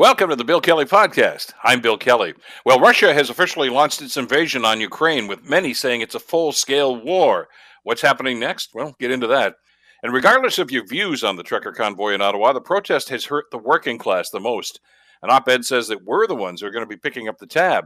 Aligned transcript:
Welcome 0.00 0.30
to 0.30 0.36
the 0.36 0.44
Bill 0.44 0.62
Kelly 0.62 0.86
Podcast. 0.86 1.52
I'm 1.62 1.82
Bill 1.82 1.98
Kelly. 1.98 2.32
Well, 2.64 2.80
Russia 2.80 3.12
has 3.12 3.28
officially 3.28 3.68
launched 3.68 4.00
its 4.00 4.16
invasion 4.16 4.64
on 4.64 4.80
Ukraine, 4.80 5.26
with 5.26 5.44
many 5.44 5.74
saying 5.74 6.00
it's 6.00 6.14
a 6.14 6.18
full 6.18 6.52
scale 6.52 6.96
war. 6.96 7.48
What's 7.82 8.00
happening 8.00 8.40
next? 8.40 8.70
Well, 8.72 8.96
get 8.98 9.10
into 9.10 9.26
that. 9.26 9.56
And 10.02 10.14
regardless 10.14 10.58
of 10.58 10.70
your 10.70 10.86
views 10.86 11.22
on 11.22 11.36
the 11.36 11.42
trucker 11.42 11.72
convoy 11.72 12.14
in 12.14 12.22
Ottawa, 12.22 12.54
the 12.54 12.62
protest 12.62 13.10
has 13.10 13.26
hurt 13.26 13.44
the 13.52 13.58
working 13.58 13.98
class 13.98 14.30
the 14.30 14.40
most. 14.40 14.80
An 15.22 15.28
op 15.28 15.46
ed 15.46 15.66
says 15.66 15.88
that 15.88 16.02
we're 16.02 16.26
the 16.26 16.34
ones 16.34 16.62
who 16.62 16.66
are 16.66 16.72
going 16.72 16.82
to 16.82 16.88
be 16.88 16.96
picking 16.96 17.28
up 17.28 17.36
the 17.36 17.46
tab. 17.46 17.84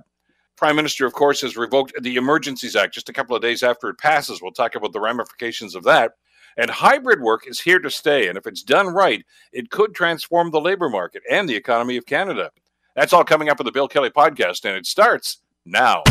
Prime 0.56 0.76
Minister, 0.76 1.06
of 1.06 1.14
course, 1.14 1.40
has 1.40 1.56
revoked 1.56 2.00
the 2.00 2.14
Emergencies 2.14 2.76
Act 2.76 2.94
just 2.94 3.08
a 3.08 3.12
couple 3.12 3.34
of 3.34 3.42
days 3.42 3.64
after 3.64 3.88
it 3.88 3.98
passes. 3.98 4.40
We'll 4.40 4.52
talk 4.52 4.76
about 4.76 4.92
the 4.92 5.00
ramifications 5.00 5.74
of 5.74 5.82
that. 5.82 6.12
And 6.56 6.70
hybrid 6.70 7.20
work 7.20 7.46
is 7.46 7.60
here 7.60 7.80
to 7.80 7.90
stay. 7.90 8.28
And 8.28 8.38
if 8.38 8.46
it's 8.46 8.62
done 8.62 8.88
right, 8.88 9.24
it 9.52 9.70
could 9.70 9.94
transform 9.94 10.50
the 10.50 10.60
labor 10.60 10.88
market 10.88 11.22
and 11.30 11.48
the 11.48 11.56
economy 11.56 11.96
of 11.96 12.06
Canada. 12.06 12.50
That's 12.94 13.12
all 13.12 13.24
coming 13.24 13.48
up 13.48 13.58
in 13.58 13.66
the 13.66 13.72
Bill 13.72 13.88
Kelly 13.88 14.10
podcast, 14.10 14.64
and 14.64 14.76
it 14.76 14.86
starts 14.86 15.38
now. 15.64 16.02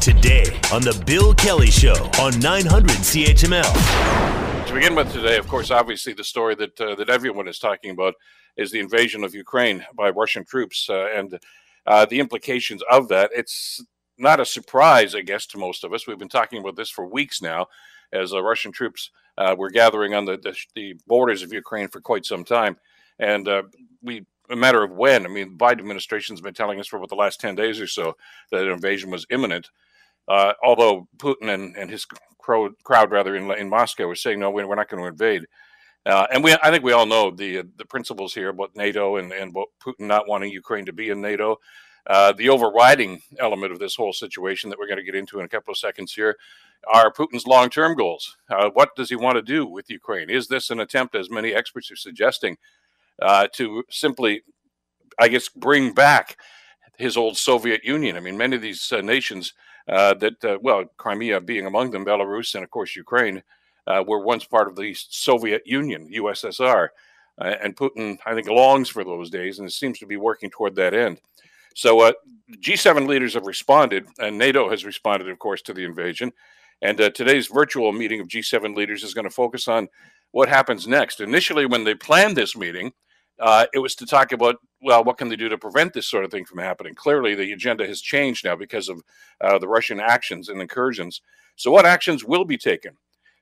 Today 0.00 0.44
on 0.72 0.82
the 0.82 1.02
Bill 1.06 1.34
Kelly 1.34 1.70
Show 1.70 1.94
on 2.20 2.38
900 2.40 2.90
CHML. 2.98 4.66
To 4.66 4.74
begin 4.74 4.94
with 4.94 5.10
today, 5.12 5.38
of 5.38 5.48
course, 5.48 5.70
obviously 5.70 6.12
the 6.12 6.24
story 6.24 6.54
that 6.56 6.80
uh, 6.80 6.94
that 6.96 7.08
everyone 7.08 7.48
is 7.48 7.58
talking 7.58 7.92
about 7.92 8.14
is 8.56 8.70
the 8.70 8.80
invasion 8.80 9.24
of 9.24 9.34
Ukraine 9.34 9.84
by 9.94 10.10
Russian 10.10 10.44
troops 10.44 10.88
uh, 10.90 11.08
and 11.14 11.38
uh, 11.86 12.04
the 12.06 12.20
implications 12.20 12.82
of 12.90 13.08
that. 13.08 13.30
It's 13.34 13.82
not 14.18 14.40
a 14.40 14.44
surprise, 14.44 15.14
I 15.14 15.22
guess, 15.22 15.46
to 15.46 15.58
most 15.58 15.84
of 15.84 15.92
us. 15.92 16.06
We've 16.06 16.18
been 16.18 16.28
talking 16.28 16.60
about 16.60 16.76
this 16.76 16.90
for 16.90 17.06
weeks 17.06 17.40
now, 17.40 17.66
as 18.12 18.32
uh, 18.32 18.42
Russian 18.42 18.72
troops 18.72 19.10
uh, 19.38 19.54
were 19.56 19.70
gathering 19.70 20.14
on 20.14 20.24
the, 20.24 20.36
the, 20.36 20.56
the 20.74 20.94
borders 21.06 21.42
of 21.42 21.52
Ukraine 21.52 21.88
for 21.88 22.00
quite 22.00 22.24
some 22.24 22.44
time, 22.44 22.76
and 23.18 23.46
uh, 23.48 23.62
we 24.02 24.24
a 24.50 24.56
matter 24.56 24.82
of 24.82 24.92
when. 24.92 25.26
I 25.26 25.28
mean, 25.28 25.56
the 25.56 25.64
Biden 25.64 25.80
administration's 25.80 26.40
been 26.40 26.54
telling 26.54 26.78
us 26.78 26.86
for 26.86 26.96
about 26.96 27.08
the 27.08 27.16
last 27.16 27.40
ten 27.40 27.54
days 27.54 27.80
or 27.80 27.86
so 27.86 28.16
that 28.50 28.62
an 28.62 28.70
invasion 28.70 29.10
was 29.10 29.26
imminent. 29.30 29.70
Uh, 30.28 30.52
although 30.62 31.08
Putin 31.18 31.52
and, 31.52 31.76
and 31.76 31.90
his 31.90 32.06
crowd, 32.38 32.72
crowd 32.84 33.10
rather 33.10 33.36
in, 33.36 33.50
in 33.52 33.68
Moscow 33.68 34.08
was 34.08 34.22
saying 34.22 34.40
no, 34.40 34.50
we're 34.50 34.74
not 34.74 34.88
going 34.88 35.02
to 35.02 35.08
invade. 35.08 35.46
Uh, 36.04 36.26
and 36.32 36.44
we, 36.44 36.52
I 36.62 36.70
think 36.70 36.84
we 36.84 36.92
all 36.92 37.06
know 37.06 37.30
the 37.30 37.62
the 37.76 37.84
principles 37.84 38.34
here 38.34 38.50
about 38.50 38.76
NATO 38.76 39.16
and 39.16 39.32
and 39.32 39.50
about 39.50 39.68
Putin 39.84 40.06
not 40.06 40.28
wanting 40.28 40.52
Ukraine 40.52 40.86
to 40.86 40.92
be 40.92 41.10
in 41.10 41.20
NATO. 41.20 41.58
Uh, 42.06 42.32
the 42.32 42.48
overriding 42.48 43.20
element 43.40 43.72
of 43.72 43.80
this 43.80 43.96
whole 43.96 44.12
situation 44.12 44.70
that 44.70 44.78
we're 44.78 44.86
going 44.86 44.98
to 44.98 45.04
get 45.04 45.16
into 45.16 45.40
in 45.40 45.44
a 45.44 45.48
couple 45.48 45.72
of 45.72 45.78
seconds 45.78 46.12
here 46.12 46.36
are 46.92 47.12
Putin's 47.12 47.46
long 47.46 47.70
term 47.70 47.94
goals. 47.94 48.36
Uh, 48.50 48.70
what 48.72 48.94
does 48.96 49.08
he 49.08 49.16
want 49.16 49.36
to 49.36 49.42
do 49.42 49.66
with 49.66 49.90
Ukraine? 49.90 50.30
Is 50.30 50.48
this 50.48 50.70
an 50.70 50.80
attempt, 50.80 51.14
as 51.14 51.30
many 51.30 51.52
experts 51.52 51.90
are 51.90 51.96
suggesting, 51.96 52.56
uh, 53.20 53.48
to 53.54 53.84
simply, 53.90 54.42
I 55.18 55.28
guess, 55.28 55.48
bring 55.48 55.92
back 55.92 56.36
his 56.98 57.16
old 57.16 57.36
Soviet 57.36 57.84
Union? 57.84 58.16
I 58.16 58.20
mean, 58.20 58.36
many 58.36 58.56
of 58.56 58.62
these 58.62 58.90
uh, 58.92 59.00
nations 59.00 59.52
uh, 59.88 60.14
that, 60.14 60.44
uh, 60.44 60.58
well, 60.62 60.84
Crimea 60.96 61.40
being 61.40 61.66
among 61.66 61.90
them, 61.90 62.04
Belarus, 62.04 62.54
and 62.54 62.64
of 62.64 62.70
course 62.70 62.96
Ukraine, 62.96 63.42
uh, 63.86 64.02
were 64.06 64.20
once 64.20 64.44
part 64.44 64.68
of 64.68 64.76
the 64.76 64.94
Soviet 64.94 65.62
Union, 65.64 66.10
USSR. 66.12 66.88
and 67.38 67.76
Putin, 67.76 68.18
I 68.24 68.34
think, 68.34 68.48
longs 68.48 68.88
for 68.88 69.04
those 69.04 69.30
days 69.30 69.58
and 69.58 69.72
seems 69.72 69.98
to 69.98 70.06
be 70.06 70.16
working 70.16 70.50
toward 70.50 70.74
that 70.76 70.94
end. 70.94 71.20
So, 71.76 72.00
uh, 72.00 72.12
G7 72.58 73.06
leaders 73.06 73.34
have 73.34 73.46
responded, 73.46 74.06
and 74.18 74.38
NATO 74.38 74.70
has 74.70 74.86
responded, 74.86 75.28
of 75.28 75.38
course, 75.38 75.60
to 75.62 75.74
the 75.74 75.84
invasion. 75.84 76.32
And 76.82 77.00
uh, 77.00 77.10
today's 77.10 77.46
virtual 77.46 77.92
meeting 77.92 78.20
of 78.20 78.28
G7 78.28 78.76
leaders 78.76 79.02
is 79.02 79.14
going 79.14 79.24
to 79.24 79.30
focus 79.30 79.68
on 79.68 79.88
what 80.32 80.48
happens 80.48 80.86
next. 80.86 81.20
Initially, 81.20 81.66
when 81.66 81.84
they 81.84 81.94
planned 81.94 82.36
this 82.36 82.56
meeting, 82.56 82.92
uh, 83.40 83.66
it 83.74 83.78
was 83.78 83.94
to 83.96 84.06
talk 84.06 84.32
about, 84.32 84.56
well, 84.82 85.04
what 85.04 85.18
can 85.18 85.28
they 85.28 85.36
do 85.36 85.48
to 85.48 85.58
prevent 85.58 85.92
this 85.92 86.08
sort 86.08 86.24
of 86.24 86.30
thing 86.30 86.44
from 86.44 86.58
happening? 86.58 86.94
Clearly, 86.94 87.34
the 87.34 87.52
agenda 87.52 87.86
has 87.86 88.00
changed 88.00 88.44
now 88.44 88.56
because 88.56 88.88
of 88.88 89.02
uh, 89.40 89.58
the 89.58 89.68
Russian 89.68 90.00
actions 90.00 90.48
and 90.48 90.60
incursions. 90.60 91.20
So, 91.56 91.70
what 91.70 91.86
actions 91.86 92.24
will 92.24 92.44
be 92.44 92.58
taken? 92.58 92.96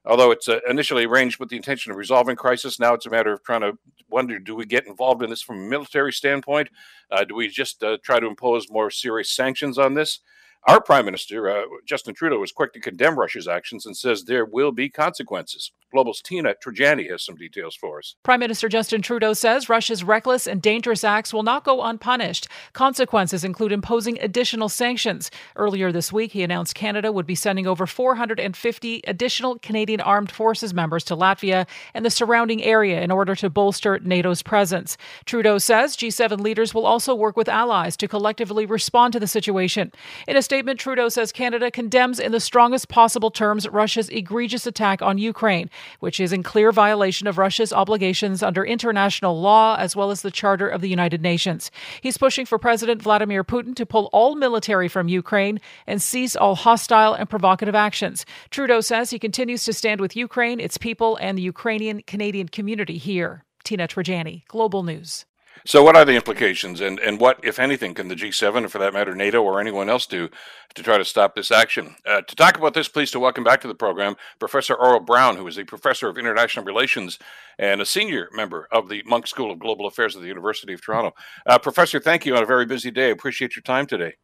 Although 0.06 0.32
it's 0.32 0.48
uh, 0.48 0.60
initially 0.69 1.06
arranged 1.06 1.38
with 1.38 1.48
the 1.48 1.56
intention 1.56 1.91
of 1.91 1.98
resolving 1.98 2.37
crisis, 2.37 2.78
now 2.78 2.92
it's 2.92 3.06
a 3.06 3.10
matter 3.10 3.32
of 3.32 3.42
trying 3.42 3.62
to 3.62 3.78
wonder: 4.10 4.38
Do 4.38 4.54
we 4.54 4.66
get 4.66 4.87
involved 4.87 5.22
in 5.22 5.31
this 5.31 5.42
from 5.42 5.58
a 5.58 5.69
military 5.69 6.12
standpoint? 6.12 6.69
Uh, 7.10 7.25
do 7.25 7.34
we 7.34 7.48
just 7.48 7.82
uh, 7.82 7.97
try 8.03 8.20
to 8.20 8.26
impose 8.26 8.70
more 8.70 8.91
serious 8.91 9.31
sanctions 9.31 9.78
on 9.78 9.94
this? 9.94 10.20
Our 10.66 10.80
prime 10.80 11.04
minister, 11.04 11.50
uh, 11.50 11.64
Justin 11.84 12.14
Trudeau, 12.14 12.38
was 12.38 12.50
quick 12.50 12.72
to 12.72 12.80
condemn 12.80 13.19
Russia's 13.19 13.47
actions 13.47 13.84
and 13.84 13.94
says 13.94 14.25
there 14.25 14.47
will 14.47 14.72
be 14.72 14.88
consequences. 14.88 15.72
Global's 15.94 16.20
Tina 16.20 16.54
Trajani 16.54 17.08
has 17.10 17.25
some 17.25 17.36
details 17.36 17.76
for 17.76 17.98
us. 17.98 18.16
Prime 18.25 18.41
Minister 18.41 18.69
Justin 18.69 19.00
Trudeau 19.00 19.32
says 19.32 19.69
Russia's 19.69 20.02
reckless 20.02 20.48
and 20.48 20.60
dangerous 20.60 21.04
acts 21.04 21.32
will 21.32 21.44
not 21.44 21.62
go 21.62 21.82
unpunished. 21.82 22.48
Consequences 22.72 23.44
include 23.44 23.70
imposing 23.70 24.19
additional 24.19 24.69
sanctions. 24.69 25.30
Earlier 25.54 25.92
this 25.92 26.12
week, 26.12 26.32
he 26.32 26.42
announced 26.42 26.75
Canada 26.75 27.12
would 27.12 27.26
be 27.26 27.36
sending 27.36 27.69
over 27.69 27.86
450 27.86 29.02
additional 29.06 29.56
Canadian 29.60 30.00
Armed 30.00 30.32
Forces 30.32 30.75
members 30.75 31.04
to 31.04 31.14
Latvia 31.14 31.64
and 31.94 32.04
the 32.04 32.10
surrounding 32.10 32.64
area 32.64 33.00
in 33.00 33.12
order 33.12 33.36
to 33.36 33.48
bolster 33.48 34.00
NATO's 34.00 34.42
presence. 34.42 34.96
Trudeau 35.26 35.58
says 35.58 35.96
G7 35.96 36.41
leaders 36.41 36.75
will 36.75 36.86
also 36.86 37.14
work 37.14 37.36
with 37.36 37.48
allies 37.48 37.96
to 37.98 38.08
collectively 38.08 38.66
respond 38.66 39.12
to 39.12 39.20
the 39.20 39.28
situation. 39.28 39.92
In 40.26 40.36
a 40.36 40.42
statement, 40.54 40.78
Trudeau 40.78 41.09
says 41.09 41.32
Canada 41.32 41.69
condemns 41.69 42.20
in 42.20 42.31
the 42.31 42.38
strongest 42.38 42.88
possible 42.88 43.28
terms 43.28 43.69
Russia's 43.69 44.09
egregious 44.10 44.69
attack 44.69 45.03
on 45.03 45.19
Ukraine, 45.19 45.69
which 45.98 46.20
is 46.20 46.32
in 46.32 46.44
clear 46.44 46.70
violation 46.70 47.26
of 47.26 47.38
Russia's 47.38 47.72
obligations 47.72 48.41
under 48.41 48.64
international 48.64 49.41
law 49.41 49.75
as 49.76 49.97
well 49.97 50.12
as 50.12 50.22
the 50.22 50.31
Charter 50.31 50.69
of 50.69 50.81
the 50.81 50.88
United 50.88 51.20
Nations. 51.20 51.72
He's 52.00 52.16
pushing 52.16 52.47
for 52.47 52.56
President 52.56 53.03
Vladimir 53.03 53.43
Putin 53.43 53.75
to 53.75 53.84
pull 53.84 54.09
all 54.12 54.37
military 54.37 54.87
from 54.87 55.09
Ukraine 55.09 55.60
and 55.88 56.00
cease 56.00 56.37
all 56.37 56.54
hostile 56.54 57.14
and 57.14 57.28
provocative 57.28 57.75
actions. 57.75 58.25
Trudeau 58.50 58.81
says 58.81 59.10
he 59.10 59.19
continues 59.19 59.64
to 59.64 59.72
stand 59.72 60.00
with 60.00 60.14
Ukraine, 60.14 60.60
its 60.60 60.78
people, 60.78 61.16
and 61.20 61.37
the 61.37 61.43
Ukrainian 61.43 62.00
Canadian 62.03 62.47
community 62.48 62.97
here. 62.97 63.43
Tina 63.64 63.88
Trajani, 63.88 64.47
Global 64.47 64.84
News. 64.84 65.25
So, 65.66 65.82
what 65.82 65.97
are 65.97 66.04
the 66.04 66.14
implications, 66.14 66.82
and, 66.82 66.98
and 66.98 67.19
what, 67.19 67.41
if 67.42 67.58
anything, 67.58 67.94
can 67.94 68.08
the 68.08 68.14
G7, 68.14 68.58
and 68.58 68.70
for 68.70 68.78
that 68.80 68.92
matter, 68.92 69.14
NATO 69.14 69.42
or 69.42 69.62
anyone 69.62 69.88
else 69.88 70.04
do 70.06 70.28
to 70.75 70.82
try 70.82 70.98
to 70.98 71.06
stop 71.06 71.34
this 71.34 71.50
action? 71.50 71.97
Uh, 72.04 72.20
to 72.20 72.36
talk 72.36 72.58
about 72.58 72.75
this, 72.75 72.86
please 72.86 73.10
to 73.12 73.19
welcome 73.19 73.44
back 73.44 73.62
to 73.62 73.69
the 73.69 73.75
program 73.75 74.14
Professor 74.38 74.75
Aurel 74.75 75.06
Braun, 75.06 75.38
who 75.38 75.47
is 75.47 75.56
a 75.56 75.64
professor 75.64 76.06
of 76.06 76.19
international 76.19 76.66
relations 76.66 77.19
and 77.58 77.80
a 77.80 77.86
senior 77.86 78.28
member 78.34 78.69
of 78.70 78.91
the 78.91 79.02
Munk 79.06 79.26
School 79.26 79.50
of 79.50 79.58
Global 79.58 79.86
Affairs 79.86 80.14
at 80.14 80.20
the 80.20 80.28
University 80.28 80.75
of 80.75 80.84
Toronto. 80.84 81.12
Uh, 81.47 81.58
professor, 81.58 81.98
thank 81.98 82.26
you 82.26 82.36
on 82.36 82.42
a 82.42 82.46
very 82.46 82.66
busy 82.66 82.91
day. 82.91 83.10
Appreciate 83.10 83.56
your 83.56 83.62
time 83.62 83.86
today. 83.86 84.16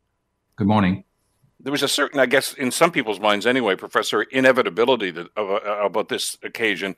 Good 0.56 0.68
morning 0.68 1.04
there 1.62 1.72
was 1.72 1.82
a 1.82 1.88
certain, 1.88 2.18
I 2.18 2.24
guess, 2.24 2.54
in 2.54 2.70
some 2.70 2.90
people's 2.90 3.20
minds 3.20 3.46
anyway, 3.46 3.76
Professor, 3.76 4.22
inevitability 4.22 5.10
that, 5.10 5.26
uh, 5.36 5.84
about 5.84 6.08
this 6.08 6.38
occasion 6.42 6.96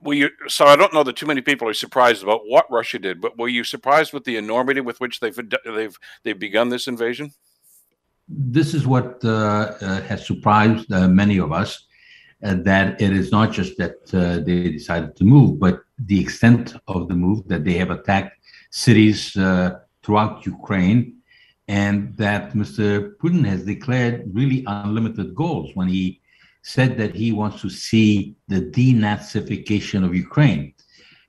were 0.00 0.14
you 0.14 0.30
so 0.48 0.66
i 0.66 0.76
don't 0.76 0.92
know 0.92 1.02
that 1.02 1.16
too 1.16 1.26
many 1.26 1.40
people 1.40 1.68
are 1.68 1.74
surprised 1.74 2.22
about 2.22 2.42
what 2.46 2.70
russia 2.70 2.98
did 2.98 3.20
but 3.20 3.38
were 3.38 3.48
you 3.48 3.64
surprised 3.64 4.12
with 4.12 4.24
the 4.24 4.36
enormity 4.36 4.80
with 4.80 5.00
which 5.00 5.20
they've 5.20 5.38
they've 5.64 5.98
they've 6.22 6.38
begun 6.38 6.68
this 6.68 6.86
invasion? 6.86 7.32
This 8.28 8.74
is 8.74 8.86
what 8.86 9.24
uh, 9.24 9.28
uh, 9.28 10.00
has 10.02 10.26
surprised 10.26 10.90
uh, 10.92 11.08
many 11.08 11.38
of 11.38 11.52
us 11.52 11.86
uh, 12.42 12.54
that 12.62 13.00
it 13.00 13.12
is 13.12 13.30
not 13.30 13.52
just 13.52 13.76
that 13.78 13.98
uh, 14.12 14.44
they 14.44 14.70
decided 14.70 15.14
to 15.16 15.24
move 15.24 15.58
but 15.58 15.80
the 15.98 16.20
extent 16.20 16.74
of 16.88 17.08
the 17.08 17.14
move 17.14 17.46
that 17.48 17.64
they 17.64 17.74
have 17.74 17.90
attacked 17.90 18.34
cities 18.70 19.36
uh, 19.36 19.78
throughout 20.02 20.44
ukraine 20.44 21.14
and 21.68 22.14
that 22.16 22.52
mr 22.52 23.16
putin 23.16 23.44
has 23.44 23.64
declared 23.64 24.22
really 24.32 24.62
unlimited 24.66 25.34
goals 25.34 25.70
when 25.74 25.88
he 25.88 26.20
said 26.66 26.98
that 26.98 27.14
he 27.14 27.30
wants 27.30 27.60
to 27.60 27.70
see 27.70 28.34
the 28.48 28.60
denazification 28.60 30.04
of 30.04 30.16
Ukraine. 30.16 30.74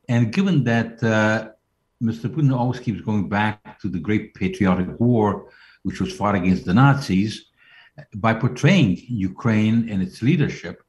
And 0.09 0.33
given 0.33 0.63
that 0.63 0.91
uh, 1.03 1.49
Mr. 2.01 2.25
Putin 2.33 2.57
always 2.57 2.79
keeps 2.79 3.01
going 3.01 3.29
back 3.29 3.79
to 3.81 3.87
the 3.87 3.99
Great 3.99 4.33
Patriotic 4.33 4.99
War, 4.99 5.51
which 5.83 6.01
was 6.01 6.11
fought 6.11 6.33
against 6.33 6.65
the 6.65 6.73
Nazis, 6.73 7.51
by 8.15 8.33
portraying 8.33 8.97
Ukraine 9.07 9.87
and 9.91 10.01
its 10.01 10.23
leadership 10.23 10.81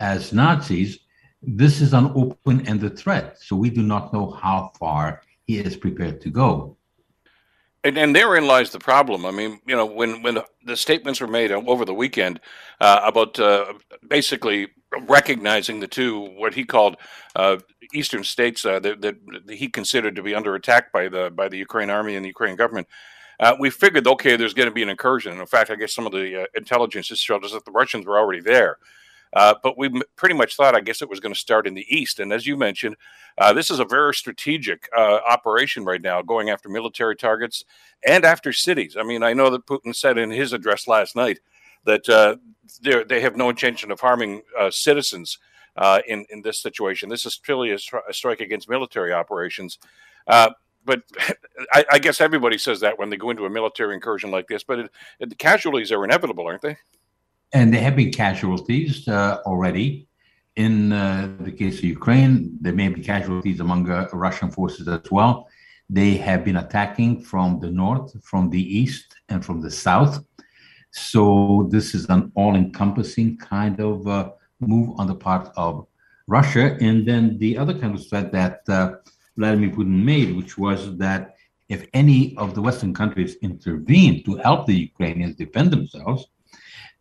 as 0.00 0.32
Nazis, 0.32 0.98
this 1.40 1.80
is 1.80 1.92
an 1.92 2.10
open 2.16 2.66
ended 2.66 2.98
threat. 2.98 3.38
So 3.40 3.54
we 3.54 3.70
do 3.70 3.84
not 3.84 4.12
know 4.12 4.32
how 4.32 4.72
far 4.80 5.22
he 5.46 5.60
is 5.60 5.76
prepared 5.76 6.20
to 6.22 6.30
go. 6.30 6.76
And, 7.84 7.98
and 7.98 8.14
therein 8.14 8.46
lies 8.46 8.70
the 8.70 8.78
problem. 8.78 9.26
I 9.26 9.32
mean, 9.32 9.60
you 9.66 9.74
know, 9.74 9.86
when 9.86 10.22
when 10.22 10.38
the 10.64 10.76
statements 10.76 11.20
were 11.20 11.26
made 11.26 11.50
over 11.50 11.84
the 11.84 11.94
weekend 11.94 12.40
uh, 12.80 13.00
about 13.04 13.38
uh, 13.40 13.72
basically 14.08 14.68
recognizing 15.08 15.80
the 15.80 15.88
two 15.88 16.20
what 16.36 16.54
he 16.54 16.64
called 16.64 16.96
uh, 17.34 17.56
eastern 17.92 18.22
states 18.22 18.64
uh, 18.64 18.78
that, 18.80 19.00
that, 19.00 19.16
he 19.48 19.68
considered 19.68 20.14
to 20.16 20.22
be 20.22 20.34
under 20.34 20.54
attack 20.54 20.92
by 20.92 21.08
the 21.08 21.30
by 21.30 21.48
the 21.48 21.58
Ukraine 21.58 21.90
army 21.90 22.14
and 22.14 22.24
the 22.24 22.28
Ukraine 22.28 22.56
government. 22.56 22.86
Uh, 23.40 23.56
we 23.58 23.70
figured, 23.70 24.06
okay, 24.06 24.36
there's 24.36 24.54
going 24.54 24.68
to 24.68 24.74
be 24.74 24.84
an 24.84 24.88
incursion. 24.88 25.40
In 25.40 25.46
fact, 25.46 25.70
I 25.70 25.74
guess 25.74 25.92
some 25.92 26.06
of 26.06 26.12
the 26.12 26.42
uh, 26.42 26.46
intelligence 26.54 27.08
just 27.08 27.24
showed 27.24 27.44
us 27.44 27.52
that 27.52 27.64
the 27.64 27.72
Russians 27.72 28.06
were 28.06 28.16
already 28.16 28.40
there. 28.40 28.78
Uh, 29.34 29.54
but 29.62 29.78
we 29.78 29.90
pretty 30.16 30.34
much 30.34 30.56
thought, 30.56 30.74
I 30.74 30.80
guess, 30.80 31.00
it 31.00 31.08
was 31.08 31.20
going 31.20 31.34
to 31.34 31.40
start 31.40 31.66
in 31.66 31.74
the 31.74 31.86
east. 31.88 32.20
And 32.20 32.32
as 32.32 32.46
you 32.46 32.56
mentioned, 32.56 32.96
uh, 33.38 33.52
this 33.52 33.70
is 33.70 33.78
a 33.78 33.84
very 33.84 34.14
strategic 34.14 34.88
uh, 34.96 35.20
operation 35.26 35.84
right 35.84 36.02
now, 36.02 36.20
going 36.20 36.50
after 36.50 36.68
military 36.68 37.16
targets 37.16 37.64
and 38.06 38.24
after 38.24 38.52
cities. 38.52 38.96
I 38.98 39.04
mean, 39.04 39.22
I 39.22 39.32
know 39.32 39.48
that 39.50 39.66
Putin 39.66 39.94
said 39.94 40.18
in 40.18 40.30
his 40.30 40.52
address 40.52 40.86
last 40.86 41.16
night 41.16 41.40
that 41.84 42.08
uh, 42.08 42.36
they 42.82 43.20
have 43.20 43.36
no 43.36 43.48
intention 43.48 43.90
of 43.90 44.00
harming 44.00 44.42
uh, 44.58 44.70
citizens 44.70 45.38
in 46.06 46.26
in 46.28 46.42
this 46.42 46.60
situation. 46.60 47.08
This 47.08 47.24
is 47.24 47.36
purely 47.36 47.70
a, 47.70 47.76
stri- 47.76 48.06
a 48.08 48.12
strike 48.12 48.40
against 48.40 48.68
military 48.68 49.14
operations. 49.14 49.78
but 50.26 51.02
I, 51.72 51.84
I, 51.92 51.98
guess 51.98 52.20
everybody 52.20 52.58
says 52.58 52.80
that 52.80 52.98
when 52.98 53.08
they 53.08 53.16
go 53.16 53.30
into 53.30 53.46
a 53.46 53.50
military 53.50 53.94
incursion 53.94 54.30
like 54.30 54.46
this. 54.48 54.62
But 54.62 54.78
it, 54.80 54.90
it, 55.20 55.28
the 55.30 55.34
casualties 55.36 55.90
are 55.90 56.04
inevitable, 56.04 56.46
aren't 56.46 56.62
they? 56.62 56.76
And 57.52 57.72
there 57.72 57.82
have 57.82 57.96
been 57.96 58.12
casualties 58.12 59.08
already. 59.08 60.06
In 60.56 60.92
uh, 60.92 61.32
the 61.40 61.52
case 61.52 61.78
of 61.78 61.84
Ukraine, 61.84 62.58
there 62.60 62.74
may 62.74 62.88
be 62.88 63.02
casualties 63.02 63.60
among 63.60 63.90
uh, 63.90 64.08
Russian 64.12 64.50
forces 64.50 64.86
as 64.86 65.10
well. 65.10 65.48
They 65.88 66.14
have 66.16 66.44
been 66.44 66.56
attacking 66.56 67.22
from 67.22 67.58
the 67.60 67.70
north, 67.70 68.22
from 68.22 68.50
the 68.50 68.62
east, 68.80 69.14
and 69.30 69.44
from 69.44 69.60
the 69.62 69.70
south. 69.70 70.24
So 70.90 71.68
this 71.70 71.94
is 71.94 72.04
an 72.10 72.32
all-encompassing 72.34 73.38
kind 73.38 73.80
of 73.80 74.06
uh, 74.06 74.32
move 74.60 74.90
on 74.98 75.06
the 75.06 75.14
part 75.14 75.50
of 75.56 75.86
Russia. 76.26 76.76
And 76.80 77.06
then 77.08 77.38
the 77.38 77.56
other 77.56 77.78
kind 77.78 77.94
of 77.94 78.06
threat 78.06 78.30
that 78.32 78.60
uh, 78.68 78.96
Vladimir 79.38 79.70
Putin 79.70 80.04
made, 80.04 80.36
which 80.36 80.58
was 80.58 80.96
that 80.98 81.36
if 81.68 81.86
any 81.94 82.36
of 82.36 82.54
the 82.54 82.60
Western 82.60 82.92
countries 82.92 83.36
intervene 83.40 84.22
to 84.24 84.36
help 84.36 84.66
the 84.66 84.76
Ukrainians 84.76 85.36
defend 85.36 85.70
themselves, 85.70 86.26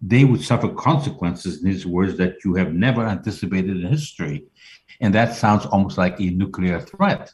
they 0.01 0.23
would 0.25 0.41
suffer 0.41 0.69
consequences, 0.69 1.63
in 1.63 1.69
his 1.69 1.85
words, 1.85 2.17
that 2.17 2.43
you 2.43 2.55
have 2.55 2.73
never 2.73 3.05
anticipated 3.05 3.77
in 3.77 3.91
history. 3.91 4.45
And 4.99 5.13
that 5.13 5.35
sounds 5.35 5.65
almost 5.65 5.97
like 5.97 6.19
a 6.19 6.31
nuclear 6.31 6.79
threat. 6.81 7.33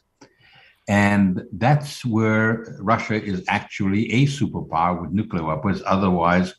And 0.88 1.42
that's 1.52 2.04
where 2.04 2.76
Russia 2.80 3.22
is 3.22 3.44
actually 3.48 4.10
a 4.12 4.26
superpower 4.26 5.02
with 5.02 5.12
nuclear 5.12 5.44
weapons. 5.44 5.82
Otherwise, 5.84 6.54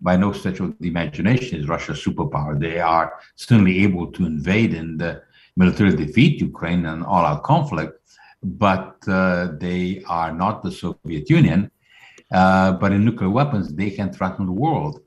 by 0.00 0.16
no 0.16 0.32
stretch 0.32 0.60
of 0.60 0.74
the 0.80 0.88
imagination 0.88 1.60
is 1.60 1.68
Russia 1.68 1.92
a 1.92 1.94
superpower. 1.94 2.58
They 2.58 2.78
are 2.80 3.14
certainly 3.36 3.82
able 3.84 4.10
to 4.12 4.26
invade 4.26 4.74
and 4.74 5.00
uh, 5.00 5.16
militarily 5.56 6.06
defeat 6.06 6.40
Ukraine 6.40 6.86
and 6.86 7.04
all 7.04 7.24
out 7.24 7.42
conflict, 7.42 7.92
but 8.42 8.96
uh, 9.06 9.52
they 9.58 10.02
are 10.08 10.32
not 10.32 10.62
the 10.62 10.72
Soviet 10.72 11.30
Union. 11.30 11.70
Uh, 12.32 12.72
but 12.72 12.92
in 12.92 13.04
nuclear 13.04 13.30
weapons, 13.30 13.74
they 13.74 13.90
can 13.90 14.12
threaten 14.12 14.46
the 14.46 14.52
world. 14.52 15.00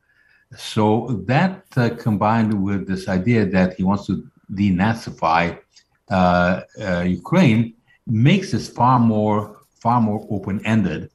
So 0.55 1.23
that 1.27 1.65
uh, 1.75 1.89
combined 1.89 2.63
with 2.63 2.87
this 2.87 3.07
idea 3.07 3.45
that 3.47 3.73
he 3.73 3.83
wants 3.83 4.05
to 4.07 4.25
denazify 4.51 5.59
uh, 6.09 6.61
uh, 6.81 7.01
Ukraine 7.01 7.73
makes 8.05 8.51
this 8.51 8.69
far 8.69 8.99
more 8.99 9.57
far 9.81 10.01
more 10.01 10.25
open-ended, 10.31 11.11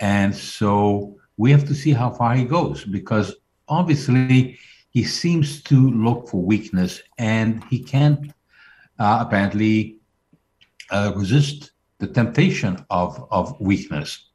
and 0.00 0.34
so 0.34 1.16
we 1.36 1.50
have 1.50 1.66
to 1.66 1.74
see 1.74 1.92
how 1.92 2.10
far 2.10 2.34
he 2.34 2.44
goes 2.44 2.84
because 2.84 3.34
obviously 3.68 4.58
he 4.90 5.04
seems 5.04 5.62
to 5.64 5.90
look 5.90 6.28
for 6.28 6.42
weakness 6.42 7.02
and 7.18 7.62
he 7.64 7.78
can't 7.78 8.32
uh, 8.98 9.18
apparently 9.20 9.98
uh, 10.90 11.12
resist 11.14 11.72
the 11.98 12.06
temptation 12.06 12.82
of, 12.88 13.26
of 13.30 13.60
weakness. 13.60 14.30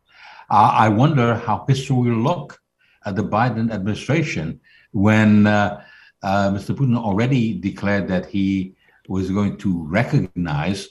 Uh, 0.51 0.71
I 0.73 0.89
wonder 0.89 1.33
how 1.33 1.65
history 1.67 1.95
will 1.95 2.21
look 2.21 2.60
the 3.05 3.23
Biden 3.23 3.71
administration 3.71 4.59
when 4.91 5.47
uh, 5.47 5.83
uh, 6.23 6.51
Mr. 6.51 6.75
Putin 6.75 6.97
already 6.97 7.53
declared 7.53 8.07
that 8.07 8.25
he 8.27 8.75
was 9.07 9.31
going 9.31 9.57
to 9.57 9.83
recognize 9.87 10.87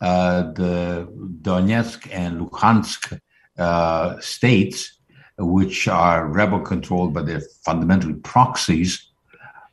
uh, 0.00 0.52
the 0.52 1.08
Donetsk 1.42 2.08
and 2.10 2.40
Luhansk 2.40 3.20
uh, 3.58 4.18
states, 4.20 4.98
which 5.38 5.86
are 5.86 6.26
rebel 6.26 6.60
controlled, 6.60 7.14
but 7.14 7.26
they're 7.26 7.42
fundamentally 7.64 8.14
proxies 8.14 9.10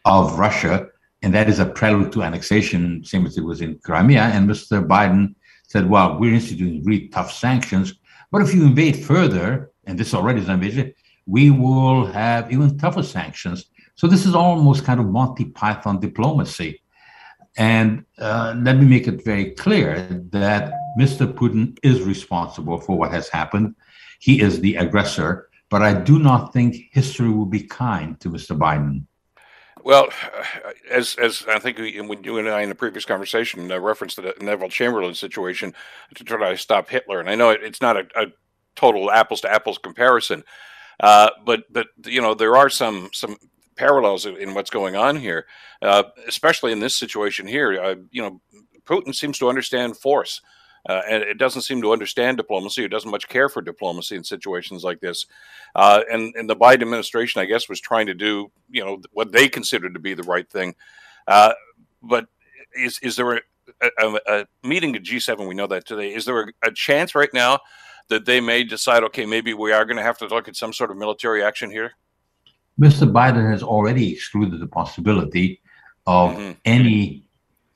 of 0.05 0.37
Russia. 0.37 0.87
And 1.21 1.33
that 1.33 1.49
is 1.49 1.59
a 1.59 1.65
prelude 1.65 2.11
to 2.13 2.23
annexation, 2.23 3.03
same 3.03 3.25
as 3.25 3.37
it 3.37 3.43
was 3.43 3.61
in 3.61 3.79
Crimea. 3.79 4.21
And 4.21 4.49
Mr. 4.49 4.85
Biden 4.85 5.35
said, 5.67 5.89
well, 5.89 6.17
we're 6.19 6.33
instituting 6.33 6.83
really 6.83 7.07
tough 7.09 7.31
sanctions. 7.33 7.95
But 8.31 8.41
if 8.41 8.53
you 8.53 8.63
invade 8.63 9.03
further, 9.03 9.71
and 9.85 9.97
this 9.97 10.13
already 10.13 10.39
is 10.39 10.47
an 10.47 10.55
invasion, 10.55 10.93
we 11.29 11.51
will 11.51 12.07
have 12.07 12.51
even 12.51 12.77
tougher 12.77 13.03
sanctions. 13.03 13.65
So 13.95 14.07
this 14.07 14.25
is 14.25 14.33
almost 14.33 14.83
kind 14.83 14.99
of 14.99 15.05
Monty 15.05 15.45
Python 15.45 15.99
diplomacy. 15.99 16.81
And 17.55 18.05
uh, 18.17 18.55
let 18.57 18.77
me 18.77 18.85
make 18.85 19.07
it 19.07 19.23
very 19.23 19.51
clear 19.51 20.23
that 20.31 20.73
Mr. 20.99 21.31
Putin 21.31 21.77
is 21.83 22.01
responsible 22.01 22.79
for 22.79 22.97
what 22.97 23.11
has 23.11 23.29
happened. 23.29 23.75
He 24.19 24.41
is 24.41 24.59
the 24.59 24.75
aggressor, 24.75 25.49
but 25.69 25.83
I 25.83 25.93
do 25.93 26.17
not 26.17 26.51
think 26.51 26.75
history 26.91 27.29
will 27.29 27.45
be 27.45 27.61
kind 27.61 28.19
to 28.21 28.29
Mr. 28.29 28.57
Biden. 28.57 29.05
Well, 29.83 30.09
as 30.91 31.15
as 31.15 31.45
I 31.47 31.59
think 31.59 31.77
we, 31.77 31.93
you 31.93 32.37
and 32.37 32.49
I 32.49 32.61
in 32.61 32.69
the 32.69 32.75
previous 32.75 33.05
conversation 33.05 33.71
uh, 33.71 33.79
referenced 33.79 34.17
the 34.17 34.33
Neville 34.41 34.69
Chamberlain 34.69 35.15
situation 35.15 35.73
to 36.15 36.23
try 36.23 36.51
to 36.51 36.57
stop 36.57 36.89
Hitler, 36.89 37.19
and 37.19 37.29
I 37.29 37.35
know 37.35 37.49
it, 37.51 37.63
it's 37.63 37.81
not 37.81 37.95
a, 37.95 38.05
a 38.15 38.25
total 38.75 39.09
apples 39.09 39.41
to 39.41 39.51
apples 39.51 39.77
comparison, 39.77 40.43
uh, 40.99 41.29
but 41.45 41.63
but 41.71 41.87
you 42.05 42.21
know 42.21 42.33
there 42.33 42.55
are 42.57 42.69
some 42.69 43.09
some 43.13 43.37
parallels 43.75 44.25
in 44.25 44.53
what's 44.53 44.69
going 44.69 44.95
on 44.95 45.15
here, 45.15 45.45
uh, 45.81 46.03
especially 46.27 46.71
in 46.71 46.79
this 46.79 46.97
situation 46.97 47.47
here. 47.47 47.81
Uh, 47.81 47.95
you 48.11 48.21
know, 48.21 48.41
Putin 48.85 49.15
seems 49.15 49.39
to 49.39 49.49
understand 49.49 49.97
force. 49.97 50.41
Uh, 50.87 51.01
and 51.09 51.23
it 51.23 51.37
doesn't 51.37 51.63
seem 51.63 51.81
to 51.81 51.91
understand 51.91 52.37
diplomacy. 52.37 52.83
It 52.83 52.89
doesn't 52.89 53.11
much 53.11 53.27
care 53.27 53.49
for 53.49 53.61
diplomacy 53.61 54.15
in 54.15 54.23
situations 54.23 54.83
like 54.83 55.01
this. 55.01 55.25
Uh, 55.75 56.01
and, 56.09 56.33
and 56.35 56.49
the 56.49 56.55
Biden 56.55 56.83
administration, 56.83 57.41
I 57.41 57.45
guess, 57.45 57.67
was 57.67 57.81
trying 57.81 58.07
to 58.07 58.13
do, 58.13 58.49
you 58.69 58.83
know, 58.83 59.01
what 59.11 59.31
they 59.31 59.49
considered 59.49 59.93
to 59.93 59.99
be 59.99 60.13
the 60.13 60.23
right 60.23 60.49
thing. 60.49 60.75
Uh, 61.27 61.53
but 62.01 62.27
is 62.73 62.97
is 63.01 63.15
there 63.15 63.33
a, 63.33 63.41
a, 63.81 64.19
a, 64.27 64.45
meeting 64.63 64.95
at 64.95 65.03
G7? 65.03 65.47
We 65.47 65.53
know 65.53 65.67
that 65.67 65.85
today. 65.85 66.13
Is 66.13 66.25
there 66.25 66.43
a, 66.43 66.67
a 66.69 66.71
chance 66.71 67.13
right 67.13 67.33
now 67.33 67.59
that 68.09 68.25
they 68.25 68.41
may 68.41 68.63
decide, 68.63 69.03
okay, 69.03 69.25
maybe 69.25 69.53
we 69.53 69.71
are 69.71 69.85
going 69.85 69.97
to 69.97 70.03
have 70.03 70.17
to 70.17 70.27
look 70.27 70.47
at 70.47 70.55
some 70.55 70.73
sort 70.73 70.91
of 70.91 70.97
military 70.97 71.43
action 71.43 71.71
here? 71.71 71.93
Mr. 72.79 73.11
Biden 73.11 73.49
has 73.49 73.63
already 73.63 74.13
excluded 74.13 74.59
the 74.59 74.67
possibility 74.67 75.61
of 76.07 76.31
mm-hmm. 76.31 76.51
any 76.65 77.23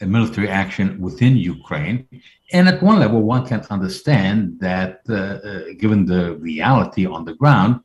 military 0.02 0.50
action 0.50 1.00
within 1.00 1.38
Ukraine. 1.38 2.08
And 2.52 2.68
at 2.68 2.82
one 2.82 3.00
level, 3.00 3.22
one 3.22 3.46
can 3.46 3.62
understand 3.70 4.60
that, 4.60 5.02
uh, 5.10 5.14
uh, 5.14 5.62
given 5.80 6.06
the 6.06 6.36
reality 6.36 7.06
on 7.06 7.26
the 7.26 7.36
ground, 7.36 7.80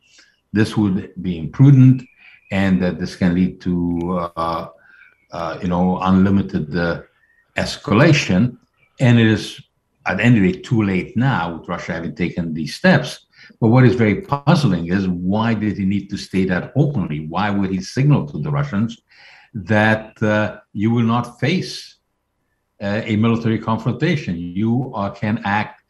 this 0.52 0.76
would 0.76 1.12
be 1.23 1.38
imprudent, 1.38 2.02
and 2.50 2.83
that 2.83 2.99
this 2.99 3.14
can 3.17 3.35
lead 3.35 3.61
to, 3.61 3.75
uh, 4.37 4.69
uh 5.33 5.59
you 5.62 5.69
know, 5.69 5.99
unlimited 6.00 6.75
uh, 6.76 7.02
escalation. 7.57 8.57
And 9.00 9.19
it 9.19 9.26
is 9.26 9.61
at 10.09 10.21
any 10.21 10.41
rate 10.41 10.65
too 10.65 10.83
late 10.83 11.17
now 11.17 11.55
with 11.55 11.69
Russia 11.69 11.93
having 11.93 12.15
taken 12.15 12.55
these 12.55 12.75
steps. 12.75 13.27
But 13.61 13.69
what 13.69 13.85
is 13.85 13.95
very 13.95 14.23
puzzling 14.23 14.88
is 14.88 15.07
why 15.07 15.55
did 15.55 15.77
he 15.77 15.85
need 15.85 16.09
to 16.11 16.17
state 16.17 16.49
that 16.49 16.73
openly? 16.75 17.27
Why 17.27 17.50
would 17.50 17.71
he 17.71 17.81
signal 17.81 18.27
to 18.29 18.38
the 18.38 18.50
Russians 18.50 19.00
that 19.55 20.21
uh, 20.23 20.61
you 20.73 20.91
will 20.91 21.05
not 21.05 21.38
face 21.38 21.97
uh, 22.83 23.03
a 23.05 23.17
military 23.17 23.59
confrontation? 23.59 24.37
You 24.37 24.93
can 25.17 25.41
act 25.45 25.83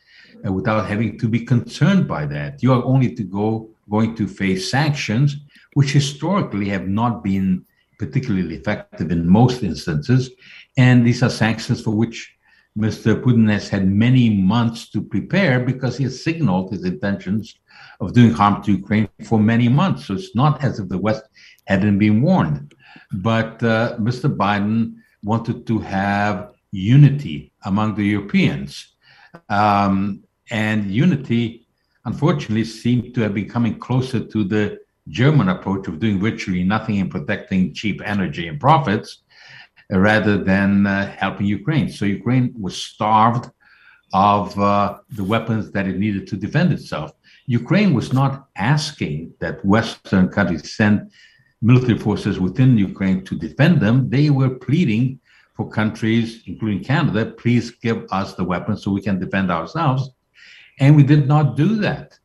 uh, 0.47 0.53
without 0.53 0.87
having 0.87 1.19
to 1.19 1.29
be 1.29 1.41
concerned 1.45 2.07
by 2.07 2.27
that. 2.27 2.63
You 2.63 2.73
are 2.73 2.85
only 2.85 3.15
to 3.15 3.25
go 3.25 3.71
going 3.91 4.15
to 4.17 4.27
face 4.27 4.71
sanctions, 4.71 5.37
which 5.75 5.93
historically 5.93 6.69
have 6.69 6.87
not 6.87 7.25
been 7.25 7.65
particularly 7.99 8.55
effective 8.55 9.11
in 9.11 9.27
most 9.27 9.63
instances, 9.63 10.31
and 10.77 11.07
these 11.07 11.23
are 11.23 11.31
sanctions 11.31 11.81
for 11.81 11.91
which 11.91 12.38
Mr. 12.79 13.21
Putin 13.21 13.51
has 13.51 13.69
had 13.69 13.89
many 13.89 14.31
months 14.31 14.89
to 14.91 15.03
prepare 15.03 15.59
because 15.59 15.97
he 15.97 16.05
has 16.05 16.23
signaled 16.23 16.71
his 16.71 16.85
intentions 16.85 17.57
of 18.01 18.13
doing 18.13 18.31
harm 18.31 18.63
to 18.63 18.73
Ukraine 18.73 19.09
for 19.25 19.41
many 19.41 19.69
months. 19.69 20.07
So 20.07 20.15
it's 20.15 20.37
not 20.37 20.63
as 20.63 20.79
if 20.79 20.89
the 20.89 20.99
West 20.99 21.25
hadn't 21.67 21.99
been 21.99 22.23
warned. 22.23 22.75
But 23.13 23.63
uh, 23.63 23.97
Mr. 23.99 24.35
Biden 24.35 24.95
wanted 25.25 25.67
to 25.67 25.81
have 25.81 26.53
unity 26.71 27.53
among 27.65 27.97
the 27.97 28.05
Europeans. 28.05 28.95
Um, 29.49 30.23
and 30.51 30.91
unity, 30.91 31.67
unfortunately, 32.05 32.65
seemed 32.65 33.15
to 33.15 33.23
have 33.23 33.35
been 33.35 33.49
coming 33.49 33.79
closer 33.79 34.21
to 34.21 34.45
the 34.45 34.79
German 35.09 35.49
approach 35.49 35.89
of 35.89 35.99
doing 35.99 36.21
virtually 36.21 36.63
nothing 36.63 37.01
and 37.01 37.11
protecting 37.11 37.75
cheap 37.75 38.01
energy 38.05 38.47
and 38.47 38.61
profits 38.61 39.23
rather 39.91 40.43
than 40.43 40.87
uh, 40.87 41.11
helping 41.17 41.47
Ukraine. 41.47 41.89
So 41.89 42.05
Ukraine 42.05 42.55
was 42.59 42.77
starved 42.77 43.51
of 44.13 44.59
uh, 44.59 44.99
the 45.11 45.25
weapons 45.25 45.71
that 45.73 45.87
it 45.87 45.99
needed 45.99 46.27
to 46.29 46.37
defend 46.37 46.73
itself. 46.73 47.13
Ukraine 47.47 47.95
was 47.95 48.13
not 48.13 48.49
asking 48.57 49.33
that 49.41 49.65
Western 49.65 50.29
countries 50.29 50.77
send 50.77 51.11
military 51.61 51.99
forces 51.99 52.39
within 52.39 52.79
Ukraine 52.79 53.25
to 53.25 53.35
defend 53.37 53.81
them, 53.81 54.09
they 54.09 54.31
were 54.31 54.51
pleading 54.51 55.21
for 55.57 55.69
countries, 55.69 56.43
including 56.47 56.85
Canada, 56.85 57.33
please 57.33 57.73
give 57.73 58.07
us 58.13 58.35
the 58.35 58.45
weapons 58.45 58.83
so 58.83 58.93
we 58.93 59.01
can 59.01 59.19
defend 59.19 59.51
ourselves. 59.51 60.11
And 60.79 60.95
we 60.95 61.03
did 61.03 61.27
not 61.27 61.57
do 61.57 61.75
that. 61.77 62.17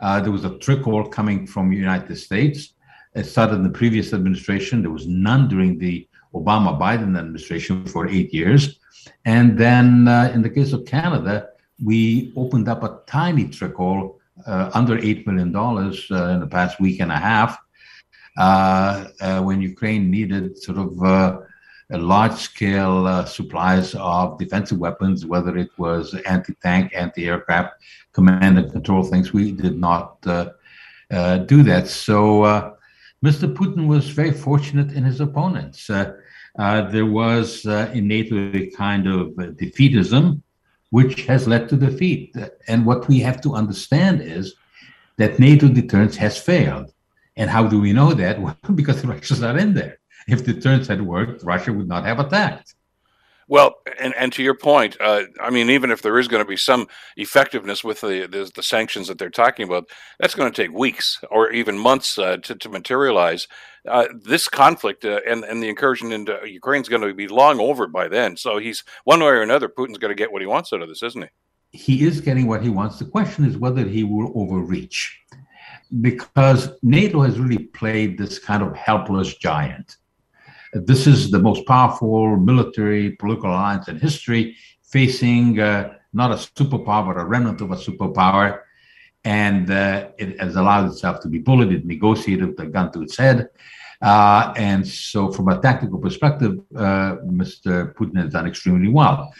Uh, 0.00 0.20
there 0.20 0.32
was 0.32 0.44
a 0.44 0.58
trickle 0.58 1.06
coming 1.06 1.46
from 1.46 1.70
the 1.70 1.76
United 1.76 2.16
States. 2.16 2.74
It 3.14 3.24
started 3.24 3.56
in 3.56 3.62
the 3.62 3.70
previous 3.70 4.12
administration. 4.12 4.82
There 4.82 4.90
was 4.90 5.06
none 5.06 5.46
during 5.46 5.78
the 5.78 6.08
Obama 6.34 6.78
Biden 6.78 7.18
administration 7.18 7.86
for 7.86 8.08
eight 8.08 8.32
years. 8.32 8.78
And 9.24 9.58
then 9.58 10.08
uh, 10.08 10.30
in 10.34 10.42
the 10.42 10.50
case 10.50 10.72
of 10.72 10.84
Canada, 10.84 11.48
we 11.82 12.32
opened 12.36 12.68
up 12.68 12.82
a 12.82 13.00
tiny 13.06 13.48
trickle 13.48 14.20
uh, 14.46 14.70
under 14.74 14.96
$8 14.96 15.26
million 15.26 15.54
uh, 15.54 16.32
in 16.34 16.40
the 16.40 16.46
past 16.50 16.80
week 16.80 17.00
and 17.00 17.12
a 17.12 17.16
half 17.16 17.58
uh, 18.38 19.08
uh, 19.20 19.42
when 19.42 19.60
Ukraine 19.60 20.10
needed 20.10 20.56
sort 20.56 20.78
of 20.78 21.02
uh, 21.02 21.38
large 21.90 22.32
scale 22.32 23.26
supplies 23.26 23.94
of 23.96 24.38
defensive 24.38 24.78
weapons, 24.78 25.26
whether 25.26 25.56
it 25.56 25.70
was 25.76 26.14
anti 26.26 26.54
tank, 26.62 26.92
anti 26.94 27.26
aircraft, 27.26 27.74
command 28.12 28.58
and 28.58 28.70
control 28.70 29.02
things. 29.02 29.32
We 29.32 29.52
did 29.52 29.78
not 29.78 30.22
do 30.22 31.62
that. 31.64 31.88
So 31.88 32.78
Mr. 33.24 33.52
Putin 33.52 33.86
was 33.86 34.08
very 34.08 34.32
fortunate 34.32 34.92
in 34.92 35.04
his 35.04 35.20
opponents. 35.20 35.90
Uh, 35.90 36.12
there 36.90 37.06
was 37.06 37.66
uh, 37.66 37.92
NATO 37.94 38.50
a 38.54 38.70
kind 38.70 39.06
of 39.06 39.28
defeatism, 39.62 40.42
which 40.90 41.26
has 41.26 41.46
led 41.46 41.68
to 41.68 41.76
defeat. 41.76 42.34
And 42.66 42.86
what 42.86 43.06
we 43.08 43.20
have 43.20 43.40
to 43.42 43.54
understand 43.54 44.22
is 44.22 44.54
that 45.18 45.38
NATO 45.38 45.68
deterrence 45.68 46.16
has 46.16 46.38
failed. 46.38 46.92
And 47.36 47.48
how 47.48 47.66
do 47.66 47.78
we 47.80 47.92
know 47.92 48.12
that? 48.14 48.40
Well, 48.42 48.56
because 48.74 49.02
the 49.02 49.08
Russians 49.08 49.42
are 49.42 49.58
in 49.58 49.74
there. 49.74 49.98
If 50.26 50.44
deterrence 50.44 50.88
had 50.88 51.02
worked, 51.02 51.42
Russia 51.44 51.72
would 51.72 51.88
not 51.88 52.04
have 52.04 52.18
attacked. 52.20 52.74
Well, 53.50 53.74
and, 53.98 54.14
and 54.14 54.32
to 54.34 54.44
your 54.44 54.54
point, 54.54 54.96
uh, 55.00 55.24
I 55.40 55.50
mean, 55.50 55.70
even 55.70 55.90
if 55.90 56.02
there 56.02 56.20
is 56.20 56.28
going 56.28 56.42
to 56.42 56.48
be 56.48 56.56
some 56.56 56.86
effectiveness 57.16 57.82
with 57.82 58.00
the, 58.00 58.28
the, 58.30 58.48
the 58.54 58.62
sanctions 58.62 59.08
that 59.08 59.18
they're 59.18 59.28
talking 59.28 59.66
about, 59.66 59.88
that's 60.20 60.36
going 60.36 60.52
to 60.52 60.62
take 60.62 60.72
weeks 60.72 61.18
or 61.32 61.50
even 61.50 61.76
months 61.76 62.16
uh, 62.16 62.36
to, 62.44 62.54
to 62.54 62.68
materialize. 62.68 63.48
Uh, 63.88 64.06
this 64.22 64.46
conflict 64.46 65.04
uh, 65.04 65.18
and 65.26 65.42
and 65.42 65.60
the 65.60 65.68
incursion 65.68 66.12
into 66.12 66.38
Ukraine 66.46 66.82
is 66.82 66.88
going 66.88 67.02
to 67.02 67.12
be 67.12 67.26
long 67.26 67.58
over 67.58 67.88
by 67.88 68.06
then. 68.06 68.36
So 68.36 68.58
he's 68.58 68.84
one 69.02 69.18
way 69.18 69.26
or 69.26 69.42
another, 69.42 69.68
Putin's 69.68 69.98
going 69.98 70.12
to 70.12 70.22
get 70.22 70.30
what 70.30 70.42
he 70.42 70.46
wants 70.46 70.72
out 70.72 70.82
of 70.82 70.88
this, 70.88 71.02
isn't 71.02 71.22
he? 71.22 71.28
He 71.72 72.04
is 72.06 72.20
getting 72.20 72.46
what 72.46 72.62
he 72.62 72.68
wants. 72.68 73.00
The 73.00 73.06
question 73.06 73.44
is 73.44 73.56
whether 73.56 73.84
he 73.84 74.04
will 74.04 74.30
overreach, 74.36 75.18
because 76.00 76.70
NATO 76.82 77.22
has 77.22 77.40
really 77.40 77.64
played 77.64 78.16
this 78.16 78.38
kind 78.38 78.62
of 78.62 78.76
helpless 78.76 79.34
giant 79.34 79.96
this 80.72 81.06
is 81.06 81.30
the 81.30 81.38
most 81.38 81.66
powerful 81.66 82.36
military 82.36 83.12
political 83.12 83.50
alliance 83.50 83.88
in 83.88 83.98
history, 83.98 84.56
facing 84.82 85.60
uh, 85.60 85.94
not 86.12 86.30
a 86.30 86.34
superpower, 86.34 87.14
but 87.14 87.20
a 87.20 87.24
remnant 87.24 87.60
of 87.60 87.70
a 87.70 87.76
superpower. 87.76 88.60
And 89.24 89.70
uh, 89.70 90.08
it 90.18 90.40
has 90.40 90.56
allowed 90.56 90.90
itself 90.90 91.20
to 91.20 91.28
be 91.28 91.38
bullied, 91.38 91.72
it 91.72 91.84
negotiated 91.84 92.48
with 92.48 92.60
a 92.60 92.66
gun 92.66 92.90
to 92.92 93.02
its 93.02 93.16
head. 93.16 93.48
Uh, 94.00 94.54
and 94.56 94.86
so, 94.86 95.30
from 95.30 95.48
a 95.48 95.60
tactical 95.60 95.98
perspective, 95.98 96.58
uh, 96.74 97.16
Mr. 97.26 97.92
Putin 97.94 98.16
has 98.16 98.32
done 98.32 98.46
extremely 98.46 98.88
well. 98.88 99.30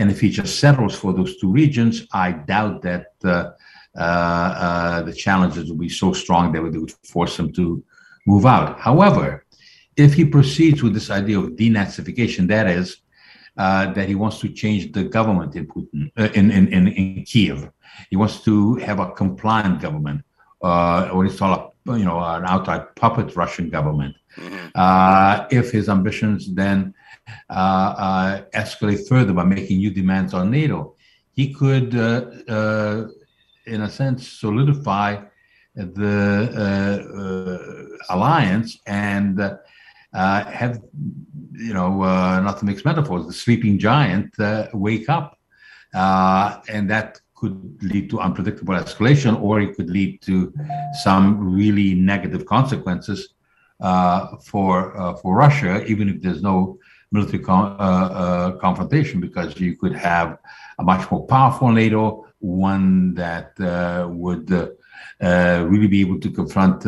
And 0.00 0.10
if 0.10 0.20
he 0.20 0.28
just 0.28 0.58
settles 0.58 0.96
for 0.96 1.12
those 1.12 1.36
two 1.36 1.52
regions, 1.52 2.04
I 2.12 2.32
doubt 2.32 2.82
that 2.82 3.12
uh, 3.24 3.50
uh, 3.96 5.02
the 5.02 5.12
challenges 5.12 5.70
will 5.70 5.78
be 5.78 5.88
so 5.88 6.12
strong 6.12 6.52
that 6.52 6.64
it 6.64 6.78
would 6.78 6.92
force 7.04 7.38
him 7.38 7.52
to 7.52 7.82
move 8.26 8.44
out. 8.44 8.78
However, 8.80 9.44
if 9.98 10.14
he 10.14 10.24
proceeds 10.24 10.82
with 10.82 10.94
this 10.94 11.10
idea 11.10 11.38
of 11.38 11.50
denazification, 11.50 12.46
that 12.46 12.68
is, 12.68 12.98
uh, 13.56 13.92
that 13.92 14.08
he 14.08 14.14
wants 14.14 14.38
to 14.38 14.48
change 14.48 14.92
the 14.92 15.02
government 15.02 15.56
in 15.56 15.66
Putin 15.66 16.10
uh, 16.16 16.28
in, 16.34 16.52
in, 16.52 16.68
in, 16.68 16.86
in 16.88 17.24
Kiev. 17.24 17.68
He 18.08 18.16
wants 18.16 18.42
to 18.44 18.76
have 18.76 19.00
a 19.00 19.10
compliant 19.10 19.82
government, 19.82 20.22
uh, 20.62 21.10
or 21.12 21.26
a 21.26 21.28
you 21.28 22.04
know 22.04 22.20
an 22.20 22.44
outright 22.46 22.94
puppet 22.94 23.34
Russian 23.34 23.68
government. 23.70 24.14
Mm-hmm. 24.36 24.68
Uh, 24.76 25.46
if 25.50 25.72
his 25.72 25.88
ambitions 25.88 26.54
then 26.54 26.94
uh, 27.50 27.52
uh, 27.52 28.42
escalate 28.54 29.08
further 29.08 29.32
by 29.32 29.42
making 29.44 29.78
new 29.78 29.90
demands 29.90 30.32
on 30.32 30.52
NATO, 30.52 30.94
he 31.34 31.52
could, 31.52 31.94
in 31.94 33.80
a 33.82 33.90
sense, 33.90 34.28
solidify 34.28 35.16
the 35.74 36.48
alliance 38.10 38.78
and 38.86 39.40
uh, 39.40 39.56
have, 40.14 40.82
you 41.52 41.74
know, 41.74 42.02
uh, 42.02 42.40
not 42.40 42.58
to 42.58 42.64
mix 42.64 42.84
metaphors, 42.84 43.26
the 43.26 43.32
sleeping 43.32 43.78
giant 43.78 44.38
uh, 44.40 44.68
wake 44.72 45.08
up. 45.08 45.38
Uh, 45.94 46.60
and 46.68 46.90
that 46.90 47.20
could 47.34 47.78
lead 47.82 48.10
to 48.10 48.20
unpredictable 48.20 48.74
escalation, 48.74 49.40
or 49.40 49.60
it 49.60 49.74
could 49.76 49.88
lead 49.88 50.20
to 50.20 50.52
some 51.02 51.38
really 51.54 51.94
negative 51.94 52.44
consequences 52.46 53.34
uh, 53.80 54.36
for 54.44 54.96
uh, 55.00 55.14
for 55.14 55.36
Russia, 55.36 55.84
even 55.86 56.08
if 56.08 56.20
there's 56.20 56.42
no 56.42 56.78
military 57.10 57.42
con- 57.42 57.78
confrontation, 58.58 59.20
because 59.20 59.58
you 59.58 59.76
could 59.76 59.94
have 59.94 60.36
a 60.78 60.82
much 60.82 61.10
more 61.10 61.26
powerful 61.26 61.70
NATO, 61.70 62.26
one 62.40 63.14
that 63.14 63.56
would 64.10 64.50
really 65.20 65.86
be 65.86 66.00
able 66.00 66.20
to 66.20 66.30
confront 66.30 66.84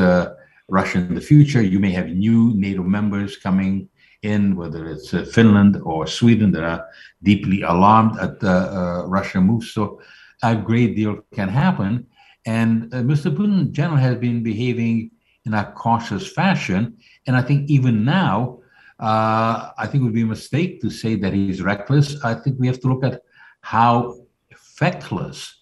Russia 0.70 0.98
in 0.98 1.14
the 1.14 1.20
future. 1.20 1.62
You 1.62 1.78
may 1.78 1.90
have 1.90 2.08
new 2.08 2.54
NATO 2.54 2.82
members 2.82 3.36
coming 3.36 3.88
in, 4.22 4.56
whether 4.56 4.86
it's 4.86 5.12
uh, 5.12 5.24
Finland 5.24 5.80
or 5.82 6.06
Sweden, 6.06 6.52
that 6.52 6.64
are 6.64 6.86
deeply 7.22 7.62
alarmed 7.62 8.18
at 8.18 8.40
the 8.40 8.50
uh, 8.50 9.06
Russian 9.06 9.44
moves. 9.44 9.72
So 9.72 10.00
a 10.42 10.54
great 10.54 10.96
deal 10.96 11.20
can 11.34 11.48
happen. 11.48 12.06
And 12.46 12.92
uh, 12.94 12.98
Mr. 12.98 13.34
Putin, 13.34 13.60
in 13.60 13.72
general, 13.72 13.98
has 13.98 14.16
been 14.16 14.42
behaving 14.42 15.10
in 15.44 15.54
a 15.54 15.72
cautious 15.72 16.30
fashion. 16.32 16.96
And 17.26 17.36
I 17.36 17.42
think 17.42 17.68
even 17.70 18.04
now, 18.04 18.60
uh, 18.98 19.70
I 19.78 19.86
think 19.86 20.02
it 20.02 20.04
would 20.04 20.14
be 20.14 20.22
a 20.22 20.26
mistake 20.26 20.80
to 20.82 20.90
say 20.90 21.14
that 21.16 21.32
he's 21.32 21.62
reckless. 21.62 22.22
I 22.22 22.34
think 22.34 22.58
we 22.58 22.66
have 22.66 22.80
to 22.80 22.88
look 22.88 23.04
at 23.04 23.22
how 23.62 24.20
feckless 24.54 25.59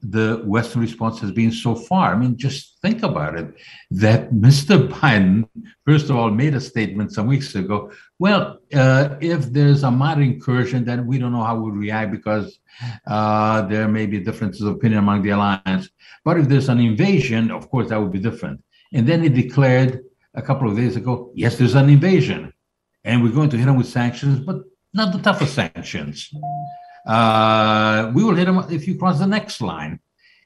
the 0.00 0.42
Western 0.44 0.80
response 0.80 1.18
has 1.20 1.32
been 1.32 1.50
so 1.50 1.74
far. 1.74 2.14
I 2.14 2.16
mean, 2.16 2.36
just 2.36 2.78
think 2.80 3.02
about 3.02 3.36
it 3.38 3.52
that 3.90 4.30
Mr. 4.46 4.88
Biden, 4.88 5.48
first 5.84 6.08
of 6.08 6.16
all, 6.16 6.30
made 6.30 6.54
a 6.54 6.60
statement 6.60 7.12
some 7.12 7.26
weeks 7.26 7.54
ago. 7.54 7.90
Well, 8.18 8.60
uh, 8.74 9.16
if 9.20 9.46
there's 9.46 9.82
a 9.82 9.90
minor 9.90 10.22
incursion, 10.22 10.84
then 10.84 11.06
we 11.06 11.18
don't 11.18 11.32
know 11.32 11.42
how 11.42 11.58
we'll 11.58 11.72
react 11.72 12.12
because 12.12 12.58
uh, 13.06 13.62
there 13.62 13.88
may 13.88 14.06
be 14.06 14.20
differences 14.20 14.62
of 14.62 14.74
opinion 14.74 15.00
among 15.00 15.22
the 15.22 15.30
alliance. 15.30 15.88
But 16.24 16.38
if 16.38 16.48
there's 16.48 16.68
an 16.68 16.80
invasion, 16.80 17.50
of 17.50 17.68
course, 17.70 17.88
that 17.88 18.00
would 18.00 18.12
be 18.12 18.20
different. 18.20 18.62
And 18.92 19.06
then 19.06 19.22
he 19.22 19.28
declared 19.28 20.00
a 20.34 20.42
couple 20.42 20.70
of 20.70 20.76
days 20.76 20.96
ago 20.96 21.32
yes, 21.34 21.58
there's 21.58 21.74
an 21.74 21.88
invasion. 21.90 22.52
And 23.04 23.22
we're 23.22 23.32
going 23.32 23.50
to 23.50 23.56
hit 23.56 23.66
them 23.66 23.76
with 23.76 23.88
sanctions, 23.88 24.40
but 24.40 24.62
not 24.92 25.12
the 25.12 25.22
toughest 25.22 25.54
sanctions. 25.54 26.30
Uh, 27.06 28.10
we 28.14 28.24
will 28.24 28.34
hit 28.34 28.46
them 28.46 28.64
if 28.70 28.86
you 28.86 28.96
cross 28.96 29.18
the 29.18 29.26
next 29.26 29.60
line. 29.60 30.00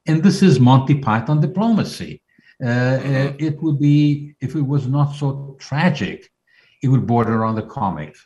And 0.07 0.23
this 0.23 0.43
is 0.43 0.59
Monty 0.59 0.97
Python 0.97 1.41
diplomacy. 1.41 2.23
Uh, 2.63 2.67
uh, 2.67 3.33
it 3.39 3.61
would 3.63 3.79
be, 3.81 4.35
if 4.41 4.55
it 4.55 4.63
was 4.63 4.87
not 4.87 5.15
so 5.15 5.57
tragic, 5.59 6.31
it 6.83 6.89
would 6.89 7.07
border 7.07 7.45
on 7.45 7.55
the 7.55 7.63
comic. 7.63 8.17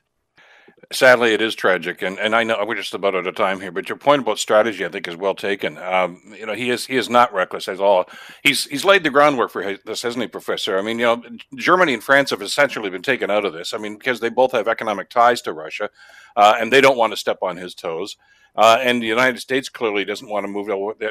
Sadly, 0.93 1.35
it 1.35 1.43
is 1.43 1.57
tragic, 1.57 2.01
and, 2.03 2.19
and 2.19 2.35
I 2.35 2.45
know 2.45 2.65
we're 2.65 2.77
just 2.77 2.95
about 2.95 3.17
out 3.17 3.27
of 3.27 3.35
time 3.35 3.61
here. 3.61 3.73
But 3.73 3.89
your 3.89 3.99
point 3.99 4.23
about 4.23 4.39
strategy, 4.39 4.85
I 4.85 4.89
think, 4.89 5.09
is 5.09 5.17
well 5.17 5.35
taken. 5.35 5.79
Um, 5.79 6.23
you 6.39 6.47
know, 6.47 6.55
he 6.55 6.71
is 6.71 6.87
he 6.87 6.97
is 6.97 7.11
not 7.11 7.35
reckless 7.35 7.67
at 7.67 7.81
all. 7.81 8.09
He's 8.45 8.67
he's 8.67 8.85
laid 8.85 9.03
the 9.03 9.11
groundwork 9.11 9.51
for 9.51 9.77
this, 9.85 10.03
hasn't 10.03 10.23
he, 10.23 10.29
Professor? 10.29 10.79
I 10.79 10.83
mean, 10.83 11.01
you 11.01 11.07
know, 11.07 11.23
Germany 11.57 11.95
and 11.95 12.05
France 12.05 12.31
have 12.31 12.41
essentially 12.41 12.89
been 12.89 13.03
taken 13.03 13.31
out 13.31 13.45
of 13.45 13.53
this. 13.53 13.75
I 13.75 13.79
mean, 13.79 13.99
because 13.99 14.21
they 14.21 14.29
both 14.29 14.53
have 14.53 14.69
economic 14.69 15.11
ties 15.11 15.43
to 15.43 15.53
Russia, 15.53 15.91
uh, 16.37 16.55
and 16.59 16.73
they 16.73 16.81
don't 16.81 16.99
want 16.99 17.13
to 17.13 17.17
step 17.17 17.39
on 17.43 17.57
his 17.57 17.75
toes. 17.75 18.17
Uh, 18.57 18.79
and 18.81 19.03
the 19.03 19.07
United 19.07 19.39
States 19.39 19.69
clearly 19.69 20.05
doesn't 20.05 20.29
want 20.29 20.45
to 20.45 20.49
move 20.49 20.69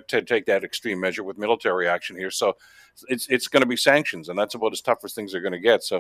to 0.07 0.21
take 0.21 0.45
that 0.45 0.63
extreme 0.63 0.99
measure 0.99 1.23
with 1.23 1.37
military 1.37 1.87
action 1.87 2.17
here. 2.17 2.31
So 2.31 2.57
it's 3.09 3.27
it's 3.27 3.47
going 3.47 3.61
to 3.61 3.67
be 3.67 3.75
sanctions, 3.75 4.29
and 4.29 4.39
that's 4.39 4.55
about 4.55 4.73
as 4.73 4.81
tough 4.81 4.99
as 5.03 5.13
things 5.13 5.35
are 5.35 5.41
going 5.41 5.51
to 5.53 5.59
get. 5.59 5.83
So 5.83 5.97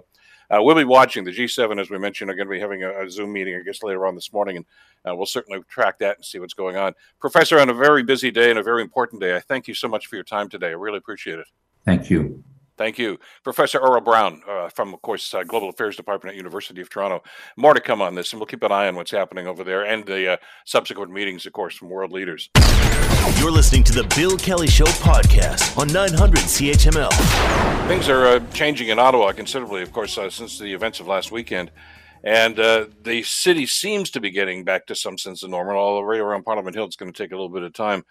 uh, 0.49 0.61
we'll 0.61 0.75
be 0.75 0.83
watching 0.83 1.23
the 1.23 1.31
G7, 1.31 1.79
as 1.79 1.89
we 1.89 1.97
mentioned, 1.97 2.29
are 2.29 2.35
going 2.35 2.47
to 2.47 2.51
be 2.51 2.59
having 2.59 2.83
a, 2.83 3.03
a 3.03 3.09
Zoom 3.09 3.33
meeting, 3.33 3.55
I 3.55 3.63
guess, 3.63 3.83
later 3.83 4.05
on 4.05 4.15
this 4.15 4.31
morning, 4.31 4.57
and 4.57 4.65
uh, 5.07 5.15
we'll 5.15 5.25
certainly 5.25 5.61
track 5.67 5.99
that 5.99 6.17
and 6.17 6.25
see 6.25 6.39
what's 6.39 6.53
going 6.53 6.77
on. 6.77 6.93
Professor, 7.19 7.59
on 7.59 7.69
a 7.69 7.73
very 7.73 8.03
busy 8.03 8.31
day 8.31 8.49
and 8.49 8.59
a 8.59 8.63
very 8.63 8.81
important 8.81 9.21
day, 9.21 9.35
I 9.35 9.39
thank 9.39 9.67
you 9.67 9.73
so 9.73 9.87
much 9.87 10.07
for 10.07 10.15
your 10.15 10.23
time 10.23 10.49
today. 10.49 10.67
I 10.67 10.71
really 10.71 10.97
appreciate 10.97 11.39
it. 11.39 11.47
Thank 11.85 12.09
you. 12.09 12.43
Thank 12.77 12.97
you. 12.97 13.19
Professor 13.43 13.79
Earl 13.79 14.01
Braun 14.01 14.41
uh, 14.47 14.69
from, 14.69 14.93
of 14.93 15.01
course, 15.01 15.33
uh, 15.33 15.43
Global 15.43 15.69
Affairs 15.69 15.95
Department 15.95 16.33
at 16.33 16.37
University 16.37 16.81
of 16.81 16.89
Toronto. 16.89 17.23
More 17.55 17.73
to 17.73 17.79
come 17.79 18.01
on 18.01 18.15
this, 18.15 18.33
and 18.33 18.39
we'll 18.39 18.47
keep 18.47 18.63
an 18.63 18.71
eye 18.71 18.87
on 18.87 18.95
what's 18.95 19.11
happening 19.11 19.47
over 19.47 19.63
there 19.63 19.85
and 19.85 20.05
the 20.05 20.33
uh, 20.33 20.37
subsequent 20.65 21.11
meetings, 21.11 21.45
of 21.45 21.53
course, 21.53 21.75
from 21.75 21.89
world 21.89 22.11
leaders. 22.11 22.49
You're 23.39 23.51
listening 23.51 23.83
to 23.85 23.93
the 23.93 24.03
Bill 24.15 24.37
Kelly 24.37 24.67
Show 24.67 24.85
podcast 24.85 25.77
on 25.77 25.87
900 25.87 26.39
CHML. 26.39 27.87
Things 27.87 28.09
are 28.09 28.25
uh, 28.27 28.39
changing 28.53 28.89
in 28.89 28.99
Ottawa 28.99 29.31
considerably, 29.31 29.81
of 29.81 29.91
course, 29.93 30.17
uh, 30.17 30.29
since 30.29 30.59
the 30.59 30.73
events 30.73 30.99
of 30.99 31.07
last 31.07 31.31
weekend. 31.31 31.71
And 32.23 32.59
uh, 32.59 32.87
the 33.03 33.23
city 33.23 33.67
seems 33.67 34.09
to 34.11 34.19
be 34.19 34.31
getting 34.31 34.63
back 34.63 34.87
to 34.87 34.95
some 34.95 35.17
sense 35.17 35.43
of 35.43 35.51
normal, 35.51 35.77
although 35.77 36.01
right 36.01 36.19
around 36.19 36.43
Parliament 36.43 36.75
Hill, 36.75 36.85
it's 36.85 36.95
going 36.95 37.13
to 37.13 37.23
take 37.23 37.31
a 37.31 37.35
little 37.35 37.49
bit 37.49 37.63
of 37.63 37.73
time. 37.73 38.03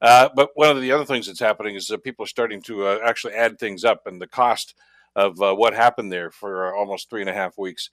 Uh, 0.00 0.28
but 0.34 0.50
one 0.54 0.70
of 0.70 0.80
the 0.80 0.92
other 0.92 1.04
things 1.04 1.26
that's 1.26 1.40
happening 1.40 1.74
is 1.74 1.86
that 1.88 2.02
people 2.02 2.24
are 2.24 2.28
starting 2.28 2.62
to 2.62 2.86
uh, 2.86 2.98
actually 3.04 3.34
add 3.34 3.58
things 3.58 3.84
up, 3.84 4.06
and 4.06 4.20
the 4.20 4.26
cost 4.26 4.74
of 5.16 5.40
uh, 5.42 5.54
what 5.54 5.74
happened 5.74 6.10
there 6.10 6.30
for 6.30 6.74
almost 6.74 7.10
three 7.10 7.20
and 7.20 7.30
a 7.30 7.34
half 7.34 7.58
weeks. 7.58 7.90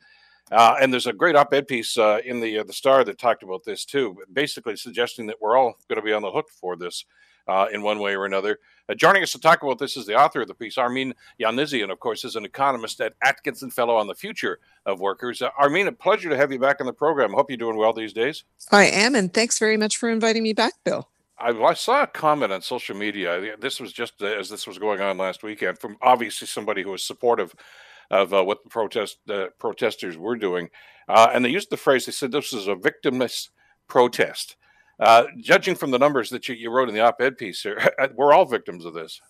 Uh, 0.51 0.75
and 0.79 0.93
there's 0.93 1.07
a 1.07 1.13
great 1.13 1.35
op-ed 1.35 1.67
piece 1.67 1.97
uh, 1.97 2.19
in 2.23 2.39
the 2.39 2.63
the 2.63 2.73
Star 2.73 3.03
that 3.03 3.17
talked 3.17 3.43
about 3.43 3.65
this 3.65 3.83
too, 3.83 4.15
basically 4.31 4.75
suggesting 4.77 5.25
that 5.27 5.35
we're 5.41 5.57
all 5.57 5.75
going 5.89 5.97
to 5.97 6.01
be 6.01 6.13
on 6.13 6.21
the 6.21 6.31
hook 6.31 6.49
for 6.49 6.75
this. 6.75 7.05
Uh, 7.49 7.65
in 7.71 7.81
one 7.81 7.99
way 7.99 8.13
or 8.13 8.25
another. 8.25 8.59
Uh, 8.89 8.93
joining 8.93 9.23
us 9.23 9.31
to 9.31 9.39
talk 9.39 9.63
about 9.63 9.79
this 9.79 9.95
is 9.95 10.05
the 10.05 10.13
author 10.13 10.41
of 10.41 10.49
the 10.49 10.53
piece, 10.53 10.77
Armine 10.77 11.13
Yalnizyan, 11.39 11.89
of 11.89 11.97
course, 11.97 12.25
is 12.25 12.35
an 12.35 12.43
economist 12.43 12.99
at 12.99 13.13
Atkinson 13.23 13.71
Fellow 13.71 13.95
on 13.95 14.05
the 14.05 14.13
Future 14.13 14.59
of 14.85 14.99
Workers. 14.99 15.41
Uh, 15.41 15.49
Armine, 15.57 15.87
a 15.87 15.93
pleasure 15.93 16.27
to 16.27 16.35
have 16.35 16.51
you 16.51 16.59
back 16.59 16.81
on 16.81 16.87
the 16.87 16.91
program. 16.91 17.31
Hope 17.31 17.49
you're 17.49 17.55
doing 17.55 17.77
well 17.77 17.93
these 17.93 18.11
days. 18.11 18.43
I 18.73 18.87
am, 18.87 19.15
and 19.15 19.33
thanks 19.33 19.59
very 19.59 19.77
much 19.77 19.95
for 19.95 20.09
inviting 20.09 20.43
me 20.43 20.51
back, 20.51 20.73
Bill. 20.83 21.07
I, 21.39 21.49
I, 21.49 21.73
saw 21.73 22.03
a 22.03 22.07
comment 22.07 22.51
on 22.51 22.61
social 22.61 22.95
media. 22.95 23.55
This 23.59 23.79
was 23.79 23.93
just 23.93 24.21
as 24.21 24.49
this 24.49 24.65
was 24.67 24.77
going 24.77 25.01
on 25.01 25.17
last 25.17 25.43
weekend 25.43 25.79
from 25.79 25.97
obviously 26.01 26.47
somebody 26.47 26.83
who 26.83 26.91
was 26.91 27.03
supportive 27.03 27.53
of 28.09 28.33
uh, 28.33 28.43
what 28.43 28.63
the 28.63 28.69
protest 28.69 29.17
uh, 29.29 29.47
protesters 29.59 30.17
were 30.17 30.37
doing, 30.37 30.69
uh, 31.07 31.29
and 31.33 31.43
they 31.43 31.49
used 31.49 31.69
the 31.69 31.77
phrase. 31.77 32.05
They 32.05 32.11
said 32.11 32.31
this 32.31 32.53
was 32.53 32.67
a 32.67 32.75
victimless 32.75 33.49
protest. 33.87 34.55
Uh, 34.99 35.25
judging 35.39 35.75
from 35.75 35.91
the 35.91 35.99
numbers 35.99 36.29
that 36.31 36.49
you, 36.49 36.55
you 36.55 36.71
wrote 36.71 36.89
in 36.89 36.95
the 36.95 37.01
op-ed 37.01 37.37
piece, 37.37 37.61
here, 37.61 37.79
we're 38.15 38.33
all 38.33 38.45
victims 38.45 38.85
of 38.85 38.93
this. 38.93 39.21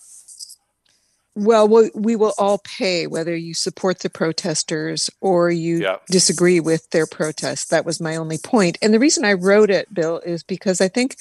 Well, 1.35 1.67
we 1.93 2.15
will 2.15 2.33
all 2.39 2.57
pay 2.63 3.05
whether 3.05 3.35
you 3.35 3.53
support 3.53 3.99
the 3.99 4.09
protesters 4.09 5.07
or 5.21 5.51
you 5.51 5.81
yeah. 5.81 5.97
disagree 6.09 6.59
with 6.59 6.89
their 6.89 7.05
protest. 7.05 7.69
That 7.69 7.85
was 7.85 8.01
my 8.01 8.15
only 8.15 8.39
point. 8.39 8.79
And 8.81 8.91
the 8.91 8.99
reason 8.99 9.23
I 9.23 9.33
wrote 9.33 9.69
it, 9.69 9.93
Bill, 9.93 10.19
is 10.25 10.41
because 10.41 10.81
I 10.81 10.87
think 10.87 11.15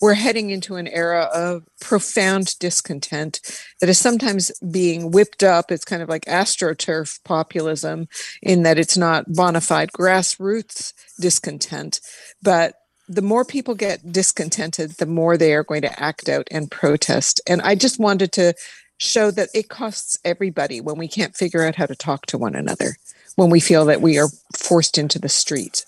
we're 0.00 0.14
heading 0.14 0.50
into 0.50 0.76
an 0.76 0.86
era 0.88 1.28
of 1.34 1.64
profound 1.80 2.58
discontent 2.58 3.40
that 3.80 3.88
is 3.88 3.98
sometimes 3.98 4.50
being 4.70 5.10
whipped 5.10 5.42
up. 5.42 5.72
It's 5.72 5.84
kind 5.84 6.02
of 6.02 6.08
like 6.08 6.24
astroturf 6.26 7.22
populism 7.24 8.08
in 8.42 8.62
that 8.62 8.78
it's 8.78 8.96
not 8.96 9.32
bona 9.32 9.60
fide 9.60 9.92
grassroots 9.92 10.92
discontent. 11.20 12.00
But 12.42 12.74
the 13.08 13.22
more 13.22 13.44
people 13.44 13.74
get 13.74 14.12
discontented, 14.12 14.92
the 14.92 15.06
more 15.06 15.36
they 15.36 15.54
are 15.54 15.64
going 15.64 15.82
to 15.82 16.02
act 16.02 16.28
out 16.28 16.46
and 16.50 16.70
protest. 16.70 17.40
And 17.46 17.60
I 17.62 17.74
just 17.74 17.98
wanted 17.98 18.32
to 18.32 18.54
show 18.98 19.30
that 19.30 19.48
it 19.54 19.68
costs 19.68 20.18
everybody 20.24 20.80
when 20.80 20.98
we 20.98 21.08
can't 21.08 21.36
figure 21.36 21.64
out 21.64 21.76
how 21.76 21.86
to 21.86 21.96
talk 21.96 22.26
to 22.26 22.38
one 22.38 22.54
another, 22.54 22.96
when 23.36 23.48
we 23.50 23.60
feel 23.60 23.84
that 23.86 24.02
we 24.02 24.18
are 24.18 24.28
forced 24.56 24.98
into 24.98 25.18
the 25.18 25.28
street. 25.28 25.84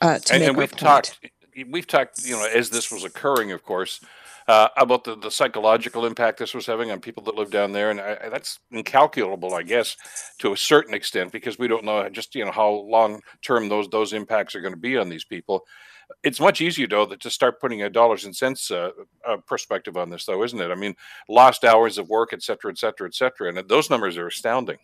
Uh, 0.00 0.18
to 0.18 0.34
and, 0.34 0.40
make 0.40 0.48
and 0.48 0.56
we've 0.56 0.76
talked 0.76 1.18
we've 1.64 1.86
talked, 1.86 2.24
you 2.24 2.32
know, 2.32 2.46
as 2.46 2.70
this 2.70 2.90
was 2.90 3.04
occurring, 3.04 3.52
of 3.52 3.62
course, 3.62 4.00
uh, 4.46 4.68
about 4.76 5.04
the, 5.04 5.14
the 5.16 5.30
psychological 5.30 6.06
impact 6.06 6.38
this 6.38 6.54
was 6.54 6.66
having 6.66 6.90
on 6.90 7.00
people 7.00 7.22
that 7.24 7.34
live 7.34 7.50
down 7.50 7.72
there, 7.72 7.90
and 7.90 8.00
I, 8.00 8.28
that's 8.30 8.58
incalculable, 8.70 9.54
I 9.54 9.62
guess, 9.62 9.96
to 10.38 10.52
a 10.52 10.56
certain 10.56 10.94
extent, 10.94 11.32
because 11.32 11.58
we 11.58 11.68
don't 11.68 11.84
know 11.84 12.08
just 12.08 12.34
you 12.34 12.44
know 12.44 12.50
how 12.52 12.70
long 12.70 13.20
term 13.42 13.68
those 13.68 13.88
those 13.88 14.12
impacts 14.12 14.54
are 14.54 14.60
going 14.60 14.74
to 14.74 14.80
be 14.80 14.96
on 14.96 15.08
these 15.08 15.24
people. 15.24 15.64
It's 16.22 16.40
much 16.40 16.62
easier 16.62 16.86
though 16.86 17.04
to 17.04 17.30
start 17.30 17.60
putting 17.60 17.82
a 17.82 17.90
dollars 17.90 18.24
and 18.24 18.34
cents 18.34 18.70
uh, 18.70 18.90
uh, 19.28 19.36
perspective 19.46 19.98
on 19.98 20.08
this, 20.08 20.24
though, 20.24 20.42
isn't 20.42 20.60
it? 20.60 20.70
I 20.70 20.74
mean, 20.74 20.94
lost 21.28 21.64
hours 21.64 21.98
of 21.98 22.08
work, 22.08 22.32
et 22.32 22.42
cetera, 22.42 22.70
et 22.70 22.78
cetera, 22.78 23.06
et 23.06 23.14
cetera, 23.14 23.48
and 23.48 23.68
those 23.68 23.90
numbers 23.90 24.16
are 24.16 24.28
astounding. 24.28 24.78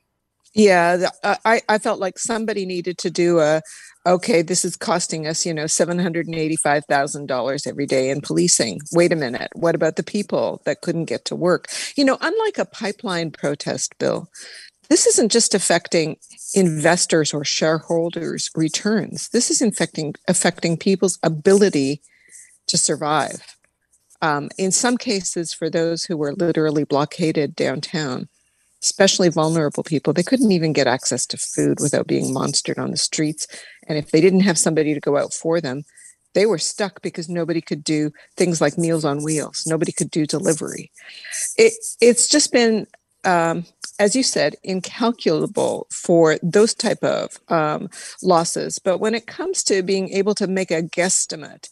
Yeah, 0.55 1.09
I, 1.25 1.63
I 1.69 1.79
felt 1.79 1.99
like 1.99 2.17
somebody 2.19 2.65
needed 2.65 2.97
to 2.99 3.11
do 3.11 3.41
a, 3.41 3.61
okay, 4.07 4.41
this 4.41 4.65
is 4.65 4.77
costing 4.77 5.27
us, 5.27 5.45
you 5.45 5.53
know, 5.53 5.65
$785,000 5.65 7.67
every 7.67 7.87
day 7.87 8.11
in 8.11 8.21
policing. 8.21 8.79
Wait 8.93 9.13
a 9.13 9.17
minute. 9.17 9.51
What 9.55 9.75
about 9.75 9.97
the 9.97 10.05
people 10.05 10.63
that 10.65 10.81
couldn't 10.81 11.07
get 11.07 11.25
to 11.27 11.35
work? 11.35 11.67
You 11.97 12.05
know, 12.05 12.19
unlike 12.21 12.59
a 12.59 12.65
pipeline 12.65 13.33
protest 13.33 13.99
bill, 13.99 14.31
this 14.89 15.07
isn't 15.07 15.33
just 15.33 15.55
affecting 15.55 16.17
investors 16.55 17.35
or 17.35 17.45
shareholders' 17.45 18.49
returns. 18.55 19.31
This 19.31 19.51
is 19.51 19.61
affecting 19.61 20.15
affecting 20.29 20.77
people's 20.77 21.19
ability 21.23 22.01
to 22.69 22.79
survive. 22.79 23.57
Um, 24.23 24.51
in 24.59 24.71
some 24.71 24.97
cases, 24.97 25.53
for 25.53 25.69
those 25.69 26.05
who 26.05 26.17
were 26.17 26.35
literally 26.35 26.85
blockaded 26.85 27.57
downtown, 27.57 28.29
especially 28.85 29.31
vulnerable 29.31 29.83
people, 29.83 30.13
they 30.13 30.23
couldn't 30.23 30.53
even 30.53 30.73
get 30.73 30.87
access 30.87 31.25
to 31.27 31.39
food 31.39 31.81
without 31.81 32.07
being 32.07 32.35
monstered 32.35 32.79
on 32.79 32.91
the 32.91 32.97
streets. 32.97 33.47
And 33.89 33.97
if 33.97 34.11
they 34.11 34.21
didn't 34.21 34.41
have 34.41 34.59
somebody 34.59 34.93
to 34.93 35.01
go 35.01 35.17
out 35.17 35.33
for 35.33 35.61
them, 35.61 35.85
they 36.35 36.47
were 36.47 36.59
stuck 36.59 37.01
because 37.01 37.29
nobody 37.29 37.61
could 37.63 37.83
do 37.83 38.13
things 38.37 38.61
like 38.61 38.77
Meals 38.77 39.05
on 39.05 39.23
Wheels. 39.23 39.65
Nobody 39.67 39.93
could 39.93 40.11
do 40.11 40.27
delivery. 40.27 40.91
It, 41.57 41.73
it's 42.01 42.29
just 42.29 42.53
been, 42.53 42.87
um, 43.25 43.65
as 43.99 44.15
you 44.15 44.23
said, 44.23 44.57
incalculable 44.63 45.87
for 45.91 46.37
those 46.43 46.75
type 46.75 47.03
of 47.03 47.39
um, 47.49 47.89
losses. 48.23 48.79
But 48.79 48.99
when 48.99 49.15
it 49.15 49.27
comes 49.27 49.63
to 49.65 49.83
being 49.83 50.11
able 50.11 50.35
to 50.35 50.47
make 50.47 50.71
a 50.71 50.83
guesstimate 50.83 51.71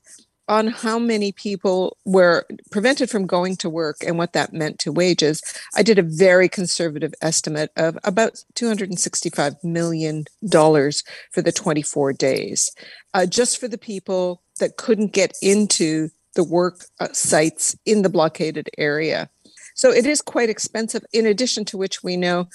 on 0.52 0.66
how 0.66 0.98
many 0.98 1.32
people 1.32 1.96
were 2.04 2.46
prevented 2.70 3.08
from 3.08 3.26
going 3.26 3.56
to 3.56 3.70
work 3.70 3.96
and 4.06 4.18
what 4.18 4.34
that 4.34 4.52
meant 4.52 4.78
to 4.78 4.92
wages, 4.92 5.42
I 5.74 5.82
did 5.82 5.98
a 5.98 6.02
very 6.02 6.46
conservative 6.46 7.14
estimate 7.22 7.70
of 7.78 7.96
about 8.04 8.44
$265 8.54 9.64
million 9.64 10.26
for 10.50 11.40
the 11.40 11.52
24 11.52 12.12
days, 12.12 12.70
uh, 13.14 13.24
just 13.24 13.58
for 13.58 13.66
the 13.66 13.78
people 13.78 14.42
that 14.60 14.76
couldn't 14.76 15.14
get 15.14 15.32
into 15.40 16.10
the 16.34 16.44
work 16.44 16.84
uh, 17.00 17.08
sites 17.12 17.74
in 17.86 18.02
the 18.02 18.10
blockaded 18.10 18.68
area. 18.76 19.30
So 19.74 19.90
it 19.90 20.04
is 20.04 20.20
quite 20.20 20.50
expensive, 20.50 21.02
in 21.14 21.24
addition 21.24 21.64
to 21.66 21.78
which 21.78 22.02
we 22.02 22.18
know 22.18 22.46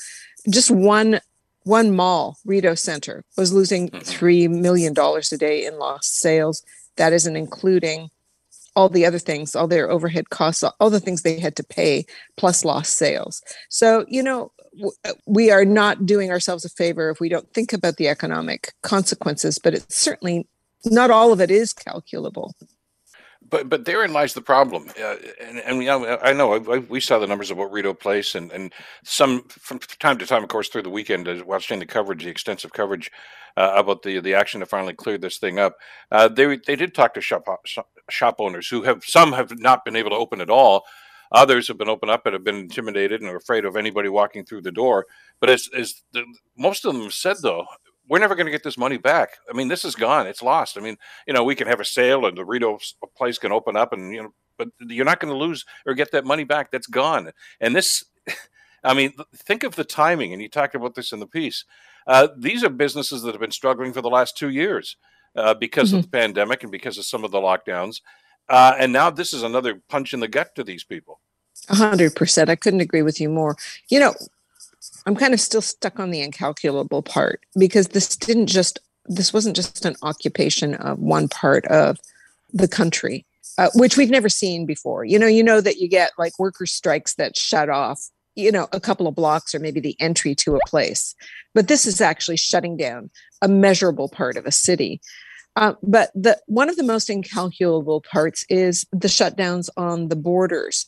just 0.47 0.69
one 0.69 1.19
one 1.63 1.93
mall, 1.93 2.37
Rideau 2.45 2.75
Center, 2.75 3.25
was 3.37 3.51
losing 3.51 3.89
mm-hmm. 3.89 3.97
$3 3.99 4.49
million 4.49 4.93
a 4.97 5.37
day 5.37 5.65
in 5.65 5.77
lost 5.77 6.19
sales. 6.19 6.63
That 6.97 7.13
isn't 7.13 7.35
including 7.35 8.09
all 8.75 8.89
the 8.89 9.05
other 9.05 9.19
things, 9.19 9.55
all 9.55 9.67
their 9.67 9.89
overhead 9.89 10.29
costs, 10.29 10.63
all 10.79 10.89
the 10.89 10.99
things 10.99 11.23
they 11.23 11.39
had 11.39 11.55
to 11.55 11.63
pay, 11.63 12.05
plus 12.35 12.63
lost 12.63 12.93
sales. 12.93 13.41
So, 13.69 14.05
you 14.07 14.21
know, 14.21 14.51
uh, 15.03 15.13
we 15.25 15.49
are 15.49 15.65
not 15.65 16.05
doing 16.05 16.29
ourselves 16.29 16.63
a 16.63 16.69
favor 16.69 17.09
if 17.09 17.19
we 17.19 17.29
don't 17.29 17.51
think 17.53 17.73
about 17.73 17.97
the 17.97 18.07
economic 18.07 18.73
consequences, 18.83 19.57
but 19.57 19.73
it's 19.73 19.95
certainly 19.95 20.47
not 20.85 21.09
all 21.09 21.33
of 21.33 21.41
it 21.41 21.49
is 21.49 21.73
calculable 21.73 22.53
but 23.49 23.69
but 23.69 23.85
therein 23.85 24.13
lies 24.13 24.33
the 24.33 24.41
problem, 24.41 24.89
uh, 24.99 25.15
and, 25.41 25.59
and 25.59 25.77
you 25.79 25.87
know, 25.87 26.17
I 26.21 26.33
know 26.33 26.53
I, 26.53 26.79
we 26.79 26.99
saw 26.99 27.19
the 27.19 27.27
numbers 27.27 27.51
about 27.51 27.71
Rideau 27.71 27.93
Place, 27.93 28.35
and 28.35 28.51
and 28.51 28.73
some 29.03 29.43
from 29.49 29.79
time 29.79 30.17
to 30.17 30.25
time, 30.25 30.43
of 30.43 30.49
course, 30.49 30.69
through 30.69 30.83
the 30.83 30.89
weekend, 30.89 31.27
uh, 31.27 31.43
watching 31.45 31.79
the 31.79 31.85
coverage, 31.85 32.23
the 32.23 32.29
extensive 32.29 32.73
coverage 32.73 33.11
uh, 33.55 33.73
about 33.75 34.03
the 34.03 34.19
the 34.19 34.33
action 34.33 34.59
to 34.59 34.65
finally 34.65 34.93
clear 34.93 35.17
this 35.17 35.37
thing 35.37 35.59
up. 35.59 35.75
Uh, 36.11 36.27
they 36.27 36.57
they 36.65 36.75
did 36.75 36.93
talk 36.93 37.13
to 37.13 37.21
shop 37.21 37.45
shop 38.09 38.35
owners 38.39 38.67
who 38.67 38.83
have 38.83 39.03
some 39.03 39.33
have 39.33 39.57
not 39.59 39.85
been 39.85 39.95
able 39.95 40.09
to 40.09 40.15
open 40.15 40.41
at 40.41 40.49
all. 40.49 40.83
Others 41.31 41.67
have 41.67 41.77
been 41.77 41.89
open 41.89 42.09
up 42.09 42.25
and 42.25 42.33
have 42.33 42.43
been 42.43 42.55
intimidated 42.55 43.21
and 43.21 43.29
are 43.29 43.35
afraid 43.35 43.65
of 43.65 43.75
anybody 43.75 44.07
walking 44.07 44.45
through 44.45 44.61
the 44.61 44.71
door. 44.71 45.05
But 45.41 45.49
as, 45.49 45.69
as 45.75 46.03
the, 46.13 46.23
most 46.57 46.85
of 46.85 46.93
them 46.93 47.11
said, 47.11 47.37
though, 47.41 47.65
we're 48.09 48.19
never 48.19 48.35
going 48.35 48.45
to 48.45 48.51
get 48.51 48.63
this 48.63 48.77
money 48.77 48.97
back. 48.97 49.37
I 49.49 49.53
mean, 49.53 49.67
this 49.67 49.85
is 49.85 49.95
gone. 49.95 50.27
It's 50.27 50.41
lost. 50.41 50.77
I 50.77 50.81
mean, 50.81 50.97
you 51.27 51.33
know, 51.33 51.43
we 51.43 51.55
can 51.55 51.67
have 51.67 51.79
a 51.79 51.85
sale 51.85 52.25
and 52.25 52.37
the 52.37 52.45
Rideau 52.45 52.79
place 53.15 53.37
can 53.37 53.51
open 53.51 53.75
up 53.75 53.93
and, 53.93 54.13
you 54.13 54.23
know, 54.23 54.33
but 54.57 54.69
you're 54.79 55.05
not 55.05 55.19
going 55.19 55.31
to 55.31 55.37
lose 55.37 55.65
or 55.85 55.93
get 55.93 56.11
that 56.11 56.25
money 56.25 56.43
back. 56.43 56.71
That's 56.71 56.87
gone. 56.87 57.31
And 57.59 57.75
this, 57.75 58.03
I 58.83 58.93
mean, 58.93 59.13
think 59.35 59.63
of 59.63 59.75
the 59.75 59.83
timing. 59.83 60.33
And 60.33 60.41
you 60.41 60.49
talked 60.49 60.75
about 60.75 60.95
this 60.95 61.11
in 61.11 61.19
the 61.19 61.27
piece. 61.27 61.65
Uh, 62.07 62.29
these 62.37 62.63
are 62.63 62.69
businesses 62.69 63.21
that 63.21 63.33
have 63.33 63.41
been 63.41 63.51
struggling 63.51 63.93
for 63.93 64.01
the 64.01 64.09
last 64.09 64.37
two 64.37 64.49
years 64.49 64.95
uh, 65.35 65.53
because 65.53 65.89
mm-hmm. 65.89 65.97
of 65.97 66.03
the 66.03 66.09
pandemic 66.09 66.63
and 66.63 66.71
because 66.71 66.97
of 66.97 67.05
some 67.05 67.23
of 67.23 67.31
the 67.31 67.39
lockdowns. 67.39 68.01
Uh, 68.49 68.73
and 68.79 68.93
now 68.93 69.09
this 69.09 69.33
is 69.33 69.43
another 69.43 69.81
punch 69.89 70.13
in 70.13 70.21
the 70.21 70.27
gut 70.27 70.55
to 70.55 70.63
these 70.63 70.83
people. 70.83 71.19
Hundred 71.69 72.15
percent. 72.15 72.49
I 72.49 72.55
couldn't 72.55 72.81
agree 72.81 73.01
with 73.01 73.19
you 73.19 73.29
more. 73.29 73.57
You 73.89 73.99
know, 73.99 74.15
I'm 75.07 75.15
kind 75.15 75.33
of 75.33 75.41
still 75.41 75.61
stuck 75.61 75.99
on 75.99 76.11
the 76.11 76.21
incalculable 76.21 77.01
part 77.01 77.43
because 77.57 77.87
this 77.89 78.15
didn't 78.15 78.47
just 78.47 78.79
this 79.05 79.33
wasn't 79.33 79.55
just 79.55 79.85
an 79.85 79.95
occupation 80.03 80.75
of 80.75 80.99
one 80.99 81.29
part 81.29 81.65
of 81.67 81.97
the 82.51 82.67
country, 82.67 83.25
uh, 83.57 83.69
which 83.73 83.95
we've 83.95 84.09
never 84.09 84.27
seen 84.27 84.65
before. 84.65 85.05
You 85.05 85.17
know, 85.17 85.27
you 85.27 85.43
know 85.43 85.61
that 85.61 85.77
you 85.77 85.87
get 85.87 86.11
like 86.17 86.37
worker 86.37 86.65
strikes 86.65 87.15
that 87.15 87.37
shut 87.37 87.69
off 87.69 88.09
you 88.37 88.51
know, 88.51 88.67
a 88.71 88.79
couple 88.79 89.07
of 89.07 89.15
blocks 89.15 89.53
or 89.53 89.59
maybe 89.59 89.79
the 89.79 89.99
entry 89.99 90.35
to 90.35 90.55
a 90.55 90.59
place. 90.67 91.15
But 91.55 91.67
this 91.67 91.87
is 91.87 91.99
actually 91.99 92.37
shutting 92.37 92.77
down 92.77 93.09
a 93.41 93.47
measurable 93.47 94.07
part 94.07 94.37
of 94.37 94.45
a 94.45 94.51
city. 94.51 95.01
Uh, 95.55 95.73
but 95.81 96.11
the 96.13 96.39
one 96.45 96.69
of 96.69 96.75
the 96.75 96.83
most 96.83 97.09
incalculable 97.09 98.01
parts 98.01 98.45
is 98.47 98.85
the 98.91 99.07
shutdowns 99.07 99.69
on 99.75 100.09
the 100.09 100.15
borders, 100.15 100.87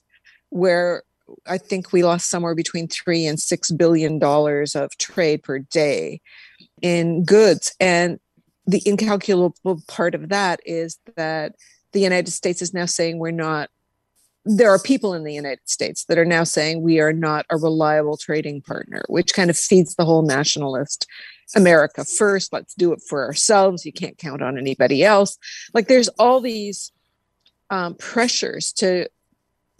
where 0.49 1.01
I 1.47 1.57
think 1.57 1.91
we 1.91 2.03
lost 2.03 2.29
somewhere 2.29 2.55
between 2.55 2.87
three 2.87 3.25
and 3.25 3.39
six 3.39 3.71
billion 3.71 4.19
dollars 4.19 4.75
of 4.75 4.97
trade 4.97 5.43
per 5.43 5.59
day 5.59 6.21
in 6.81 7.23
goods. 7.23 7.75
And 7.79 8.19
the 8.65 8.81
incalculable 8.85 9.81
part 9.87 10.15
of 10.15 10.29
that 10.29 10.59
is 10.65 10.99
that 11.15 11.55
the 11.91 11.99
United 11.99 12.31
States 12.31 12.61
is 12.61 12.73
now 12.73 12.85
saying 12.85 13.19
we're 13.19 13.31
not 13.31 13.69
there 14.45 14.69
are 14.69 14.79
people 14.79 15.13
in 15.13 15.23
the 15.23 15.33
United 15.33 15.67
States 15.69 16.05
that 16.05 16.17
are 16.17 16.25
now 16.25 16.43
saying 16.43 16.81
we 16.81 16.99
are 16.99 17.13
not 17.13 17.45
a 17.49 17.57
reliable 17.57 18.17
trading 18.17 18.61
partner, 18.61 19.03
which 19.07 19.33
kind 19.33 19.49
of 19.49 19.57
feeds 19.57 19.95
the 19.95 20.05
whole 20.05 20.21
nationalist 20.21 21.05
America 21.55 22.05
first. 22.05 22.53
Let's 22.53 22.73
do 22.73 22.93
it 22.93 23.01
for 23.07 23.25
ourselves. 23.25 23.85
You 23.85 23.91
can't 23.91 24.17
count 24.17 24.41
on 24.41 24.57
anybody 24.57 25.03
else. 25.03 25.37
Like 25.73 25.87
there's 25.87 26.07
all 26.19 26.39
these 26.39 26.91
um, 27.69 27.95
pressures 27.95 28.71
to 28.73 29.07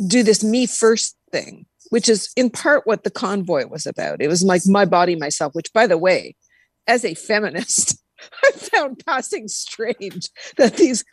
do 0.05 0.23
this 0.23 0.43
me 0.43 0.65
first 0.65 1.17
thing, 1.31 1.65
which 1.89 2.09
is 2.09 2.29
in 2.35 2.49
part 2.49 2.85
what 2.85 3.03
the 3.03 3.11
convoy 3.11 3.67
was 3.67 3.85
about. 3.85 4.21
It 4.21 4.27
was 4.27 4.43
like 4.43 4.61
my 4.67 4.85
body, 4.85 5.15
myself, 5.15 5.53
which, 5.53 5.71
by 5.73 5.87
the 5.87 5.97
way, 5.97 6.35
as 6.87 7.05
a 7.05 7.13
feminist, 7.13 7.97
I 8.43 8.51
found 8.51 9.03
passing 9.05 9.47
strange 9.47 10.29
that 10.57 10.75
these 10.75 11.03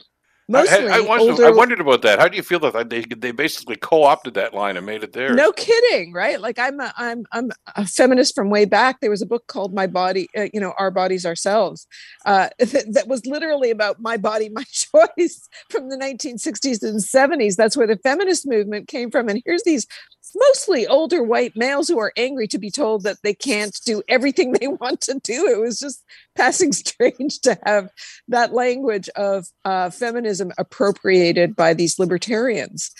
Mostly 0.48 0.88
I, 0.88 0.98
I, 0.98 1.00
wondered, 1.00 1.30
older... 1.30 1.46
I, 1.46 1.50
wondered, 1.50 1.80
about 1.80 2.02
that. 2.02 2.20
How 2.20 2.28
do 2.28 2.36
you 2.36 2.42
feel 2.42 2.60
that 2.60 2.88
they 2.88 3.00
they 3.02 3.32
basically 3.32 3.74
co-opted 3.74 4.34
that 4.34 4.54
line 4.54 4.76
and 4.76 4.86
made 4.86 5.02
it 5.02 5.12
theirs? 5.12 5.34
No 5.34 5.50
kidding, 5.50 6.12
right? 6.12 6.40
Like 6.40 6.56
I'm 6.56 6.78
a, 6.78 6.94
I'm 6.96 7.26
I'm 7.32 7.50
a 7.74 7.84
feminist 7.84 8.36
from 8.36 8.48
way 8.48 8.64
back. 8.64 9.00
There 9.00 9.10
was 9.10 9.22
a 9.22 9.26
book 9.26 9.48
called 9.48 9.74
My 9.74 9.88
Body, 9.88 10.28
uh, 10.36 10.46
you 10.54 10.60
know, 10.60 10.72
Our 10.78 10.92
Bodies 10.92 11.26
Ourselves, 11.26 11.88
uh, 12.26 12.48
that, 12.60 12.84
that 12.92 13.08
was 13.08 13.26
literally 13.26 13.70
about 13.70 14.00
my 14.00 14.16
body, 14.16 14.48
my 14.52 14.62
choice 14.64 15.48
from 15.68 15.88
the 15.88 15.96
1960s 15.96 16.82
and 16.82 17.00
70s. 17.00 17.56
That's 17.56 17.76
where 17.76 17.88
the 17.88 17.98
feminist 17.98 18.46
movement 18.46 18.86
came 18.86 19.10
from. 19.10 19.28
And 19.28 19.42
here's 19.44 19.64
these 19.64 19.88
mostly 20.34 20.86
older 20.86 21.22
white 21.22 21.56
males 21.56 21.88
who 21.88 21.98
are 21.98 22.12
angry 22.16 22.48
to 22.48 22.58
be 22.58 22.70
told 22.70 23.02
that 23.02 23.18
they 23.22 23.34
can't 23.34 23.78
do 23.84 24.02
everything 24.08 24.52
they 24.52 24.68
want 24.80 25.00
to 25.02 25.20
do. 25.22 25.46
It 25.48 25.60
was 25.60 25.78
just 25.78 26.02
passing 26.34 26.72
strange 26.72 27.40
to 27.40 27.58
have 27.64 27.90
that 28.28 28.52
language 28.52 29.08
of 29.10 29.46
uh, 29.64 29.90
feminism 29.90 30.52
appropriated 30.58 31.54
by 31.54 31.74
these 31.74 31.98
libertarians, 31.98 32.90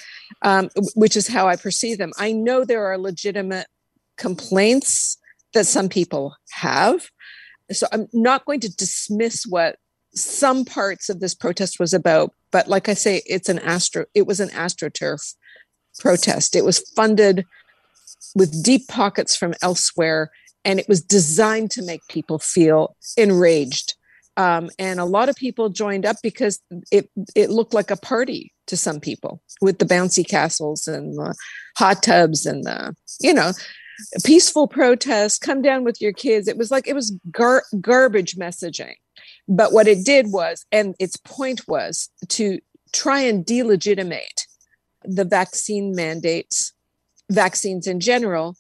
um, 0.43 0.69
which 0.95 1.17
is 1.17 1.29
how 1.29 1.49
I 1.49 1.57
perceive 1.57 1.99
them. 1.99 2.13
I 2.19 2.33
know 2.33 2.65
there 2.65 2.87
are 2.87 2.99
legitimate 2.99 3.67
complaints 4.17 5.19
that 5.55 5.67
some 5.67 5.89
people 5.89 6.37
have. 6.53 7.11
So 7.73 7.87
I'm 7.93 8.09
not 8.13 8.45
going 8.45 8.61
to 8.61 8.75
dismiss 8.75 9.45
what 9.47 9.77
some 10.15 10.65
parts 10.65 11.09
of 11.09 11.21
this 11.21 11.35
protest 11.35 11.79
was 11.79 11.93
about, 11.93 12.33
but 12.51 12.69
like 12.69 12.89
I 12.89 12.95
say, 12.95 13.23
it's 13.27 13.49
an 13.49 13.59
astro. 13.59 14.07
It 14.15 14.27
was 14.27 14.41
an 14.41 14.49
astroturf 14.51 15.35
protest. 15.99 16.57
It 16.57 16.65
was 16.65 16.81
funded 16.95 17.45
with 18.35 18.63
deep 18.63 18.89
pockets 18.89 19.37
from 19.37 19.55
elsewhere, 19.63 20.31
and 20.65 20.79
it 20.79 20.89
was 20.89 21.03
designed 21.03 21.71
to 21.73 21.83
make 21.83 22.07
people 22.09 22.39
feel 22.39 22.97
enraged. 23.17 23.95
Um, 24.37 24.69
and 24.79 25.01
a 25.01 25.05
lot 25.05 25.29
of 25.29 25.37
people 25.37 25.71
joined 25.71 26.05
up 26.05 26.17
because 26.23 26.61
it 26.93 27.09
it 27.35 27.51
looked 27.51 27.73
like 27.73 27.91
a 27.91 27.97
party 27.97 28.53
to 28.67 28.77
some 28.77 29.01
people 29.01 29.41
with 29.61 29.79
the 29.79 29.87
bouncy 29.87 30.27
castles 30.29 30.87
and 30.87 31.15
the 31.15 31.35
hot 31.77 32.03
tubs 32.03 32.45
and 32.45 32.65
the 32.65 32.95
you 33.21 33.33
know 33.33 33.53
peaceful 34.25 34.69
protest 34.69 35.41
come 35.41 35.63
down 35.63 35.85
with 35.85 36.01
your 36.03 36.13
kids 36.13 36.49
it 36.49 36.59
was 36.59 36.71
like 36.71 36.87
it 36.87 36.95
was 36.95 37.17
gar- 37.31 37.65
garbage 37.81 38.37
messaging 38.37 38.95
but 39.49 39.73
what 39.73 39.89
it 39.89 40.05
did 40.05 40.33
was 40.33 40.67
and 40.71 40.95
its 40.99 41.17
point 41.17 41.67
was 41.67 42.11
to 42.29 42.59
try 42.93 43.21
and 43.21 43.47
delegitimate 43.47 44.46
the 45.07 45.25
vaccine 45.25 45.95
mandates, 45.95 46.73
vaccines 47.31 47.87
in 47.87 48.01
general, 48.01 48.57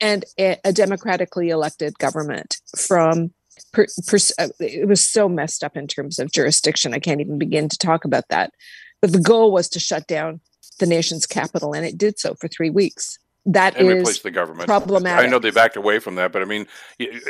and 0.00 0.24
a, 0.38 0.56
democratically 0.72 1.50
elected 1.50 1.98
government 1.98 2.58
from 2.76 3.32
per, 3.72 3.86
per, 4.06 4.18
uh, 4.38 4.48
it 4.60 4.86
was 4.86 5.06
so 5.06 5.28
messed 5.28 5.64
up 5.64 5.76
in 5.76 5.86
terms 5.86 6.18
of 6.18 6.30
jurisdiction. 6.30 6.94
I 6.94 6.98
can't 6.98 7.20
even 7.20 7.38
begin 7.38 7.68
to 7.68 7.78
talk 7.78 8.04
about 8.04 8.28
that. 8.28 8.52
But 9.00 9.12
the 9.12 9.20
goal 9.20 9.52
was 9.52 9.68
to 9.70 9.80
shut 9.80 10.06
down 10.06 10.40
the 10.78 10.86
nation's 10.86 11.26
capital, 11.26 11.74
and 11.74 11.84
it 11.84 11.98
did 11.98 12.18
so 12.18 12.34
for 12.34 12.48
three 12.48 12.70
weeks. 12.70 13.18
That 13.46 13.76
and 13.76 13.88
replace 13.88 14.20
the 14.20 14.30
government. 14.30 14.66
Problematic. 14.66 15.24
I 15.24 15.28
know 15.28 15.38
they 15.38 15.50
backed 15.50 15.76
away 15.76 16.00
from 16.00 16.16
that, 16.16 16.32
but 16.32 16.42
I 16.42 16.44
mean, 16.44 16.66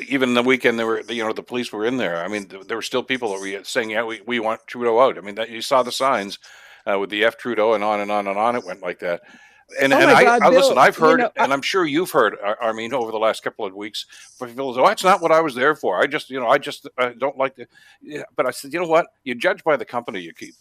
even 0.08 0.34
the 0.34 0.42
weekend 0.42 0.78
they 0.78 0.84
were, 0.84 1.02
you 1.02 1.24
know, 1.24 1.32
the 1.32 1.44
police 1.44 1.72
were 1.72 1.84
in 1.84 1.96
there. 1.96 2.24
I 2.24 2.28
mean, 2.28 2.48
there 2.66 2.76
were 2.76 2.82
still 2.82 3.04
people 3.04 3.32
that 3.32 3.40
were 3.40 3.64
saying, 3.64 3.90
"Yeah, 3.90 4.02
we, 4.02 4.20
we 4.26 4.40
want 4.40 4.66
Trudeau 4.66 4.98
out." 4.98 5.16
I 5.16 5.20
mean, 5.20 5.36
that 5.36 5.50
you 5.50 5.62
saw 5.62 5.84
the 5.84 5.92
signs 5.92 6.38
uh, 6.88 6.98
with 6.98 7.10
the 7.10 7.24
F 7.24 7.36
Trudeau 7.36 7.74
and 7.74 7.84
on 7.84 8.00
and 8.00 8.10
on 8.10 8.26
and 8.26 8.38
on. 8.38 8.56
It 8.56 8.64
went 8.64 8.82
like 8.82 8.98
that. 9.00 9.22
And, 9.80 9.92
oh 9.92 9.98
and 9.98 10.10
I, 10.10 10.24
God, 10.24 10.42
I 10.42 10.48
listen, 10.48 10.78
I've 10.78 10.96
heard, 10.96 11.20
you 11.20 11.24
know, 11.24 11.30
and 11.36 11.52
I'm 11.52 11.60
sure 11.60 11.84
you've 11.84 12.10
heard, 12.10 12.38
I 12.62 12.72
mean, 12.72 12.94
over 12.94 13.10
the 13.10 13.18
last 13.18 13.42
couple 13.42 13.66
of 13.66 13.74
weeks, 13.74 14.06
people 14.42 14.74
say, 14.74 14.80
oh, 14.80 14.86
that's 14.86 15.04
not 15.04 15.20
what 15.20 15.30
I 15.30 15.42
was 15.42 15.54
there 15.54 15.76
for. 15.76 16.00
I 16.00 16.06
just, 16.06 16.30
you 16.30 16.40
know, 16.40 16.48
I 16.48 16.56
just 16.56 16.88
I 16.96 17.10
don't 17.10 17.36
like 17.36 17.54
the, 17.54 17.66
yeah. 18.00 18.22
but 18.34 18.46
I 18.46 18.50
said, 18.50 18.72
you 18.72 18.80
know 18.80 18.88
what? 18.88 19.08
You 19.24 19.34
judge 19.34 19.62
by 19.64 19.76
the 19.76 19.84
company 19.84 20.20
you 20.20 20.32
keep. 20.32 20.54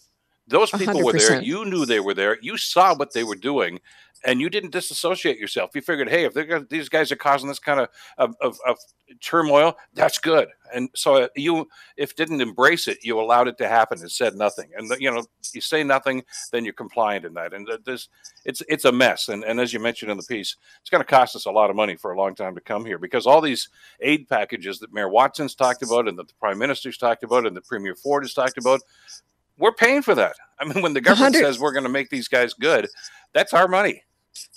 Those 0.45 0.71
people 0.71 0.95
100%. 0.95 1.03
were 1.03 1.13
there. 1.13 1.41
You 1.41 1.65
knew 1.65 1.85
they 1.85 1.99
were 2.01 2.13
there. 2.13 2.37
You 2.41 2.57
saw 2.57 2.95
what 2.95 3.13
they 3.13 3.23
were 3.23 3.35
doing, 3.35 3.79
and 4.27 4.41
you 4.41 4.49
didn't 4.49 4.71
disassociate 4.71 5.39
yourself. 5.39 5.71
You 5.73 5.81
figured, 5.81 6.09
hey, 6.09 6.25
if 6.25 6.33
they're 6.33 6.59
these 6.59 6.89
guys 6.89 7.11
are 7.13 7.15
causing 7.15 7.47
this 7.47 7.59
kind 7.59 7.79
of 7.79 7.87
of, 8.17 8.35
of, 8.41 8.59
of 8.67 8.77
turmoil, 9.21 9.77
that's 9.93 10.19
good. 10.19 10.49
And 10.75 10.89
so 10.93 11.23
uh, 11.23 11.27
you, 11.37 11.69
if 11.95 12.13
didn't 12.13 12.41
embrace 12.41 12.89
it, 12.89 12.97
you 13.01 13.19
allowed 13.21 13.47
it 13.47 13.57
to 13.59 13.69
happen 13.69 13.99
and 14.01 14.11
said 14.11 14.35
nothing. 14.35 14.69
And 14.75 14.91
you 14.99 15.09
know, 15.09 15.23
you 15.53 15.61
say 15.61 15.81
nothing, 15.81 16.23
then 16.51 16.65
you're 16.65 16.73
compliant 16.73 17.23
in 17.23 17.33
that. 17.35 17.53
And 17.53 17.67
this, 17.85 18.09
it's 18.43 18.61
it's 18.67 18.83
a 18.83 18.91
mess. 18.91 19.29
And 19.29 19.45
and 19.45 19.61
as 19.61 19.71
you 19.71 19.79
mentioned 19.79 20.11
in 20.11 20.17
the 20.17 20.23
piece, 20.23 20.57
it's 20.81 20.89
going 20.89 21.01
to 21.01 21.09
cost 21.09 21.37
us 21.37 21.45
a 21.45 21.51
lot 21.51 21.69
of 21.69 21.77
money 21.77 21.95
for 21.95 22.11
a 22.11 22.17
long 22.17 22.35
time 22.35 22.53
to 22.55 22.61
come 22.61 22.83
here 22.85 22.97
because 22.97 23.25
all 23.25 23.39
these 23.39 23.69
aid 24.01 24.27
packages 24.27 24.77
that 24.79 24.93
Mayor 24.93 25.09
Watson's 25.09 25.55
talked 25.55 25.83
about 25.83 26.07
and 26.07 26.19
that 26.19 26.27
the 26.27 26.35
Prime 26.35 26.57
Minister's 26.57 26.97
talked 26.97 27.23
about 27.23 27.47
and 27.47 27.55
the 27.55 27.61
Premier 27.61 27.95
Ford 27.95 28.25
has 28.25 28.33
talked 28.33 28.57
about, 28.57 28.81
we're 29.57 29.71
paying 29.71 30.01
for 30.01 30.15
that. 30.15 30.35
I 30.59 30.65
mean, 30.65 30.81
when 30.81 30.93
the 30.93 31.01
government 31.01 31.35
says 31.35 31.59
we're 31.59 31.71
going 31.71 31.83
to 31.83 31.89
make 31.89 32.09
these 32.09 32.27
guys 32.27 32.53
good, 32.53 32.89
that's 33.31 33.53
our 33.53 33.69
money 33.69 34.03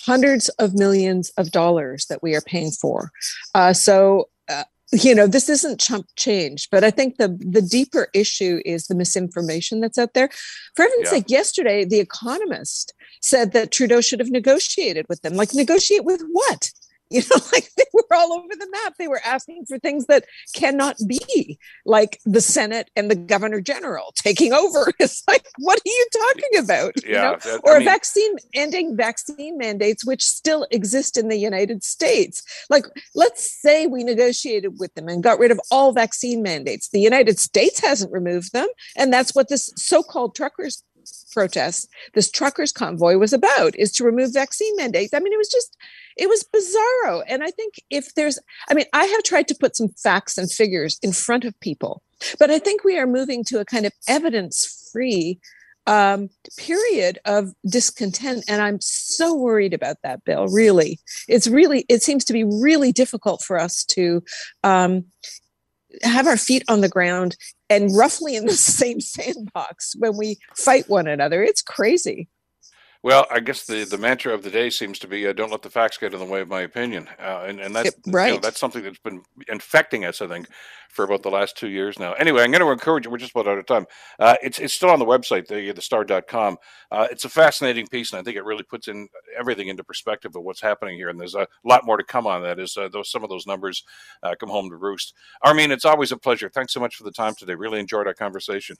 hundreds 0.04 0.48
of 0.50 0.74
millions 0.74 1.30
of 1.36 1.50
dollars 1.50 2.06
that 2.06 2.22
we 2.22 2.34
are 2.34 2.40
paying 2.40 2.70
for. 2.70 3.10
Uh, 3.54 3.72
so, 3.72 4.28
uh, 4.48 4.64
you 4.92 5.14
know, 5.14 5.26
this 5.26 5.48
isn't 5.48 5.80
chump 5.80 6.06
change, 6.16 6.68
but 6.70 6.82
I 6.82 6.90
think 6.90 7.16
the 7.16 7.28
the 7.38 7.62
deeper 7.62 8.08
issue 8.12 8.60
is 8.64 8.86
the 8.86 8.94
misinformation 8.96 9.80
that's 9.80 9.98
out 9.98 10.14
there. 10.14 10.30
For 10.74 10.82
heaven's 10.82 11.04
yeah. 11.04 11.10
sake, 11.10 11.24
yesterday 11.28 11.84
the 11.84 12.00
Economist 12.00 12.92
said 13.20 13.52
that 13.52 13.70
Trudeau 13.70 14.00
should 14.00 14.18
have 14.18 14.30
negotiated 14.30 15.06
with 15.08 15.22
them. 15.22 15.34
Like, 15.34 15.54
negotiate 15.54 16.04
with 16.04 16.22
what? 16.32 16.72
you 17.12 17.23
know 17.23 17.42
like 17.53 17.68
they 17.77 17.85
were 17.92 18.05
all 18.14 18.33
over 18.33 18.49
the 18.51 18.68
map. 18.70 18.94
They 18.96 19.09
were 19.09 19.20
asking 19.25 19.64
for 19.66 19.81
things 19.81 20.07
that 20.07 20.27
cannot 20.55 20.96
be 21.09 21.59
like 21.85 22.20
the 22.25 22.40
senate 22.40 22.88
and 22.94 23.11
the 23.11 23.16
governor 23.16 23.61
general 23.61 24.12
taking 24.16 24.53
over. 24.53 24.92
It's 25.01 25.23
like 25.27 25.46
what 25.59 25.79
are 25.79 25.83
you 25.87 26.07
talking 26.12 26.59
about? 26.62 26.92
Yeah, 27.05 27.09
you 27.09 27.14
know? 27.14 27.38
that, 27.38 27.61
or 27.64 27.77
I 27.77 27.79
mean, 27.79 27.88
vaccine 27.88 28.37
ending 28.55 28.96
vaccine 28.96 29.57
mandates 29.59 30.05
which 30.05 30.23
still 30.23 30.66
exist 30.70 31.16
in 31.16 31.29
the 31.29 31.37
united 31.37 31.83
states. 31.83 32.42
Like 32.68 32.85
let's 33.14 33.61
say 33.61 33.87
we 33.87 34.05
negotiated 34.05 34.79
with 34.79 34.94
them 34.94 35.09
and 35.09 35.23
got 35.23 35.38
rid 35.38 35.51
of 35.51 35.61
all 35.70 35.92
vaccine 35.92 36.42
mandates. 36.42 36.90
The 36.90 37.01
united 37.01 37.40
states 37.40 37.81
hasn't 37.81 38.12
removed 38.12 38.53
them 38.53 38.68
and 38.96 39.12
that's 39.12 39.35
what 39.35 39.49
this 39.49 39.73
so-called 39.77 40.37
truckers 40.37 40.85
protest 41.33 41.88
this 42.14 42.31
truckers 42.31 42.73
convoy 42.73 43.16
was 43.16 43.33
about 43.33 43.75
is 43.77 43.90
to 43.92 44.05
remove 44.05 44.33
vaccine 44.33 44.77
mandates. 44.77 45.14
I 45.14 45.20
mean 45.20 45.33
it 45.33 45.38
was 45.38 45.49
just 45.49 45.77
it 46.20 46.28
was 46.28 46.44
bizarro. 46.54 47.22
And 47.26 47.42
I 47.42 47.50
think 47.50 47.83
if 47.88 48.14
there's, 48.14 48.38
I 48.68 48.74
mean, 48.74 48.85
I 48.92 49.06
have 49.06 49.22
tried 49.22 49.48
to 49.48 49.54
put 49.59 49.74
some 49.74 49.88
facts 49.88 50.37
and 50.37 50.52
figures 50.52 50.98
in 51.02 51.12
front 51.12 51.46
of 51.46 51.59
people, 51.61 52.02
but 52.38 52.50
I 52.50 52.59
think 52.59 52.85
we 52.85 52.98
are 52.98 53.06
moving 53.06 53.42
to 53.44 53.59
a 53.59 53.64
kind 53.64 53.87
of 53.87 53.92
evidence 54.06 54.90
free 54.92 55.40
um, 55.87 56.28
period 56.59 57.18
of 57.24 57.54
discontent. 57.66 58.44
And 58.48 58.61
I'm 58.61 58.83
so 58.83 59.35
worried 59.35 59.72
about 59.72 59.96
that, 60.02 60.22
Bill. 60.24 60.46
Really, 60.46 61.00
it's 61.26 61.48
really, 61.48 61.87
it 61.88 62.02
seems 62.02 62.26
to 62.26 62.35
be 62.35 62.44
really 62.44 62.92
difficult 62.92 63.42
for 63.42 63.59
us 63.59 63.83
to 63.87 64.22
um, 64.62 65.06
have 66.02 66.26
our 66.26 66.37
feet 66.37 66.64
on 66.68 66.83
the 66.83 66.88
ground 66.90 67.35
and 67.70 67.96
roughly 67.96 68.37
in 68.37 68.44
the 68.44 68.52
same 68.76 69.00
sandbox 69.00 69.96
when 69.98 70.18
we 70.18 70.38
fight 70.54 70.87
one 70.87 71.06
another. 71.06 71.42
It's 71.42 71.62
crazy. 71.62 72.28
Well, 73.02 73.26
I 73.30 73.40
guess 73.40 73.64
the, 73.64 73.84
the 73.84 73.96
mantra 73.96 74.34
of 74.34 74.42
the 74.42 74.50
day 74.50 74.68
seems 74.68 74.98
to 74.98 75.08
be 75.08 75.26
uh, 75.26 75.32
"Don't 75.32 75.50
let 75.50 75.62
the 75.62 75.70
facts 75.70 75.96
get 75.96 76.12
in 76.12 76.18
the 76.18 76.26
way 76.26 76.42
of 76.42 76.48
my 76.48 76.60
opinion," 76.60 77.08
uh, 77.18 77.44
and 77.46 77.58
and 77.58 77.74
that's 77.74 77.96
right. 78.06 78.28
You 78.28 78.34
know, 78.34 78.40
that's 78.40 78.60
something 78.60 78.82
that's 78.82 78.98
been 78.98 79.22
infecting 79.48 80.04
us, 80.04 80.20
I 80.20 80.26
think, 80.26 80.48
for 80.90 81.06
about 81.06 81.22
the 81.22 81.30
last 81.30 81.56
two 81.56 81.68
years 81.68 81.98
now. 81.98 82.12
Anyway, 82.14 82.42
I'm 82.42 82.50
going 82.50 82.60
to 82.60 82.70
encourage 82.70 83.06
you. 83.06 83.10
We're 83.10 83.16
just 83.16 83.30
about 83.30 83.48
out 83.48 83.56
of 83.56 83.64
time. 83.64 83.86
Uh, 84.18 84.36
it's 84.42 84.58
it's 84.58 84.74
still 84.74 84.90
on 84.90 84.98
the 84.98 85.06
website, 85.06 85.46
the 85.46 85.72
thestar.com. 85.72 86.58
Uh, 86.90 87.08
it's 87.10 87.24
a 87.24 87.30
fascinating 87.30 87.86
piece, 87.86 88.12
and 88.12 88.20
I 88.20 88.22
think 88.22 88.36
it 88.36 88.44
really 88.44 88.64
puts 88.64 88.86
in 88.86 89.08
everything 89.38 89.68
into 89.68 89.82
perspective 89.82 90.36
of 90.36 90.42
what's 90.42 90.60
happening 90.60 90.98
here. 90.98 91.08
And 91.08 91.18
there's 91.18 91.34
a 91.34 91.48
lot 91.64 91.86
more 91.86 91.96
to 91.96 92.04
come 92.04 92.26
on 92.26 92.42
that 92.42 92.58
as 92.58 92.76
uh, 92.76 92.88
those 92.88 93.10
some 93.10 93.24
of 93.24 93.30
those 93.30 93.46
numbers 93.46 93.82
uh, 94.22 94.34
come 94.38 94.50
home 94.50 94.68
to 94.68 94.76
roost. 94.76 95.14
Armine, 95.42 95.70
it's 95.70 95.86
always 95.86 96.12
a 96.12 96.18
pleasure. 96.18 96.50
Thanks 96.50 96.74
so 96.74 96.80
much 96.80 96.96
for 96.96 97.04
the 97.04 97.12
time 97.12 97.34
today. 97.34 97.54
Really 97.54 97.80
enjoyed 97.80 98.06
our 98.06 98.14
conversation. 98.14 98.76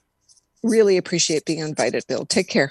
Really 0.63 0.99
appreciate 0.99 1.47
being 1.47 1.61
invited, 1.61 2.05
Bill. 2.07 2.27
Take 2.27 2.49
care. 2.49 2.71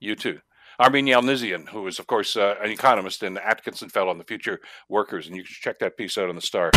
You 0.00 0.16
too. 0.16 0.38
Armine 0.80 1.08
Yalnizyan, 1.08 1.68
who 1.68 1.88
is, 1.88 1.98
of 1.98 2.06
course, 2.06 2.36
uh, 2.36 2.54
an 2.62 2.70
economist 2.70 3.24
and 3.24 3.36
Atkinson 3.36 3.88
Fellow 3.88 4.10
on 4.10 4.18
the 4.18 4.22
Future 4.24 4.60
Workers. 4.88 5.26
And 5.26 5.34
you 5.34 5.42
can 5.42 5.50
check 5.52 5.80
that 5.80 5.96
piece 5.96 6.16
out 6.16 6.28
on 6.28 6.36
the 6.36 6.40
Star. 6.40 6.70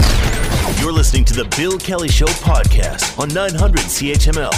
You're 0.79 0.91
listening 0.91 1.23
to 1.25 1.35
the 1.35 1.45
Bill 1.55 1.77
Kelly 1.77 2.07
Show 2.07 2.25
podcast 2.25 3.19
on 3.19 3.31
900 3.31 3.81
CHML. 3.81 4.51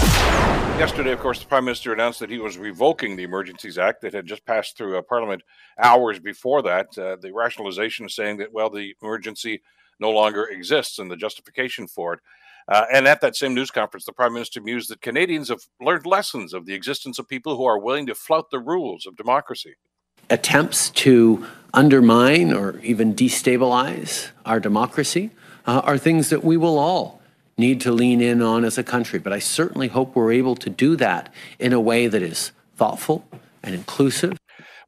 Yesterday, 0.80 1.12
of 1.12 1.20
course, 1.20 1.42
the 1.42 1.46
Prime 1.46 1.66
Minister 1.66 1.92
announced 1.92 2.22
that 2.22 2.30
he 2.30 2.38
was 2.38 2.58
revoking 2.58 3.18
the 3.18 3.24
Emergencies 3.24 3.78
Act 3.78 4.00
that 4.04 4.14
had 4.14 4.26
just 4.26 4.46
passed 4.46 4.78
through 4.78 4.98
uh, 4.98 5.02
Parliament 5.02 5.44
hours 5.78 6.20
before 6.20 6.62
that. 6.62 6.98
Uh, 6.98 7.18
the 7.18 7.34
rationalization 7.34 8.06
is 8.06 8.16
saying 8.16 8.38
that, 8.38 8.54
well, 8.54 8.70
the 8.70 8.96
emergency 9.02 9.62
no 10.00 10.10
longer 10.10 10.46
exists 10.46 11.00
and 11.00 11.12
the 11.12 11.18
justification 11.18 11.86
for 11.88 12.14
it. 12.14 12.20
Uh, 12.68 12.86
and 12.92 13.08
at 13.08 13.22
that 13.22 13.36
same 13.36 13.54
news 13.54 13.72
conference, 13.72 14.06
the 14.06 14.14
prime 14.14 14.34
minister 14.34 14.62
mused 14.62 14.90
that 14.90 15.02
Canadians 15.02 15.50
have 15.50 15.62
learned 15.82 16.06
lessons 16.06 16.54
of 16.54 16.66
the 16.66 16.74
existence 16.74 17.20
of 17.20 17.28
people 17.28 17.58
who 17.58 17.66
are 17.66 17.80
willing 17.80 18.06
to 18.06 18.16
flout 18.16 18.50
the 18.52 18.60
rules 18.60 19.06
of 19.06 19.16
democracy. 19.16 19.76
Attempts 20.30 20.90
to 20.92 21.46
undermine 21.74 22.54
or 22.54 22.80
even 22.80 23.14
destabilize 23.14 24.30
our 24.46 24.60
democracy 24.60 25.32
uh, 25.66 25.82
are 25.84 25.98
things 25.98 26.30
that 26.30 26.44
we 26.44 26.56
will 26.56 26.78
all 26.78 27.22
need 27.58 27.82
to 27.82 27.92
lean 27.92 28.22
in 28.22 28.42
on 28.42 28.64
as 28.64 28.78
a 28.78 28.84
country. 28.84 29.20
But 29.20 29.34
I 29.34 29.40
certainly 29.40 29.90
hope 29.90 30.16
we're 30.16 30.32
able 30.32 30.56
to 30.58 30.70
do 30.70 30.96
that 30.98 31.32
in 31.60 31.74
a 31.74 31.80
way 31.80 32.08
that 32.08 32.22
is 32.22 32.52
thoughtful 32.76 33.28
and 33.62 33.76
inclusive 33.76 34.38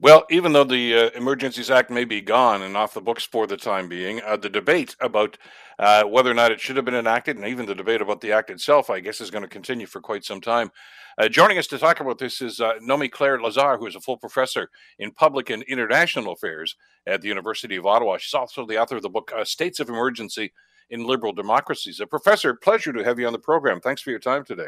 well, 0.02 0.26
even 0.30 0.54
though 0.54 0.64
the 0.64 0.96
uh, 0.96 1.10
Emergencies 1.16 1.72
Act 1.72 1.90
may 1.90 2.04
be 2.04 2.22
gone 2.22 2.62
and 2.62 2.76
off 2.76 2.94
the 2.94 3.02
books 3.02 3.24
for 3.24 3.48
the 3.48 3.58
time 3.58 3.88
being, 3.88 4.22
uh, 4.22 4.38
the 4.38 4.50
debate 4.50 4.96
about 5.00 5.38
uh, 5.80 6.04
whether 6.04 6.30
or 6.30 6.34
not 6.34 6.52
it 6.52 6.60
should 6.60 6.76
have 6.76 6.86
been 6.86 6.96
enacted, 6.96 7.38
and 7.38 7.46
even 7.46 7.66
the 7.66 7.76
debate 7.76 8.02
about 8.02 8.22
the 8.22 8.32
act 8.32 8.50
itself, 8.50 8.90
I 8.90 9.00
guess, 9.00 9.22
is 9.22 9.32
going 9.32 9.44
to 9.44 9.50
continue 9.50 9.86
for 9.86 10.02
quite 10.02 10.26
some 10.26 10.42
time. 10.42 10.72
Uh, 11.18 11.30
joining 11.30 11.58
us 11.58 11.68
to 11.68 11.78
talk 11.78 12.02
about 12.02 12.18
this 12.18 12.42
is 12.42 12.60
uh, 12.60 12.74
Nomi 12.82 13.10
Claire 13.10 13.40
Lazar, 13.40 13.78
who 13.78 13.88
is 13.88 13.96
a 13.96 14.02
full 14.02 14.18
professor 14.18 14.70
in 15.00 15.12
public 15.12 15.50
and 15.50 15.64
international 15.64 16.34
affairs 16.34 16.76
at 17.08 17.22
the 17.22 17.30
University 17.30 17.78
of 17.78 17.86
Ottawa. 17.86 18.18
She's 18.18 18.34
also 18.34 18.66
the 18.66 18.82
author 18.82 18.98
of 18.98 19.02
the 19.02 19.10
book 19.10 19.32
uh, 19.36 19.46
States 19.46 19.80
of 19.80 19.88
Emergency 19.88 20.52
in 20.90 21.06
Liberal 21.06 21.32
Democracies. 21.32 22.02
A 22.02 22.06
professor, 22.06 22.54
pleasure 22.54 22.92
to 22.92 23.04
have 23.04 23.18
you 23.18 23.28
on 23.28 23.34
the 23.34 23.40
program. 23.40 23.80
Thanks 23.80 24.02
for 24.02 24.10
your 24.10 24.20
time 24.20 24.44
today. 24.44 24.68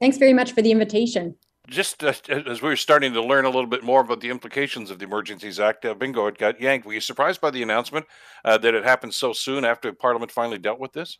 Thanks 0.00 0.16
very 0.16 0.32
much 0.32 0.52
for 0.52 0.62
the 0.62 0.70
invitation 0.70 1.36
just 1.68 2.02
uh, 2.02 2.12
as 2.28 2.62
we 2.62 2.68
were 2.68 2.76
starting 2.76 3.12
to 3.12 3.22
learn 3.22 3.44
a 3.44 3.50
little 3.50 3.66
bit 3.66 3.82
more 3.82 4.00
about 4.00 4.20
the 4.20 4.30
implications 4.30 4.90
of 4.90 4.98
the 4.98 5.04
Emergencies 5.04 5.60
Act, 5.60 5.84
uh, 5.84 5.94
bingo, 5.94 6.26
it 6.26 6.38
got 6.38 6.60
yanked. 6.60 6.86
Were 6.86 6.94
you 6.94 7.00
surprised 7.00 7.40
by 7.40 7.50
the 7.50 7.62
announcement 7.62 8.06
uh, 8.44 8.58
that 8.58 8.74
it 8.74 8.84
happened 8.84 9.14
so 9.14 9.32
soon 9.32 9.64
after 9.64 9.92
Parliament 9.92 10.32
finally 10.32 10.58
dealt 10.58 10.80
with 10.80 10.92
this? 10.92 11.18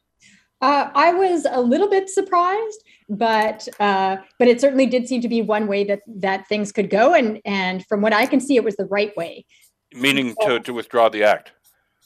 Uh, 0.60 0.90
I 0.94 1.12
was 1.12 1.44
a 1.50 1.60
little 1.60 1.88
bit 1.88 2.08
surprised, 2.08 2.84
but 3.08 3.66
uh, 3.80 4.18
but 4.38 4.46
it 4.46 4.60
certainly 4.60 4.86
did 4.86 5.08
seem 5.08 5.20
to 5.20 5.28
be 5.28 5.42
one 5.42 5.66
way 5.66 5.82
that 5.84 6.02
that 6.06 6.46
things 6.48 6.70
could 6.70 6.88
go, 6.88 7.14
and 7.14 7.40
and 7.44 7.84
from 7.86 8.00
what 8.00 8.12
I 8.12 8.26
can 8.26 8.38
see, 8.40 8.54
it 8.54 8.62
was 8.62 8.76
the 8.76 8.84
right 8.86 9.16
way. 9.16 9.44
Meaning 9.92 10.36
so, 10.40 10.58
to 10.58 10.60
to 10.60 10.72
withdraw 10.72 11.08
the 11.08 11.24
act. 11.24 11.50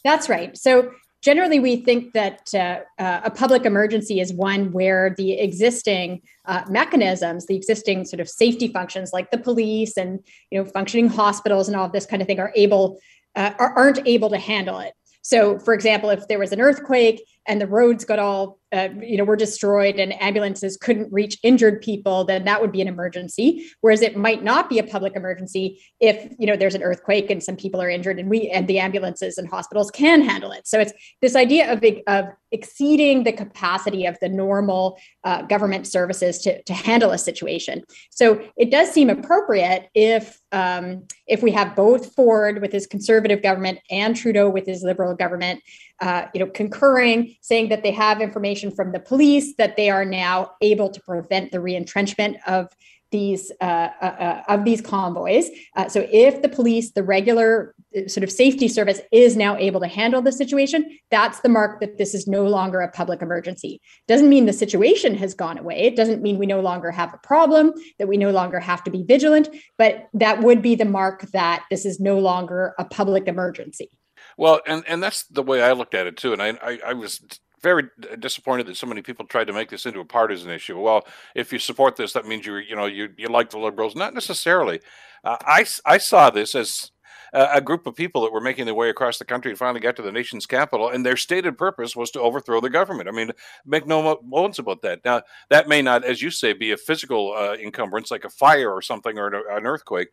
That's 0.05 0.31
right. 0.31 0.57
So 0.57 0.91
generally 1.23 1.59
we 1.59 1.77
think 1.77 2.13
that 2.13 2.53
uh, 2.55 2.81
uh, 2.99 3.21
a 3.25 3.31
public 3.31 3.65
emergency 3.65 4.21
is 4.21 4.33
one 4.33 4.73
where 4.73 5.15
the 5.17 5.33
existing 5.41 6.23
uh, 6.45 6.63
mechanisms 6.69 7.47
the 7.47 7.57
existing 7.57 8.05
sort 8.05 8.21
of 8.21 8.29
safety 8.29 8.69
functions 8.69 9.13
like 9.13 9.31
the 9.31 9.39
police 9.39 9.97
and 9.97 10.21
you 10.51 10.59
know 10.59 10.65
functioning 10.65 11.09
hospitals 11.09 11.69
and 11.69 11.77
all 11.77 11.87
of 11.87 11.93
this 11.93 12.07
kind 12.07 12.23
of 12.23 12.29
thing 12.29 12.41
are 12.41 12.53
able 12.55 12.99
uh, 13.37 13.53
aren't 13.59 14.07
able 14.07 14.31
to 14.31 14.39
handle 14.39 14.79
it. 14.81 14.95
So, 15.23 15.59
for 15.59 15.75
example, 15.75 16.11
if 16.11 16.27
there 16.29 16.39
was 16.39 16.53
an 16.53 16.61
earthquake 16.61 17.23
and 17.47 17.61
the 17.61 17.67
roads 17.67 18.05
got 18.05 18.19
all, 18.19 18.59
uh, 18.73 18.89
you 19.01 19.17
know, 19.17 19.25
were 19.25 19.37
destroyed 19.37 19.97
and 19.97 20.21
ambulances 20.21 20.77
couldn't 20.77 21.13
reach 21.13 21.39
injured 21.43 21.81
people, 21.81 22.25
then 22.25 22.45
that 22.45 22.61
would 22.61 22.73
be 22.73 22.81
an 22.81 22.89
emergency. 22.89 23.67
Whereas 23.81 24.03
it 24.03 24.17
might 24.17 24.43
not 24.43 24.69
be 24.69 24.79
a 24.79 24.83
public 24.83 25.15
emergency 25.15 25.81
if, 26.01 26.33
you 26.39 26.47
know, 26.47 26.57
there's 26.57 26.75
an 26.75 26.83
earthquake 26.83 27.31
and 27.31 27.43
some 27.43 27.57
people 27.57 27.81
are 27.81 27.89
injured 27.89 28.19
and 28.19 28.29
we 28.29 28.49
and 28.51 28.67
the 28.67 28.81
ambulances 28.81 29.39
and 29.39 29.49
hospitals 29.49 29.91
can 29.91 30.21
handle 30.21 30.51
it. 30.51 30.67
So 30.67 30.81
it's 30.81 30.93
this 31.23 31.37
idea 31.37 31.73
of 31.73 31.83
of 32.09 32.27
exceeding 32.51 33.25
the 33.25 33.33
capacity 33.33 34.07
of 34.07 34.17
the 34.21 34.29
normal 34.29 34.99
uh, 35.25 35.43
government 35.43 35.87
services 35.87 36.39
to 36.41 36.63
to 36.63 36.75
handle 36.75 37.13
a 37.13 37.19
situation. 37.19 37.85
So 38.11 38.43
it 38.57 38.71
does 38.71 38.91
seem 38.91 39.11
appropriate 39.11 39.91
if 39.95 40.39
um, 40.53 41.07
if 41.27 41.43
we 41.43 41.51
have 41.53 41.77
both 41.77 42.15
Ford 42.15 42.61
with 42.61 42.73
his 42.73 42.87
conservative 42.87 43.43
government 43.43 43.79
and 43.91 44.17
Trudeau 44.17 44.49
with 44.49 44.67
his 44.67 44.83
liberal 44.83 45.15
government, 45.15 45.63
uh, 46.01 46.27
you 46.35 46.41
know, 46.41 46.51
concurring, 46.51 47.37
saying 47.41 47.69
that 47.69 47.83
they 47.83 47.91
have 47.91 48.21
information 48.21 48.56
from 48.65 48.93
the 48.93 49.01
police 49.01 49.55
that 49.57 49.77
they 49.77 49.91
are 49.91 50.05
now 50.05 50.53
able 50.61 50.89
to 50.91 51.01
prevent 51.01 51.53
the 51.53 51.59
reentrenchment 51.59 52.37
of 52.47 52.69
these 53.13 53.53
uh, 53.61 53.89
uh, 54.01 54.05
uh, 54.05 54.43
of 54.49 54.65
these 54.65 54.81
convoys. 54.81 55.49
Uh, 55.77 55.89
so 55.89 56.07
if 56.11 56.43
the 56.43 56.49
police, 56.49 56.93
the 56.93 57.03
regular 57.03 57.75
uh, 57.97 58.09
sort 58.09 58.25
of 58.25 58.31
safety 58.31 58.69
service, 58.69 59.01
is 59.13 59.37
now 59.37 59.57
able 59.57 59.81
to 59.81 59.87
handle 59.87 60.21
the 60.21 60.33
situation, 60.33 60.99
that's 61.11 61.41
the 61.41 61.49
mark 61.49 61.81
that 61.81 61.99
this 61.99 62.15
is 62.15 62.27
no 62.27 62.45
longer 62.47 62.81
a 62.81 62.91
public 62.91 63.23
emergency. 63.23 63.81
Doesn't 64.09 64.29
mean 64.29 64.47
the 64.47 64.53
situation 64.53 65.15
has 65.15 65.35
gone 65.35 65.59
away. 65.59 65.83
It 65.83 65.97
doesn't 65.97 66.23
mean 66.23 66.39
we 66.39 66.47
no 66.47 66.61
longer 66.61 66.91
have 66.91 67.15
a 67.15 67.19
problem, 67.19 67.73
that 67.99 68.09
we 68.09 68.17
no 68.17 68.31
longer 68.31 68.59
have 68.59 68.83
to 68.85 68.91
be 68.91 69.05
vigilant, 69.05 69.49
but 69.79 70.09
that 70.15 70.43
would 70.43 70.61
be 70.61 70.75
the 70.75 70.85
mark 70.85 71.23
that 71.33 71.65
this 71.71 71.87
is 71.87 72.01
no 72.01 72.19
longer 72.19 72.75
a 72.79 72.85
public 72.85 73.29
emergency. 73.29 73.91
Well, 74.37 74.61
and 74.67 74.85
and 74.87 75.03
that's 75.03 75.25
the 75.29 75.43
way 75.43 75.63
I 75.63 75.73
looked 75.73 75.95
at 75.95 76.07
it 76.07 76.17
too. 76.17 76.33
And 76.33 76.43
I 76.43 76.59
I, 76.61 76.79
I 76.89 76.93
was 76.93 77.21
very 77.63 77.85
disappointed 78.19 78.67
that 78.67 78.77
so 78.77 78.87
many 78.87 79.03
people 79.03 79.27
tried 79.27 79.47
to 79.47 79.53
make 79.53 79.71
this 79.71 79.87
into 79.87 80.01
a 80.01 80.05
partisan 80.05 80.51
issue. 80.51 80.79
Well, 80.79 81.07
if 81.35 81.53
you 81.53 81.59
support 81.59 81.97
this, 81.97 82.13
that 82.13 82.27
means 82.27 82.47
you 82.47 82.57
you 82.57 82.77
know 82.77 82.87
you 82.87 83.09
you 83.17 83.29
like 83.29 83.51
the 83.51 83.59
liberals. 83.59 83.97
Not 83.97 84.15
necessarily. 84.15 84.81
Uh, 85.25 85.37
I 85.41 85.65
I 85.85 85.99
saw 85.99 86.31
this 86.31 86.55
as 86.55 86.91
a 87.33 87.61
group 87.61 87.87
of 87.87 87.95
people 87.95 88.23
that 88.23 88.33
were 88.33 88.41
making 88.41 88.65
their 88.65 88.75
way 88.75 88.89
across 88.89 89.19
the 89.19 89.25
country 89.25 89.51
and 89.51 89.59
finally 89.59 89.81
got 89.81 89.97
to 89.97 90.03
the 90.03 90.13
nation's 90.13 90.47
capital, 90.47 90.89
and 90.89 91.05
their 91.05 91.17
stated 91.17 91.59
purpose 91.59 91.97
was 91.97 92.11
to 92.13 92.21
overthrow 92.21 92.61
the 92.61 92.71
government. 92.71 93.09
I 93.09 93.13
mean, 93.13 93.31
make 93.65 93.87
no 93.87 94.19
bones 94.23 94.59
about 94.59 94.83
that. 94.83 95.05
Now, 95.05 95.23
that 95.51 95.69
may 95.69 95.83
not, 95.83 96.05
as 96.05 96.23
you 96.23 96.31
say, 96.31 96.53
be 96.53 96.73
a 96.73 96.77
physical 96.77 97.35
uh, 97.37 97.55
encumbrance 97.55 98.11
like 98.11 98.25
a 98.25 98.31
fire 98.31 98.71
or 98.71 98.81
something 98.81 99.19
or 99.19 99.27
an, 99.27 99.43
an 99.51 99.67
earthquake, 99.67 100.09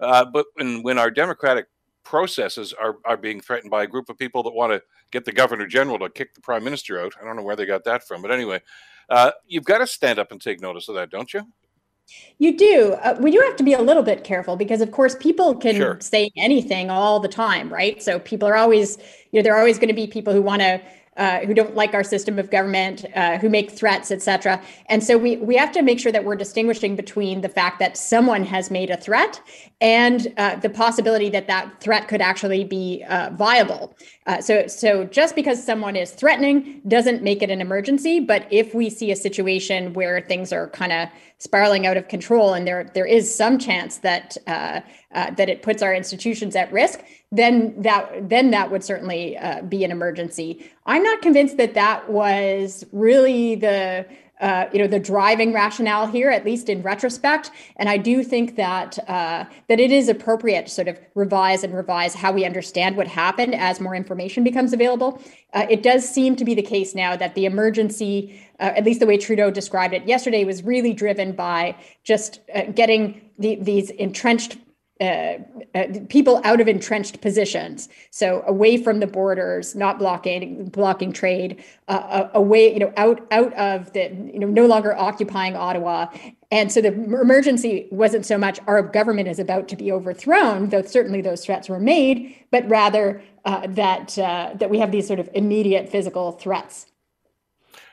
uh, 0.00 0.24
but 0.24 0.46
when, 0.54 0.82
when 0.82 0.98
our 0.98 1.10
democratic 1.10 1.66
processes 2.08 2.72
are, 2.72 2.96
are 3.04 3.18
being 3.18 3.38
threatened 3.38 3.70
by 3.70 3.82
a 3.82 3.86
group 3.86 4.08
of 4.08 4.16
people 4.16 4.42
that 4.42 4.54
want 4.54 4.72
to 4.72 4.82
get 5.10 5.26
the 5.26 5.32
governor 5.32 5.66
general 5.66 5.98
to 5.98 6.08
kick 6.08 6.32
the 6.32 6.40
prime 6.40 6.64
minister 6.64 6.98
out. 6.98 7.12
I 7.20 7.24
don't 7.24 7.36
know 7.36 7.42
where 7.42 7.54
they 7.54 7.66
got 7.66 7.84
that 7.84 8.02
from, 8.08 8.22
but 8.22 8.30
anyway, 8.30 8.62
uh, 9.10 9.32
you've 9.46 9.66
got 9.66 9.78
to 9.78 9.86
stand 9.86 10.18
up 10.18 10.32
and 10.32 10.40
take 10.40 10.62
notice 10.62 10.88
of 10.88 10.94
that, 10.94 11.10
don't 11.10 11.34
you? 11.34 11.42
You 12.38 12.56
do. 12.56 12.96
Uh, 13.02 13.14
we 13.20 13.30
do 13.30 13.38
have 13.40 13.56
to 13.56 13.62
be 13.62 13.74
a 13.74 13.82
little 13.82 14.02
bit 14.02 14.24
careful 14.24 14.56
because, 14.56 14.80
of 14.80 14.90
course, 14.90 15.16
people 15.16 15.54
can 15.54 15.76
sure. 15.76 15.98
say 16.00 16.30
anything 16.38 16.88
all 16.88 17.20
the 17.20 17.28
time, 17.28 17.70
right? 17.70 18.02
So 18.02 18.18
people 18.18 18.48
are 18.48 18.56
always, 18.56 18.96
you 19.30 19.38
know, 19.38 19.42
there 19.42 19.54
are 19.54 19.58
always 19.58 19.76
going 19.76 19.88
to 19.88 19.94
be 19.94 20.06
people 20.06 20.32
who 20.32 20.40
want 20.40 20.62
to 20.62 20.80
uh, 21.18 21.40
who 21.40 21.52
don't 21.52 21.74
like 21.74 21.92
our 21.94 22.04
system 22.04 22.38
of 22.38 22.50
government, 22.50 23.04
uh, 23.14 23.36
who 23.38 23.48
make 23.48 23.70
threats, 23.70 24.10
et 24.10 24.22
cetera. 24.22 24.62
And 24.86 25.02
so 25.02 25.18
we 25.18 25.36
we 25.36 25.56
have 25.56 25.72
to 25.72 25.82
make 25.82 25.98
sure 26.00 26.12
that 26.12 26.24
we're 26.24 26.36
distinguishing 26.36 26.96
between 26.96 27.40
the 27.40 27.48
fact 27.48 27.78
that 27.80 27.96
someone 27.96 28.44
has 28.44 28.70
made 28.70 28.90
a 28.90 28.96
threat 28.96 29.40
and 29.80 30.32
uh, 30.36 30.56
the 30.56 30.70
possibility 30.70 31.28
that 31.30 31.46
that 31.48 31.80
threat 31.80 32.08
could 32.08 32.22
actually 32.22 32.64
be 32.64 33.04
uh, 33.08 33.30
viable. 33.30 33.96
Uh, 34.26 34.40
so 34.40 34.66
so 34.66 35.04
just 35.04 35.34
because 35.34 35.62
someone 35.62 35.96
is 35.96 36.12
threatening 36.12 36.80
doesn't 36.86 37.22
make 37.22 37.42
it 37.42 37.50
an 37.50 37.60
emergency. 37.60 38.20
But 38.20 38.46
if 38.50 38.74
we 38.74 38.88
see 38.88 39.10
a 39.10 39.16
situation 39.16 39.92
where 39.92 40.20
things 40.20 40.52
are 40.52 40.68
kind 40.68 40.92
of 40.92 41.08
spiraling 41.38 41.86
out 41.86 41.96
of 41.96 42.08
control 42.08 42.52
and 42.52 42.66
there 42.66 42.90
there 42.94 43.06
is 43.06 43.34
some 43.34 43.58
chance 43.58 43.98
that 43.98 44.36
uh, 44.46 44.80
that 45.12 45.48
it 45.48 45.62
puts 45.62 45.82
our 45.82 45.94
institutions 45.94 46.54
at 46.54 46.70
risk, 46.72 47.00
then 47.32 47.80
that 47.80 48.28
then 48.28 48.50
that 48.50 48.70
would 48.70 48.84
certainly 48.84 49.36
uh, 49.38 49.62
be 49.62 49.84
an 49.84 49.90
emergency. 49.90 50.70
I'm 50.86 51.02
not 51.02 51.22
convinced 51.22 51.56
that 51.56 51.74
that 51.74 52.10
was 52.10 52.84
really 52.92 53.54
the 53.54 54.06
uh, 54.40 54.66
you 54.72 54.78
know 54.78 54.86
the 54.86 55.00
driving 55.00 55.52
rationale 55.52 56.06
here, 56.06 56.30
at 56.30 56.44
least 56.44 56.68
in 56.68 56.82
retrospect. 56.82 57.50
And 57.76 57.88
I 57.88 57.96
do 57.96 58.22
think 58.22 58.56
that 58.56 58.98
uh, 59.08 59.44
that 59.68 59.80
it 59.80 59.90
is 59.90 60.08
appropriate 60.08 60.66
to 60.66 60.72
sort 60.72 60.88
of 60.88 60.98
revise 61.14 61.64
and 61.64 61.74
revise 61.74 62.14
how 62.14 62.32
we 62.32 62.44
understand 62.44 62.96
what 62.96 63.08
happened 63.08 63.54
as 63.54 63.80
more 63.80 63.94
information 63.94 64.44
becomes 64.44 64.72
available. 64.72 65.20
Uh, 65.54 65.66
it 65.68 65.82
does 65.82 66.08
seem 66.08 66.36
to 66.36 66.44
be 66.44 66.54
the 66.54 66.62
case 66.62 66.94
now 66.94 67.16
that 67.16 67.34
the 67.34 67.46
emergency, 67.46 68.40
uh, 68.60 68.72
at 68.76 68.84
least 68.84 69.00
the 69.00 69.06
way 69.06 69.16
Trudeau 69.16 69.50
described 69.50 69.94
it 69.94 70.06
yesterday, 70.06 70.44
was 70.44 70.62
really 70.62 70.92
driven 70.92 71.32
by 71.32 71.76
just 72.04 72.40
uh, 72.54 72.62
getting 72.66 73.20
the, 73.38 73.56
these 73.56 73.90
entrenched 73.90 74.56
uh, 75.00 75.38
uh, 75.76 75.84
people 76.08 76.40
out 76.42 76.60
of 76.60 76.66
entrenched 76.66 77.20
positions, 77.20 77.88
so 78.10 78.42
away 78.48 78.76
from 78.76 78.98
the 78.98 79.06
borders, 79.06 79.76
not 79.76 79.96
blocking 79.96 80.68
blocking 80.70 81.12
trade, 81.12 81.62
uh, 81.86 81.92
uh, 81.92 82.30
away 82.34 82.72
you 82.72 82.80
know 82.80 82.92
out 82.96 83.24
out 83.30 83.52
of 83.54 83.92
the 83.92 84.10
you 84.32 84.40
know 84.40 84.48
no 84.48 84.66
longer 84.66 84.96
occupying 84.96 85.54
Ottawa, 85.54 86.06
and 86.50 86.72
so 86.72 86.80
the 86.80 86.88
emergency 86.88 87.86
wasn't 87.92 88.26
so 88.26 88.36
much 88.36 88.58
our 88.66 88.82
government 88.82 89.28
is 89.28 89.38
about 89.38 89.68
to 89.68 89.76
be 89.76 89.92
overthrown, 89.92 90.70
though 90.70 90.82
certainly 90.82 91.20
those 91.20 91.44
threats 91.44 91.68
were 91.68 91.78
made, 91.78 92.34
but 92.50 92.68
rather 92.68 93.22
uh, 93.44 93.68
that 93.68 94.18
uh, 94.18 94.50
that 94.56 94.68
we 94.68 94.80
have 94.80 94.90
these 94.90 95.06
sort 95.06 95.20
of 95.20 95.30
immediate 95.32 95.88
physical 95.88 96.32
threats. 96.32 96.86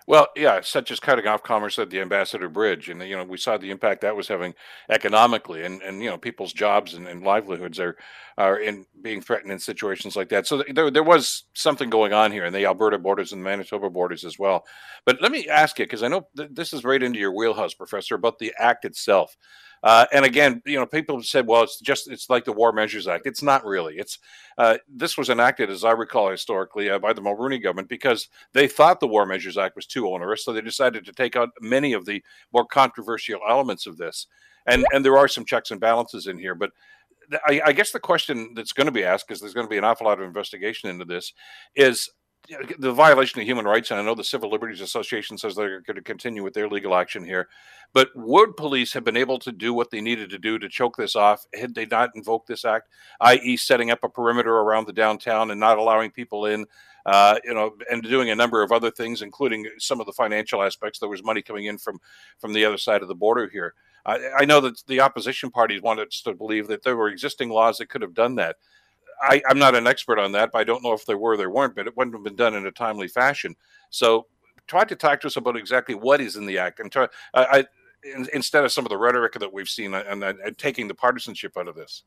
Well, 0.08 0.28
yeah, 0.36 0.62
such 0.62 0.92
as 0.92 1.00
cutting 1.00 1.26
off 1.26 1.42
commerce 1.42 1.80
at 1.80 1.90
the 1.90 2.00
Ambassador 2.00 2.48
Bridge, 2.48 2.90
and 2.90 3.02
you 3.02 3.18
know 3.18 3.24
we 3.24 3.38
saw 3.38 3.58
the 3.58 3.72
impact 3.72 4.02
that 4.02 4.16
was 4.16 4.28
having 4.28 4.54
economically, 4.90 5.64
and 5.64 5.82
and 5.82 6.02
you 6.04 6.10
know 6.10 6.18
people's 6.18 6.54
jobs 6.54 6.94
and, 6.94 7.08
and 7.08 7.24
livelihoods 7.24 7.80
are 7.80 7.98
are 8.38 8.60
in 8.60 8.86
being 9.02 9.20
threatened 9.20 9.52
in 9.52 9.58
situations 9.58 10.16
like 10.16 10.30
that. 10.30 10.46
So 10.46 10.64
there 10.74 10.92
there 10.92 11.04
was 11.04 11.46
something 11.56 11.90
going 11.90 12.14
on 12.14 12.32
here 12.32 12.46
in 12.46 12.54
the 12.54 12.66
Alberta 12.66 13.00
borders 13.00 13.34
and 13.34 13.42
the 13.42 13.50
Manitoba 13.50 13.90
borders 13.90 14.24
as 14.26 14.38
well. 14.38 14.64
But 15.06 15.22
let 15.22 15.32
me 15.32 15.48
ask 15.50 15.80
you 15.80 15.86
because 15.86 16.04
I 16.04 16.08
know 16.08 16.28
th- 16.38 16.50
this 16.54 16.72
is 16.72 16.84
right 16.84 17.02
into 17.02 17.18
your 17.20 17.34
wheelhouse, 17.34 17.74
Professor, 17.74 18.14
about 18.14 18.38
the 18.38 18.54
act 18.60 18.86
itself. 18.86 19.36
Uh, 19.86 20.08
and 20.12 20.26
again, 20.26 20.64
you 20.66 20.78
know, 20.80 20.86
people 20.86 21.16
have 21.16 21.26
said, 21.26 21.46
well, 21.46 21.62
it's 21.62 21.80
just 21.80 22.10
it's 22.10 22.28
like 22.28 22.44
the 22.44 22.52
War 22.52 22.74
Measures 22.74 23.08
Act. 23.08 23.28
It's 23.28 23.44
not 23.44 23.64
really. 23.64 23.98
It's 24.00 24.18
uh, 24.58 24.78
this 24.90 25.16
was 25.16 25.30
enacted, 25.30 25.70
as 25.70 25.84
I 25.84 25.92
recall 25.92 26.32
historically, 26.32 26.90
uh, 26.90 26.98
by 26.98 27.14
the 27.14 27.22
Mulroney 27.22 27.62
government 27.62 27.88
because 27.88 28.28
they 28.54 28.68
thought 28.68 29.00
the 29.00 29.08
War 29.08 29.28
Measures 29.28 29.60
Act 29.60 29.76
was 29.76 29.86
too 29.86 30.10
onerous, 30.10 30.44
so 30.44 30.52
they 30.52 30.62
decided 30.62 31.06
to 31.06 31.14
take 31.14 31.36
out 31.36 31.50
many 31.62 31.94
of 31.94 32.06
the 32.06 32.24
more 32.52 32.66
controversial 32.66 33.40
elements 33.48 33.86
of 33.86 33.98
this. 33.98 34.26
And 34.66 34.84
and 34.92 35.06
there 35.06 35.18
are 35.18 35.28
some 35.28 35.46
checks 35.46 35.70
and 35.70 35.80
balances 35.80 36.26
in 36.26 36.40
here, 36.40 36.56
but 36.56 36.72
I, 37.46 37.62
I 37.68 37.72
guess 37.72 37.92
the 37.92 38.00
question 38.00 38.54
that's 38.56 38.74
going 38.74 38.86
to 38.86 38.92
be 38.92 39.04
asked, 39.04 39.28
because 39.28 39.40
there's 39.40 39.54
going 39.54 39.68
to 39.68 39.72
be 39.72 39.78
an 39.78 39.84
awful 39.84 40.08
lot 40.08 40.20
of 40.20 40.26
investigation 40.26 40.90
into 40.90 41.06
this, 41.06 41.34
is 41.76 42.10
the 42.80 42.92
violation 42.92 43.40
of 43.40 43.48
human 43.48 43.66
rights, 43.66 43.92
and 43.92 44.00
I 44.00 44.04
know 44.04 44.16
the 44.16 44.24
Civil 44.24 44.52
Liberties 44.52 44.82
Association 44.82 45.38
says 45.38 45.56
they're 45.56 45.82
going 45.82 45.96
to 45.96 46.02
continue 46.02 46.44
with 46.44 46.54
their 46.54 46.68
legal 46.68 46.96
action 46.96 47.24
here, 47.24 47.48
but 47.94 48.10
would 48.16 48.56
police 48.58 48.94
have 48.94 49.04
been 49.04 49.18
able 49.18 49.40
to 49.40 49.52
do 49.52 49.74
what 49.74 49.92
they 49.92 50.02
needed 50.02 50.30
to 50.30 50.38
do 50.38 50.60
to 50.60 50.70
choke 50.70 50.98
this 50.98 51.16
off 51.16 51.46
had 51.54 51.76
they 51.76 51.86
not 51.86 52.12
invoked 52.16 52.48
this 52.48 52.66
act, 52.66 52.90
i.e., 53.22 53.58
setting 53.58 53.92
up 53.92 54.04
a 54.04 54.10
perimeter 54.10 54.54
around 54.54 54.88
the 54.88 54.94
downtown 54.94 55.52
and 55.52 55.60
not 55.60 55.78
allowing 55.78 56.12
people 56.12 56.46
in, 56.46 56.66
uh, 57.06 57.38
you 57.44 57.54
know, 57.54 57.76
and 57.90 58.04
doing 58.04 58.30
a 58.30 58.36
number 58.36 58.62
of 58.62 58.72
other 58.72 58.92
things, 58.92 59.22
including 59.22 59.68
some 59.78 60.00
of 60.00 60.06
the 60.06 60.14
financial 60.14 60.62
aspects. 60.62 61.00
There 61.00 61.10
was 61.10 61.24
money 61.24 61.42
coming 61.42 61.66
in 61.66 61.78
from 61.78 62.00
from 62.38 62.54
the 62.54 62.66
other 62.66 62.78
side 62.78 63.02
of 63.02 63.08
the 63.08 63.16
border 63.16 63.48
here. 63.48 63.74
I, 64.06 64.20
I 64.40 64.46
know 64.46 64.62
that 64.62 64.84
the 64.88 65.02
opposition 65.02 65.50
parties 65.50 65.82
wanted 65.82 66.08
us 66.08 66.22
to 66.22 66.34
believe 66.34 66.68
that 66.68 66.84
there 66.84 66.98
were 66.98 67.10
existing 67.10 67.50
laws 67.50 67.78
that 67.78 67.90
could 67.90 68.02
have 68.02 68.14
done 68.14 68.36
that. 68.36 68.58
I, 69.22 69.42
am 69.50 69.60
not 69.60 69.76
an 69.76 69.88
expert 69.88 70.20
on 70.20 70.32
that, 70.34 70.52
but 70.52 70.60
I 70.60 70.64
don't 70.64 70.84
know 70.84 70.94
if 70.94 71.06
there 71.06 71.18
were, 71.18 71.38
there 71.38 71.50
weren't, 71.50 71.76
but 71.76 71.88
it 71.88 71.96
wouldn't 71.98 72.16
have 72.16 72.24
been 72.24 72.36
done 72.36 72.56
in 72.56 72.66
a 72.66 72.72
timely 72.72 73.08
fashion. 73.08 73.56
So 73.90 74.28
try 74.68 74.84
to 74.84 74.96
talk 74.96 75.22
to 75.22 75.28
us 75.28 75.36
about 75.36 75.58
exactly 75.58 75.96
what 75.96 76.22
is 76.22 76.36
in 76.36 76.46
the 76.46 76.58
act 76.58 76.80
and 76.80 76.92
try, 76.92 77.08
I, 77.34 77.46
I 77.46 77.66
instead 78.34 78.64
of 78.64 78.72
some 78.72 78.86
of 78.86 78.90
the 78.90 78.98
rhetoric 78.98 79.34
that 79.34 79.52
we've 79.52 79.70
seen 79.70 79.94
and, 79.94 80.24
and, 80.24 80.40
and 80.40 80.58
taking 80.58 80.88
the 80.88 80.94
partisanship 80.94 81.58
out 81.58 81.68
of 81.68 81.76
this. 81.76 82.04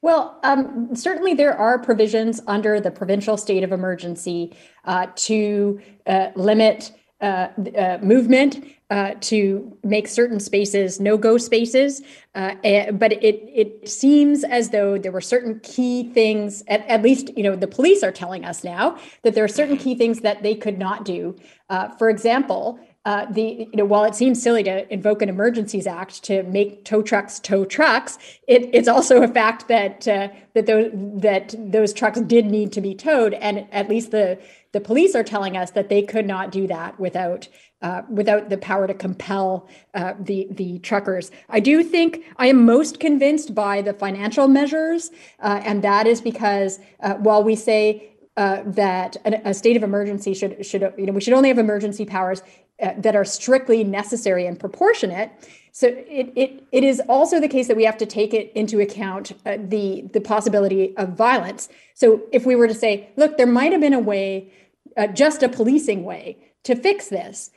Well, 0.00 0.38
um, 0.44 0.94
certainly 0.94 1.34
there 1.34 1.56
are 1.56 1.78
provisions 1.78 2.40
under 2.46 2.80
the 2.80 2.90
provincial 2.90 3.36
state 3.36 3.64
of 3.64 3.72
emergency 3.72 4.56
uh, 4.84 5.08
to 5.16 5.80
uh, 6.06 6.28
limit 6.36 6.92
uh, 7.20 7.48
uh, 7.76 7.98
movement 8.00 8.64
uh, 8.90 9.14
to 9.20 9.76
make 9.82 10.08
certain 10.08 10.40
spaces 10.40 10.98
no-go 11.00 11.36
spaces, 11.36 12.00
uh, 12.34 12.54
but 12.92 13.12
it 13.12 13.42
it 13.52 13.88
seems 13.88 14.44
as 14.44 14.70
though 14.70 14.96
there 14.96 15.12
were 15.12 15.20
certain 15.20 15.60
key 15.60 16.10
things. 16.12 16.62
At, 16.68 16.86
at, 16.86 17.02
least, 17.02 17.36
you 17.36 17.42
know, 17.42 17.56
the 17.56 17.66
police 17.66 18.02
are 18.02 18.12
telling 18.12 18.44
us 18.44 18.64
now 18.64 18.96
that 19.22 19.34
there 19.34 19.44
are 19.44 19.48
certain 19.48 19.76
key 19.76 19.94
things 19.94 20.20
that 20.20 20.42
they 20.42 20.54
could 20.54 20.78
not 20.78 21.04
do. 21.04 21.36
Uh, 21.68 21.88
for 21.96 22.08
example, 22.08 22.78
uh, 23.04 23.24
the 23.30 23.66
you 23.70 23.76
know 23.76 23.84
while 23.84 24.04
it 24.04 24.14
seems 24.14 24.42
silly 24.42 24.62
to 24.62 24.92
invoke 24.92 25.22
an 25.22 25.28
emergencies 25.28 25.86
act 25.86 26.22
to 26.24 26.42
make 26.42 26.84
tow 26.84 27.00
trucks 27.00 27.40
tow 27.40 27.64
trucks, 27.64 28.18
it, 28.46 28.68
it's 28.72 28.88
also 28.88 29.22
a 29.22 29.28
fact 29.28 29.66
that 29.68 30.06
uh, 30.06 30.28
that 30.54 30.66
those 30.66 30.90
that 30.94 31.54
those 31.58 31.92
trucks 31.92 32.20
did 32.20 32.46
need 32.46 32.70
to 32.72 32.80
be 32.80 32.94
towed, 32.94 33.34
and 33.34 33.66
at 33.72 33.88
least 33.88 34.10
the 34.10 34.38
the 34.78 34.84
police 34.84 35.16
are 35.16 35.24
telling 35.24 35.56
us 35.56 35.72
that 35.72 35.88
they 35.88 36.02
could 36.02 36.24
not 36.24 36.52
do 36.52 36.68
that 36.68 37.00
without 37.00 37.48
uh, 37.82 38.02
without 38.08 38.48
the 38.48 38.58
power 38.58 38.86
to 38.86 38.94
compel 38.94 39.68
uh, 39.94 40.14
the 40.20 40.46
the 40.52 40.78
truckers. 40.78 41.32
I 41.48 41.58
do 41.58 41.82
think 41.82 42.22
I 42.36 42.46
am 42.46 42.64
most 42.64 43.00
convinced 43.00 43.56
by 43.56 43.82
the 43.82 43.92
financial 43.92 44.46
measures, 44.46 45.10
uh, 45.40 45.60
and 45.64 45.82
that 45.82 46.06
is 46.06 46.20
because 46.20 46.78
uh, 47.00 47.14
while 47.14 47.42
we 47.42 47.56
say 47.56 48.10
uh, 48.36 48.62
that 48.66 49.16
a, 49.24 49.48
a, 49.48 49.52
state 49.52 49.76
of 49.76 49.82
emergency 49.82 50.32
should 50.32 50.64
should 50.64 50.82
you 50.96 51.06
know 51.06 51.12
we 51.12 51.20
should 51.20 51.34
only 51.34 51.48
have 51.48 51.58
emergency 51.58 52.04
powers 52.04 52.40
uh, 52.80 52.92
that 52.98 53.16
are 53.16 53.24
strictly 53.24 53.82
necessary 53.82 54.46
and 54.46 54.60
proportionate. 54.60 55.32
So 55.72 55.88
it, 55.88 56.32
it, 56.34 56.64
it 56.72 56.84
is 56.84 57.00
also 57.08 57.40
the 57.40 57.48
case 57.48 57.68
that 57.68 57.76
we 57.76 57.84
have 57.84 57.98
to 57.98 58.06
take 58.06 58.32
it 58.34 58.52
into 58.54 58.80
account 58.80 59.32
uh, 59.44 59.58
the, 59.60 60.04
the 60.12 60.20
possibility 60.20 60.96
of 60.96 61.10
violence. 61.10 61.68
So 61.94 62.22
if 62.32 62.46
we 62.46 62.56
were 62.56 62.68
to 62.68 62.74
say, 62.74 63.10
look, 63.16 63.36
there 63.36 63.46
might 63.46 63.72
have 63.72 63.80
been 63.80 63.94
a 63.94 64.00
way, 64.00 64.52
uh, 64.96 65.06
just 65.08 65.42
a 65.42 65.48
policing 65.48 66.04
way 66.04 66.36
to 66.64 66.74
fix 66.74 67.08
this. 67.08 67.50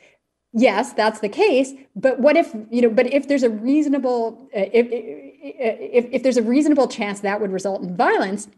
Yes, 0.52 0.92
that's 0.92 1.20
the 1.20 1.28
case. 1.28 1.72
But 1.96 2.20
what 2.20 2.36
if, 2.36 2.54
you 2.70 2.82
know, 2.82 2.90
but 2.90 3.06
if 3.06 3.26
there's 3.28 3.42
a 3.42 3.50
reasonable, 3.50 4.48
uh, 4.54 4.68
if, 4.72 4.86
if, 4.90 6.06
if 6.12 6.22
there's 6.22 6.36
a 6.36 6.42
reasonable 6.42 6.88
chance 6.88 7.20
that 7.20 7.40
would 7.40 7.52
result 7.52 7.82
in 7.82 7.96
violence, 7.96 8.48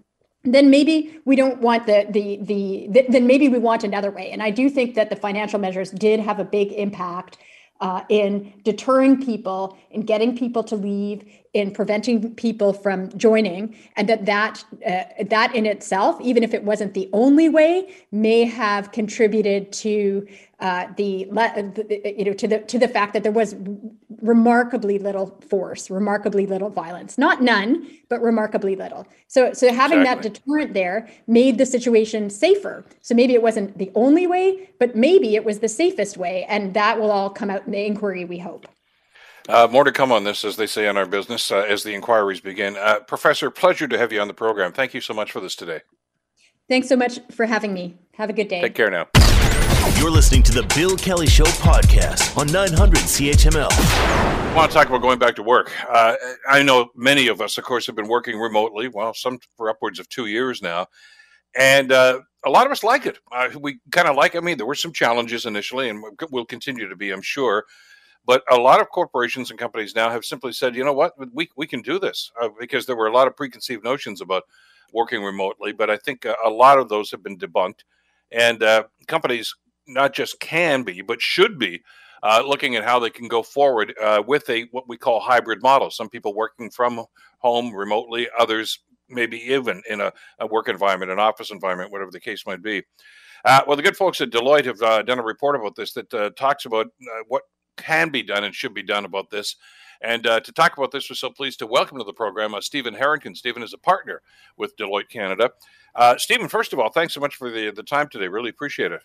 then 0.43 0.71
maybe 0.71 1.19
we 1.25 1.37
don't 1.37 1.61
want 1.61 1.87
the, 1.87 2.07
the 2.11 2.37
the 2.43 2.87
the 2.91 3.07
then 3.09 3.27
maybe 3.27 3.49
we 3.49 3.59
want 3.59 3.83
another 3.83 4.11
way. 4.11 4.31
And 4.31 4.43
I 4.43 4.51
do 4.51 4.69
think 4.69 4.95
that 4.95 5.09
the 5.09 5.17
financial 5.17 5.59
measures 5.59 5.91
did 5.91 6.21
have 6.21 6.39
a 6.39 6.45
big 6.45 6.73
impact 6.73 7.39
uh, 7.81 8.03
in 8.09 8.53
deterring 8.63 9.25
people, 9.25 9.79
in 9.91 10.03
getting 10.03 10.37
people 10.37 10.63
to 10.65 10.77
leave, 10.77 11.25
in 11.55 11.71
preventing 11.71 12.35
people 12.35 12.73
from 12.73 13.17
joining, 13.17 13.77
and 13.97 14.09
that 14.09 14.27
that 14.27 14.65
uh, 14.87 15.05
that 15.25 15.55
in 15.55 15.67
itself, 15.67 16.21
even 16.21 16.43
if 16.43 16.53
it 16.53 16.65
wasn't 16.65 16.93
the 16.95 17.09
only 17.13 17.49
way, 17.49 17.95
may 18.11 18.45
have 18.45 18.91
contributed 18.91 19.73
to 19.73 20.27
uh, 20.59 20.89
the 20.97 21.29
you 22.19 22.25
know 22.25 22.33
to 22.33 22.49
the 22.49 22.59
to 22.59 22.79
the 22.79 22.89
fact 22.89 23.13
that 23.13 23.23
there 23.23 23.33
was 23.33 23.55
remarkably 24.21 24.99
little 24.99 25.39
force, 25.49 25.91
remarkably 25.91 26.45
little 26.45 26.71
violence, 26.71 27.17
not 27.17 27.41
none, 27.41 27.87
but 28.09 28.21
remarkably 28.21 28.75
little. 28.75 29.07
So 29.29 29.53
so 29.53 29.73
having 29.73 30.01
exactly. 30.01 30.31
that 30.31 30.35
deterrent 30.35 30.75
there 30.75 31.09
made 31.29 31.57
the 31.59 31.67
situation 31.67 32.31
safer. 32.31 32.85
So 33.01 33.15
maybe 33.15 33.35
it 33.35 33.43
wasn't 33.43 33.79
the 33.79 33.93
only 33.95 34.27
way, 34.27 34.71
but 34.81 34.97
maybe 34.97 35.37
it 35.37 35.45
was 35.45 35.61
the 35.61 35.69
safest 35.69 36.17
way, 36.17 36.45
and 36.49 36.75
that 36.75 36.99
will 36.99 37.13
all 37.13 37.31
come 37.31 37.49
out 37.49 37.65
in 37.67 37.73
the 37.73 37.87
inquiry. 37.87 38.25
We 38.25 38.39
hope. 38.39 38.67
Uh, 39.49 39.69
more 39.71 39.85
to 39.85 39.93
come 39.93 40.11
on 40.11 40.25
this, 40.25 40.43
as 40.45 40.57
they 40.57 40.67
say 40.67 40.89
in 40.89 40.97
our 40.97 41.05
business, 41.05 41.51
uh, 41.51 41.59
as 41.59 41.83
the 41.83 41.93
inquiries 41.93 42.41
begin. 42.41 42.77
Uh, 42.77 43.01
Professor, 43.01 43.51
pleasure 43.51 43.87
to 43.87 43.99
have 43.99 44.11
you 44.11 44.21
on 44.21 44.29
the 44.29 44.35
program. 44.35 44.73
Thank 44.73 44.95
you 44.95 45.03
so 45.03 45.13
much 45.13 45.33
for 45.33 45.41
this 45.41 45.55
today. 45.55 45.83
Thanks 46.69 46.89
so 46.89 46.97
much 46.97 47.21
for 47.31 47.45
having 47.45 47.75
me. 47.75 47.99
Have 48.15 48.31
a 48.31 48.33
good 48.33 48.49
day. 48.49 48.63
Take 48.63 48.75
care 48.75 48.91
now. 48.91 49.07
You're 49.99 50.11
listening 50.11 50.43
to 50.45 50.53
the 50.53 50.63
Bill 50.75 50.97
Kelly 50.97 51.27
Show 51.27 51.45
podcast 51.45 52.39
on 52.39 52.47
900 52.47 53.01
CHML. 53.01 53.69
I 53.71 54.55
want 54.57 54.71
to 54.71 54.75
talk 54.75 54.89
about 54.89 55.03
going 55.03 55.19
back 55.19 55.35
to 55.37 55.43
work. 55.43 55.71
Uh, 55.91 56.15
I 56.49 56.63
know 56.63 56.89
many 56.95 57.29
of 57.29 57.43
us, 57.43 57.59
of 57.59 57.65
course, 57.65 57.87
have 57.87 57.97
been 57.97 58.09
working 58.09 58.39
remotely, 58.39 58.89
well, 58.89 59.13
some 59.13 59.39
for 59.59 59.69
upwards 59.69 59.99
of 59.99 60.09
two 60.09 60.25
years 60.25 60.63
now. 60.63 60.87
And 61.55 61.93
uh, 61.93 62.21
a 62.47 62.51
lot 62.51 62.65
of 62.65 62.73
us 62.73 62.83
like 62.83 63.05
it. 63.05 63.19
Uh, 63.31 63.51
we 63.61 63.79
kind 63.93 64.09
of 64.09 64.17
like 64.17 64.35
I 64.37 64.41
mean, 64.41 64.57
there 64.57 64.67
were 64.67 64.75
some 64.75 64.93
challenges 64.93 65.45
initially, 65.45 65.91
and 65.91 66.03
we'll 66.31 66.47
continue 66.47 66.89
to 66.89 66.97
be, 66.97 67.11
I'm 67.11 67.23
sure. 67.23 67.65
But 68.27 68.43
a 68.51 68.57
lot 68.57 68.81
of 68.81 68.89
corporations 68.89 69.51
and 69.51 69.59
companies 69.59 69.95
now 69.95 70.11
have 70.11 70.25
simply 70.25 70.53
said, 70.53 70.75
you 70.75 70.85
know 70.85 70.93
what, 70.93 71.13
we, 71.33 71.49
we 71.57 71.67
can 71.67 71.83
do 71.83 71.99
this 71.99 72.31
uh, 72.41 72.49
because 72.59 72.87
there 72.87 72.97
were 72.97 73.07
a 73.07 73.13
lot 73.13 73.27
of 73.27 73.37
preconceived 73.37 73.85
notions 73.85 74.21
about 74.21 74.45
working 74.93 75.23
remotely. 75.23 75.73
But 75.73 75.91
I 75.91 75.97
think 75.99 76.25
a, 76.25 76.35
a 76.45 76.51
lot 76.51 76.79
of 76.79 76.89
those 76.89 77.11
have 77.11 77.23
been 77.23 77.39
debunked. 77.39 77.81
And 78.33 78.63
uh, 78.63 78.85
companies 79.07 79.55
not 79.87 80.15
just 80.15 80.41
can 80.41 80.83
be, 80.83 81.03
but 81.03 81.21
should 81.21 81.59
be 81.59 81.83
uh, 82.23 82.43
looking 82.47 82.75
at 82.75 82.85
how 82.85 82.99
they 82.99 83.11
can 83.11 83.29
go 83.29 83.43
forward 83.43 83.95
uh, 84.03 84.23
with 84.27 84.49
a 84.49 84.63
what 84.71 84.89
we 84.89 84.97
call 84.97 85.21
hybrid 85.21 85.63
model. 85.63 85.91
Some 85.91 86.09
people 86.09 86.35
working 86.35 86.71
from 86.71 87.05
home 87.39 87.75
remotely, 87.75 88.29
others 88.39 88.79
maybe 89.11 89.39
even 89.53 89.83
in 89.91 90.01
a, 90.01 90.11
a 90.39 90.47
work 90.47 90.69
environment, 90.69 91.13
an 91.13 91.19
office 91.19 91.51
environment, 91.51 91.93
whatever 91.93 92.11
the 92.11 92.19
case 92.19 92.47
might 92.47 92.63
be. 92.63 92.83
Uh, 93.45 93.61
well, 93.67 93.77
the 93.77 93.83
good 93.83 93.97
folks 93.97 94.23
at 94.23 94.31
Deloitte 94.31 94.65
have 94.65 94.81
uh, 94.81 95.03
done 95.03 95.19
a 95.19 95.23
report 95.23 95.55
about 95.55 95.77
this 95.77 95.93
that 95.93 96.15
uh, 96.15 96.31
talks 96.31 96.65
about 96.65 96.87
what 97.29 97.43
can 97.77 98.11
be 98.11 98.23
done 98.23 98.45
and 98.45 98.55
should 98.55 98.75
be 98.75 98.83
done 98.83 99.05
about 99.05 99.31
this. 99.31 99.57
And 100.01 100.27
uh, 100.27 100.41
to 100.41 100.53
talk 100.53 100.77
about 100.77 100.91
this, 100.91 101.09
we're 101.09 101.17
so 101.17 101.31
pleased 101.31 101.59
to 101.61 101.67
welcome 101.67 101.99
to 101.99 102.05
the 102.05 102.13
program 102.13 102.55
uh, 102.55 102.61
Stephen 102.61 102.95
Harrington. 102.95 103.35
Stephen 103.35 103.63
is 103.63 103.73
a 103.73 103.79
partner 103.79 104.21
with 104.57 104.77
Deloitte 104.77 105.09
Canada. 105.09 105.51
Uh, 105.95 106.17
Stephen, 106.19 106.49
first 106.49 106.73
of 106.73 106.79
all, 106.79 106.91
thanks 106.91 107.15
so 107.15 107.21
much 107.21 107.37
for 107.37 107.51
the, 107.51 107.71
the 107.71 107.83
time 107.83 108.09
today. 108.09 108.29
Really 108.29 108.51
appreciate 108.51 108.93
it. 108.93 109.01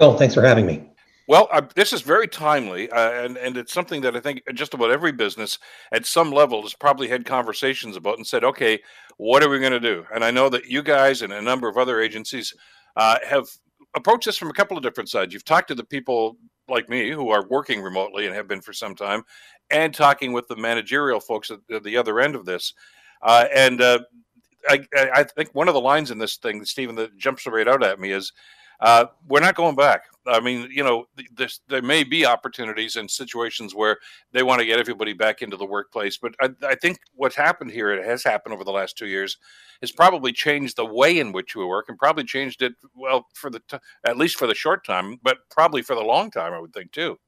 Oh, 0.00 0.16
thanks 0.16 0.34
for 0.34 0.42
having 0.42 0.66
me. 0.66 0.88
Well, 1.26 1.48
uh, 1.52 1.62
this 1.74 1.94
is 1.94 2.02
very 2.02 2.28
timely, 2.28 2.90
uh, 2.90 3.24
and 3.24 3.38
and 3.38 3.56
it's 3.56 3.72
something 3.72 4.02
that 4.02 4.14
I 4.14 4.20
think 4.20 4.42
just 4.52 4.74
about 4.74 4.90
every 4.90 5.12
business 5.12 5.58
at 5.90 6.04
some 6.04 6.30
level 6.30 6.60
has 6.62 6.74
probably 6.74 7.08
had 7.08 7.24
conversations 7.24 7.96
about 7.96 8.18
and 8.18 8.26
said, 8.26 8.44
okay, 8.44 8.78
what 9.16 9.42
are 9.42 9.48
we 9.48 9.58
going 9.58 9.72
to 9.72 9.80
do? 9.80 10.04
And 10.14 10.22
I 10.22 10.30
know 10.30 10.50
that 10.50 10.66
you 10.66 10.82
guys 10.82 11.22
and 11.22 11.32
a 11.32 11.40
number 11.40 11.66
of 11.66 11.78
other 11.78 12.00
agencies 12.00 12.52
uh, 12.96 13.16
have 13.26 13.48
approached 13.94 14.26
this 14.26 14.36
from 14.36 14.50
a 14.50 14.54
couple 14.54 14.76
of 14.76 14.82
different 14.82 15.08
sides. 15.08 15.32
You've 15.32 15.46
talked 15.46 15.68
to 15.68 15.74
the 15.74 15.84
people 15.84 16.36
like 16.68 16.88
me 16.88 17.10
who 17.10 17.30
are 17.30 17.46
working 17.48 17.82
remotely 17.82 18.26
and 18.26 18.34
have 18.34 18.48
been 18.48 18.60
for 18.60 18.72
some 18.72 18.94
time, 18.94 19.22
and 19.70 19.94
talking 19.94 20.32
with 20.32 20.48
the 20.48 20.56
managerial 20.56 21.20
folks 21.20 21.50
at 21.50 21.82
the 21.82 21.96
other 21.96 22.20
end 22.20 22.34
of 22.34 22.44
this. 22.44 22.74
Uh, 23.22 23.46
and 23.54 23.80
uh, 23.80 23.98
I, 24.68 24.86
I 24.94 25.24
think 25.24 25.50
one 25.54 25.68
of 25.68 25.74
the 25.74 25.80
lines 25.80 26.10
in 26.10 26.18
this 26.18 26.36
thing, 26.36 26.64
Stephen, 26.64 26.94
that 26.96 27.16
jumps 27.16 27.46
right 27.46 27.68
out 27.68 27.82
at 27.82 28.00
me 28.00 28.12
is 28.12 28.32
uh, 28.80 29.06
we're 29.28 29.40
not 29.40 29.54
going 29.54 29.76
back. 29.76 30.02
I 30.26 30.40
mean, 30.40 30.68
you 30.70 30.82
know, 30.82 31.06
this, 31.34 31.60
there 31.68 31.82
may 31.82 32.02
be 32.04 32.24
opportunities 32.24 32.96
and 32.96 33.10
situations 33.10 33.74
where 33.74 33.98
they 34.32 34.42
want 34.42 34.60
to 34.60 34.66
get 34.66 34.78
everybody 34.78 35.12
back 35.12 35.42
into 35.42 35.56
the 35.56 35.66
workplace, 35.66 36.16
but 36.16 36.34
I, 36.40 36.50
I, 36.66 36.74
think 36.76 36.98
what's 37.14 37.36
happened 37.36 37.70
here, 37.70 37.90
it 37.90 38.04
has 38.04 38.24
happened 38.24 38.54
over 38.54 38.64
the 38.64 38.72
last 38.72 38.96
two 38.96 39.06
years, 39.06 39.36
has 39.80 39.92
probably 39.92 40.32
changed 40.32 40.76
the 40.76 40.86
way 40.86 41.18
in 41.18 41.32
which 41.32 41.54
we 41.54 41.64
work, 41.64 41.86
and 41.88 41.98
probably 41.98 42.24
changed 42.24 42.62
it 42.62 42.74
well 42.94 43.26
for 43.34 43.50
the 43.50 43.60
t- 43.68 43.78
at 44.06 44.16
least 44.16 44.36
for 44.36 44.46
the 44.46 44.54
short 44.54 44.84
time, 44.84 45.18
but 45.22 45.38
probably 45.50 45.82
for 45.82 45.94
the 45.94 46.02
long 46.02 46.30
time, 46.30 46.52
I 46.52 46.60
would 46.60 46.72
think 46.72 46.92
too. 46.92 47.18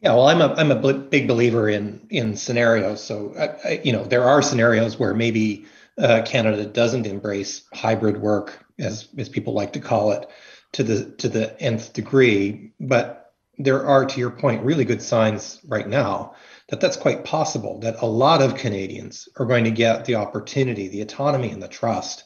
Yeah, 0.00 0.12
well, 0.12 0.28
I'm 0.28 0.42
a 0.42 0.52
I'm 0.54 0.70
a 0.70 0.92
big 0.92 1.26
believer 1.26 1.70
in 1.70 2.06
in 2.10 2.36
scenarios. 2.36 3.02
So, 3.02 3.34
I, 3.38 3.68
I, 3.68 3.80
you 3.82 3.92
know, 3.92 4.04
there 4.04 4.24
are 4.24 4.42
scenarios 4.42 4.98
where 4.98 5.14
maybe 5.14 5.64
uh, 5.98 6.22
Canada 6.26 6.66
doesn't 6.66 7.06
embrace 7.06 7.62
hybrid 7.72 8.20
work, 8.20 8.64
as 8.78 9.08
as 9.16 9.28
people 9.28 9.54
like 9.54 9.72
to 9.72 9.80
call 9.80 10.12
it 10.12 10.28
to 10.74 10.82
the 10.82 11.10
to 11.12 11.28
the 11.28 11.60
nth 11.60 11.92
degree 11.92 12.72
but 12.78 13.32
there 13.58 13.86
are 13.86 14.04
to 14.04 14.20
your 14.20 14.30
point 14.30 14.64
really 14.64 14.84
good 14.84 15.02
signs 15.02 15.60
right 15.66 15.88
now 15.88 16.34
that 16.68 16.80
that's 16.80 16.96
quite 16.96 17.24
possible 17.24 17.78
that 17.80 18.02
a 18.02 18.06
lot 18.06 18.42
of 18.42 18.56
canadians 18.56 19.28
are 19.36 19.46
going 19.46 19.64
to 19.64 19.70
get 19.70 20.04
the 20.04 20.16
opportunity 20.16 20.88
the 20.88 21.00
autonomy 21.00 21.50
and 21.50 21.62
the 21.62 21.68
trust 21.68 22.24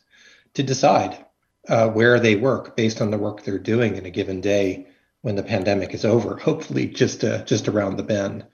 to 0.55 0.63
decide 0.63 1.25
uh, 1.69 1.89
where 1.89 2.19
they 2.19 2.35
work 2.35 2.77
based 2.77 3.01
on 3.01 3.11
the 3.11 3.19
work 3.19 3.43
they're 3.43 3.59
doing 3.59 3.97
in 3.97 4.07
a 4.07 4.11
given 4.11 4.41
day 4.41 4.87
when 5.23 5.37
the 5.37 5.43
pandemic 5.43 5.93
is 5.95 6.05
over 6.05 6.37
hopefully 6.37 6.87
just 6.87 7.25
uh, 7.25 7.45
just 7.45 7.69
around 7.69 7.97
the 7.97 8.03
bend. 8.03 8.45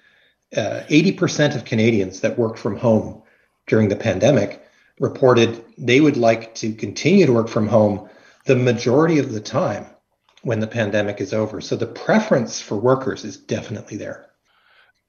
Uh, 0.57 0.83
80% 0.89 1.57
of 1.57 1.65
canadians 1.65 2.21
that 2.21 2.39
worked 2.39 2.59
from 2.59 2.77
home 2.77 3.23
during 3.67 3.89
the 3.89 3.97
pandemic 3.97 4.63
reported 5.01 5.65
they 5.77 6.01
would 6.01 6.17
like 6.17 6.55
to 6.55 6.73
continue 6.73 7.27
to 7.27 7.33
work 7.33 7.49
from 7.49 7.67
home 7.67 8.09
the 8.45 8.57
majority 8.57 9.19
of 9.19 9.33
the 9.33 9.41
time 9.41 9.87
when 10.43 10.61
the 10.61 10.67
pandemic 10.67 11.21
is 11.21 11.33
over. 11.33 11.61
So 11.61 11.77
the 11.77 11.87
preference 11.87 12.61
for 12.61 12.77
workers 12.77 13.25
is 13.25 13.37
definitely 13.37 13.97
there. 13.97 14.27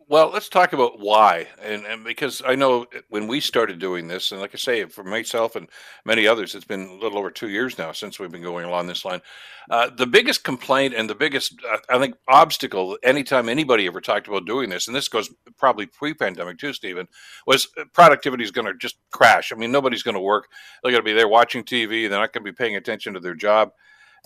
Well, 0.07 0.29
let's 0.29 0.49
talk 0.49 0.73
about 0.73 0.99
why. 0.99 1.47
And, 1.63 1.83
and 1.85 2.03
because 2.03 2.43
I 2.45 2.53
know 2.53 2.85
when 3.09 3.25
we 3.25 3.39
started 3.39 3.79
doing 3.79 4.07
this, 4.07 4.31
and 4.31 4.39
like 4.39 4.51
I 4.53 4.57
say, 4.57 4.85
for 4.85 5.03
myself 5.03 5.55
and 5.55 5.67
many 6.05 6.27
others, 6.27 6.53
it's 6.53 6.63
been 6.63 6.87
a 6.87 6.93
little 6.93 7.17
over 7.17 7.31
two 7.31 7.49
years 7.49 7.79
now 7.79 7.91
since 7.91 8.19
we've 8.19 8.31
been 8.31 8.43
going 8.43 8.65
along 8.65 8.85
this 8.85 9.03
line. 9.03 9.21
Uh, 9.67 9.89
the 9.89 10.05
biggest 10.05 10.43
complaint 10.43 10.93
and 10.93 11.09
the 11.09 11.15
biggest, 11.15 11.55
uh, 11.67 11.77
I 11.89 11.97
think, 11.97 12.15
obstacle 12.27 12.99
anytime 13.01 13.49
anybody 13.49 13.87
ever 13.87 13.99
talked 13.99 14.27
about 14.27 14.45
doing 14.45 14.69
this, 14.69 14.85
and 14.85 14.95
this 14.95 15.07
goes 15.07 15.33
probably 15.57 15.87
pre 15.87 16.13
pandemic 16.13 16.59
too, 16.59 16.73
Stephen, 16.73 17.07
was 17.47 17.67
productivity 17.93 18.43
is 18.43 18.51
going 18.51 18.67
to 18.67 18.75
just 18.75 18.97
crash. 19.11 19.51
I 19.51 19.55
mean, 19.55 19.71
nobody's 19.71 20.03
going 20.03 20.13
to 20.13 20.21
work. 20.21 20.49
They're 20.83 20.91
going 20.91 21.03
to 21.03 21.09
be 21.09 21.13
there 21.13 21.27
watching 21.27 21.63
TV. 21.63 22.07
They're 22.07 22.19
not 22.19 22.31
going 22.31 22.45
to 22.45 22.51
be 22.51 22.55
paying 22.55 22.75
attention 22.75 23.15
to 23.15 23.19
their 23.19 23.33
job. 23.33 23.71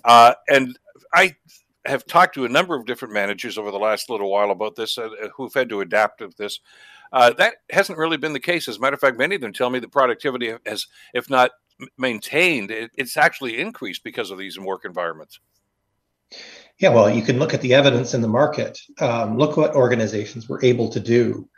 Uh, 0.04 0.34
and 0.50 0.78
I 1.14 1.36
have 1.86 2.06
talked 2.06 2.36
to 2.36 2.46
a 2.46 2.50
number 2.50 2.76
of 2.76 2.86
different 2.86 3.14
managers 3.14 3.58
over 3.58 3.72
the 3.72 3.80
last 3.80 4.10
little 4.10 4.30
while 4.30 4.52
about 4.52 4.76
this 4.76 4.98
uh, 4.98 5.10
uh, 5.24 5.30
who've 5.36 5.54
had 5.54 5.70
to 5.70 5.82
adapt 5.82 6.20
to 6.20 6.30
this. 6.38 6.60
Uh, 7.12 7.32
that 7.34 7.56
hasn't 7.72 7.98
really 7.98 8.18
been 8.18 8.34
the 8.34 8.40
case. 8.40 8.68
As 8.68 8.78
a 8.78 8.80
matter 8.80 8.94
of 8.94 9.00
fact, 9.00 9.18
many 9.18 9.36
of 9.36 9.42
them 9.42 9.54
tell 9.54 9.70
me 9.70 9.80
the 9.80 9.88
productivity 9.88 10.54
has, 10.66 10.88
if 11.14 11.30
not 11.30 11.52
maintained, 11.98 12.70
it, 12.70 12.92
it's 12.98 13.18
actually 13.18 13.60
increased 13.60 14.04
because 14.04 14.30
of 14.30 14.38
these 14.38 14.60
work 14.60 14.86
environments. 14.86 15.40
Yeah, 16.78 16.90
well, 16.90 17.10
you 17.10 17.24
can 17.24 17.40
look 17.40 17.54
at 17.54 17.62
the 17.62 17.74
evidence 17.74 18.14
in 18.14 18.22
the 18.22 18.28
market. 18.28 18.80
Um, 19.00 19.38
look 19.38 19.58
what 19.58 19.76
organizations 19.76 20.48
were 20.48 20.64
able 20.64 20.90
to 20.90 21.00
do 21.00 21.50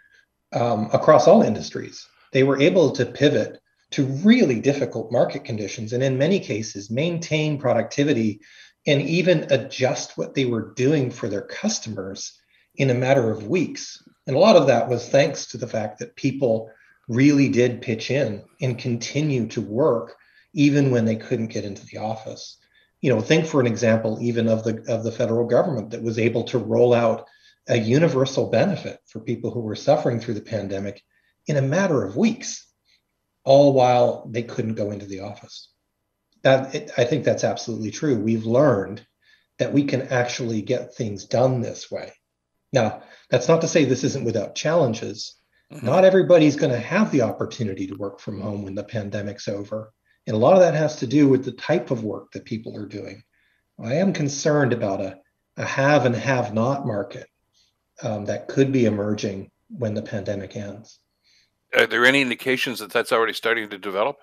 um, 0.53 0.89
across 0.93 1.27
all 1.27 1.43
industries. 1.43 2.07
They 2.31 2.43
were 2.43 2.61
able 2.61 2.91
to 2.91 3.05
pivot 3.05 3.59
to 3.91 4.05
really 4.05 4.61
difficult 4.61 5.11
market 5.11 5.43
conditions 5.43 5.91
and, 5.91 6.01
in 6.01 6.17
many 6.17 6.39
cases, 6.39 6.89
maintain 6.89 7.59
productivity 7.59 8.39
and 8.87 9.01
even 9.01 9.51
adjust 9.51 10.17
what 10.17 10.33
they 10.33 10.45
were 10.45 10.73
doing 10.73 11.11
for 11.11 11.27
their 11.27 11.41
customers 11.41 12.39
in 12.75 12.89
a 12.89 12.95
matter 12.95 13.29
of 13.29 13.47
weeks. 13.47 14.01
And 14.25 14.35
a 14.35 14.39
lot 14.39 14.55
of 14.55 14.67
that 14.67 14.89
was 14.89 15.07
thanks 15.07 15.47
to 15.47 15.57
the 15.57 15.67
fact 15.67 15.99
that 15.99 16.15
people 16.15 16.69
really 17.07 17.49
did 17.49 17.81
pitch 17.81 18.09
in 18.09 18.43
and 18.61 18.77
continue 18.77 19.47
to 19.47 19.61
work 19.61 20.15
even 20.53 20.91
when 20.91 21.05
they 21.05 21.15
couldn't 21.15 21.47
get 21.47 21.65
into 21.65 21.85
the 21.85 21.97
office. 21.97 22.57
You 23.01 23.13
know, 23.13 23.21
think 23.21 23.45
for 23.45 23.59
an 23.59 23.67
example 23.67 24.19
even 24.21 24.47
of 24.47 24.63
the 24.63 24.83
of 24.87 25.03
the 25.03 25.11
federal 25.11 25.47
government 25.47 25.91
that 25.91 26.03
was 26.03 26.19
able 26.19 26.43
to 26.45 26.59
roll 26.59 26.93
out 26.93 27.27
a 27.67 27.77
universal 27.77 28.49
benefit 28.49 28.99
for 29.07 29.19
people 29.19 29.51
who 29.51 29.61
were 29.61 29.75
suffering 29.75 30.19
through 30.19 30.35
the 30.35 30.41
pandemic 30.41 31.03
in 31.47 31.57
a 31.57 31.61
matter 31.61 32.03
of 32.03 32.15
weeks, 32.15 32.67
all 33.43 33.73
while 33.73 34.27
they 34.29 34.43
couldn't 34.43 34.75
go 34.75 34.91
into 34.91 35.05
the 35.05 35.21
office 35.21 35.70
that 36.43 36.75
it, 36.75 36.91
I 36.97 37.03
think 37.03 37.23
that's 37.23 37.43
absolutely 37.43 37.91
true. 37.91 38.19
We've 38.19 38.45
learned 38.45 39.05
that 39.59 39.73
we 39.73 39.83
can 39.83 40.03
actually 40.03 40.61
get 40.61 40.95
things 40.95 41.25
done 41.25 41.61
this 41.61 41.91
way. 41.91 42.13
Now, 42.73 43.03
that's 43.29 43.47
not 43.47 43.61
to 43.61 43.67
say 43.67 43.85
this 43.85 44.03
isn't 44.03 44.25
without 44.25 44.55
challenges. 44.55 45.35
Mm-hmm. 45.71 45.85
Not 45.85 46.05
everybody's 46.05 46.55
going 46.55 46.71
to 46.71 46.79
have 46.79 47.11
the 47.11 47.21
opportunity 47.21 47.87
to 47.87 47.95
work 47.95 48.19
from 48.19 48.41
home 48.41 48.63
when 48.63 48.75
the 48.75 48.83
pandemic's 48.83 49.47
over. 49.47 49.93
And 50.27 50.35
a 50.35 50.39
lot 50.39 50.53
of 50.53 50.59
that 50.59 50.73
has 50.73 50.97
to 50.97 51.07
do 51.07 51.27
with 51.27 51.45
the 51.45 51.51
type 51.51 51.91
of 51.91 52.03
work 52.03 52.31
that 52.31 52.45
people 52.45 52.77
are 52.77 52.87
doing. 52.87 53.23
I 53.83 53.95
am 53.95 54.13
concerned 54.13 54.73
about 54.73 55.01
a, 55.01 55.19
a 55.57 55.65
have 55.65 56.05
and 56.05 56.15
have 56.15 56.53
not 56.53 56.85
market 56.85 57.27
um, 58.03 58.25
that 58.25 58.47
could 58.47 58.71
be 58.71 58.85
emerging 58.85 59.49
when 59.69 59.93
the 59.93 60.01
pandemic 60.01 60.55
ends. 60.55 60.99
Are 61.73 61.87
there 61.87 62.05
any 62.05 62.21
indications 62.21 62.79
that 62.79 62.91
that's 62.91 63.11
already 63.11 63.33
starting 63.33 63.69
to 63.69 63.77
develop? 63.77 64.17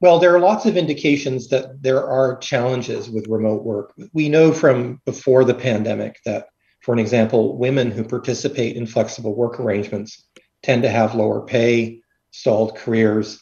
Well, 0.00 0.18
there 0.18 0.34
are 0.34 0.40
lots 0.40 0.66
of 0.66 0.76
indications 0.76 1.48
that 1.48 1.82
there 1.82 2.04
are 2.04 2.38
challenges 2.38 3.08
with 3.08 3.28
remote 3.28 3.62
work. 3.62 3.94
We 4.12 4.28
know 4.28 4.52
from 4.52 5.00
before 5.06 5.44
the 5.44 5.54
pandemic 5.54 6.18
that, 6.24 6.48
for 6.82 6.92
an 6.92 6.98
example, 6.98 7.56
women 7.56 7.90
who 7.90 8.04
participate 8.04 8.76
in 8.76 8.86
flexible 8.86 9.34
work 9.34 9.60
arrangements 9.60 10.26
tend 10.62 10.82
to 10.82 10.90
have 10.90 11.14
lower 11.14 11.46
pay, 11.46 12.00
stalled 12.32 12.76
careers, 12.76 13.40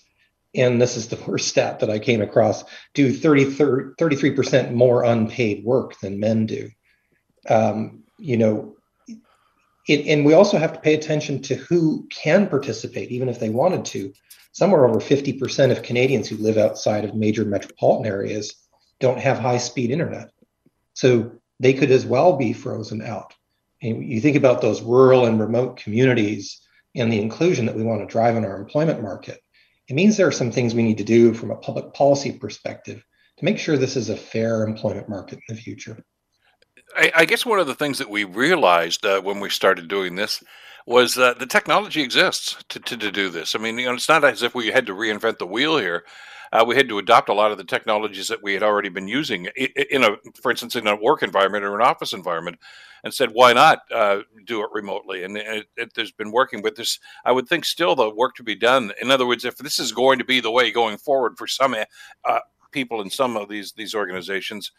and 0.55 0.81
this 0.81 0.97
is 0.97 1.09
the 1.09 1.23
worst 1.27 1.49
stat 1.49 1.81
that 1.81 1.91
I 1.91 1.99
came 1.99 2.21
across, 2.21 2.65
do 2.95 3.13
30, 3.13 3.47
33% 3.47 4.73
more 4.73 5.03
unpaid 5.03 5.65
work 5.65 5.99
than 6.01 6.21
men 6.21 6.47
do. 6.47 6.69
Um, 7.49 8.05
you 8.19 8.37
know, 8.37 8.77
it, 9.89 10.07
and 10.07 10.25
we 10.25 10.35
also 10.35 10.59
have 10.59 10.75
to 10.75 10.81
pay 10.81 10.95
attention 10.95 11.43
to 11.43 11.57
who 11.57 12.07
can 12.09 12.47
participate, 12.47 13.11
even 13.11 13.29
if 13.29 13.41
they 13.41 13.51
wanted 13.51 13.85
to 13.87 14.13
somewhere 14.53 14.87
over 14.87 15.01
50% 15.01 15.71
of 15.71 15.83
Canadians 15.83 16.29
who 16.29 16.37
live 16.37 16.59
outside 16.59 17.05
of 17.05 17.15
major 17.15 17.45
metropolitan 17.45 18.11
areas 18.11 18.55
don't 19.01 19.19
have 19.19 19.39
high 19.39 19.59
speed 19.59 19.91
internet. 19.91 20.31
So 20.95 21.33
they 21.59 21.73
could 21.73 21.91
as 21.91 22.07
well 22.07 22.37
be 22.37 22.53
frozen 22.53 23.03
out. 23.03 23.35
And 23.83 24.05
you 24.05 24.21
think 24.21 24.37
about 24.37 24.61
those 24.61 24.83
rural 24.83 25.27
and 25.27 25.41
remote 25.41 25.77
communities 25.77 26.61
and 26.95 27.13
the 27.13 27.21
inclusion 27.21 27.67
that 27.67 27.75
we 27.75 27.83
want 27.83 28.01
to 28.01 28.13
drive 28.13 28.37
in 28.37 28.45
our 28.45 28.57
employment 28.57 29.03
market. 29.03 29.41
It 29.89 29.95
means 29.95 30.17
there 30.17 30.29
are 30.29 30.33
some 30.33 30.53
things 30.53 30.75
we 30.75 30.83
need 30.85 30.99
to 30.99 31.05
do 31.05 31.35
from 31.35 31.51
a 31.51 31.57
public 31.57 31.93
policy 31.95 32.33
perspective 32.33 33.05
to 33.39 33.45
make 33.45 33.59
sure 33.59 33.77
this 33.77 33.97
is 33.97 34.11
a 34.11 34.17
fair 34.17 34.63
employment 34.63 35.09
market 35.09 35.41
in 35.49 35.57
the 35.57 35.61
future. 35.61 36.05
I, 36.95 37.13
I 37.15 37.25
guess 37.25 37.47
one 37.47 37.59
of 37.59 37.67
the 37.67 37.75
things 37.75 37.99
that 37.99 38.11
we 38.11 38.25
realized 38.25 39.05
uh, 39.05 39.21
when 39.21 39.41
we 39.41 39.49
started 39.49 39.89
doing 39.89 40.15
this 40.15 40.43
was 40.87 41.15
that 41.15 41.39
the 41.39 41.47
technology 41.47 42.03
exists 42.03 42.57
to, 42.69 42.81
to, 42.81 42.97
to, 42.97 43.13
do 43.13 43.31
this. 43.31 43.55
I 43.55 43.59
mean, 43.59 43.79
you 43.79 43.87
know, 43.87 43.95
it's 43.95 44.09
not 44.09 44.25
as 44.25 44.43
if 44.43 44.55
we 44.55 44.69
had 44.69 44.87
to 44.87 44.95
reinvent 44.95 45.39
the 45.39 45.47
wheel 45.47 45.79
here. 45.79 46.05
Uh, 46.53 46.65
we 46.67 46.77
had 46.77 46.89
to 46.89 46.99
adopt 46.99 47.31
a 47.31 47.35
lot 47.35 47.51
of 47.51 47.57
the 47.57 47.65
technologies 47.65 48.29
that 48.29 48.43
we 48.43 48.53
had 48.53 48.63
already 48.63 48.91
been 48.91 49.09
using 49.09 49.47
in 49.57 50.05
a, 50.05 50.17
for 50.41 50.51
instance, 50.51 50.77
in 50.77 50.87
a 50.87 50.97
work 50.97 51.23
environment 51.23 51.65
or 51.65 51.75
an 51.75 51.87
office 51.87 52.13
environment, 52.13 52.59
and 53.05 53.13
said, 53.13 53.31
why 53.33 53.53
not 53.53 53.81
uh, 53.93 54.19
do 54.45 54.63
it 54.63 54.69
remotely? 54.73 55.25
And 55.25 55.37
it, 55.37 55.67
it, 55.77 55.93
there's 55.95 56.13
been 56.13 56.31
working 56.31 56.63
with 56.63 56.77
this. 56.77 56.99
I 57.25 57.33
would 57.33 57.49
think 57.49 57.65
still 57.65 57.95
the 57.95 58.11
work 58.11 58.35
to 58.37 58.43
be 58.43 58.55
done. 58.55 58.93
In 59.01 59.11
other 59.11 59.27
words, 59.27 59.45
if 59.45 59.57
this 59.57 59.79
is 59.79 59.93
going 59.93 60.19
to 60.19 60.25
be 60.25 60.41
the 60.41 60.51
way 60.51 60.71
going 60.71 60.99
forward 60.99 61.37
for 61.37 61.47
some 61.47 61.75
uh, 62.25 62.39
people 62.73 63.01
in 63.03 63.11
some 63.11 63.37
of 63.37 63.49
these 63.49 63.73
these 63.73 63.95
organizations, 63.95 64.73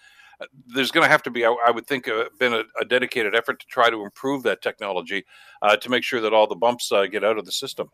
there's 0.68 0.92
going 0.92 1.06
to 1.06 1.12
have 1.12 1.24
to 1.24 1.32
be, 1.32 1.46
I, 1.46 1.72
would 1.74 1.88
think, 1.88 2.08
uh, 2.08 2.26
been 2.40 2.54
a, 2.54 2.64
a, 2.82 2.86
dedicated 2.86 3.36
effort 3.36 3.60
to 3.60 3.66
try 3.68 3.90
to 3.90 4.04
improve 4.04 4.44
that 4.44 4.62
technology 4.62 5.26
uh, 5.62 5.78
to 5.78 5.90
make 5.90 6.04
sure 6.04 6.22
that 6.22 6.34
all 6.34 6.48
the 6.48 6.56
bumps 6.56 6.92
uh, 6.92 7.06
get 7.06 7.24
out 7.24 7.38
of 7.38 7.46
the 7.46 7.52
system. 7.52 7.90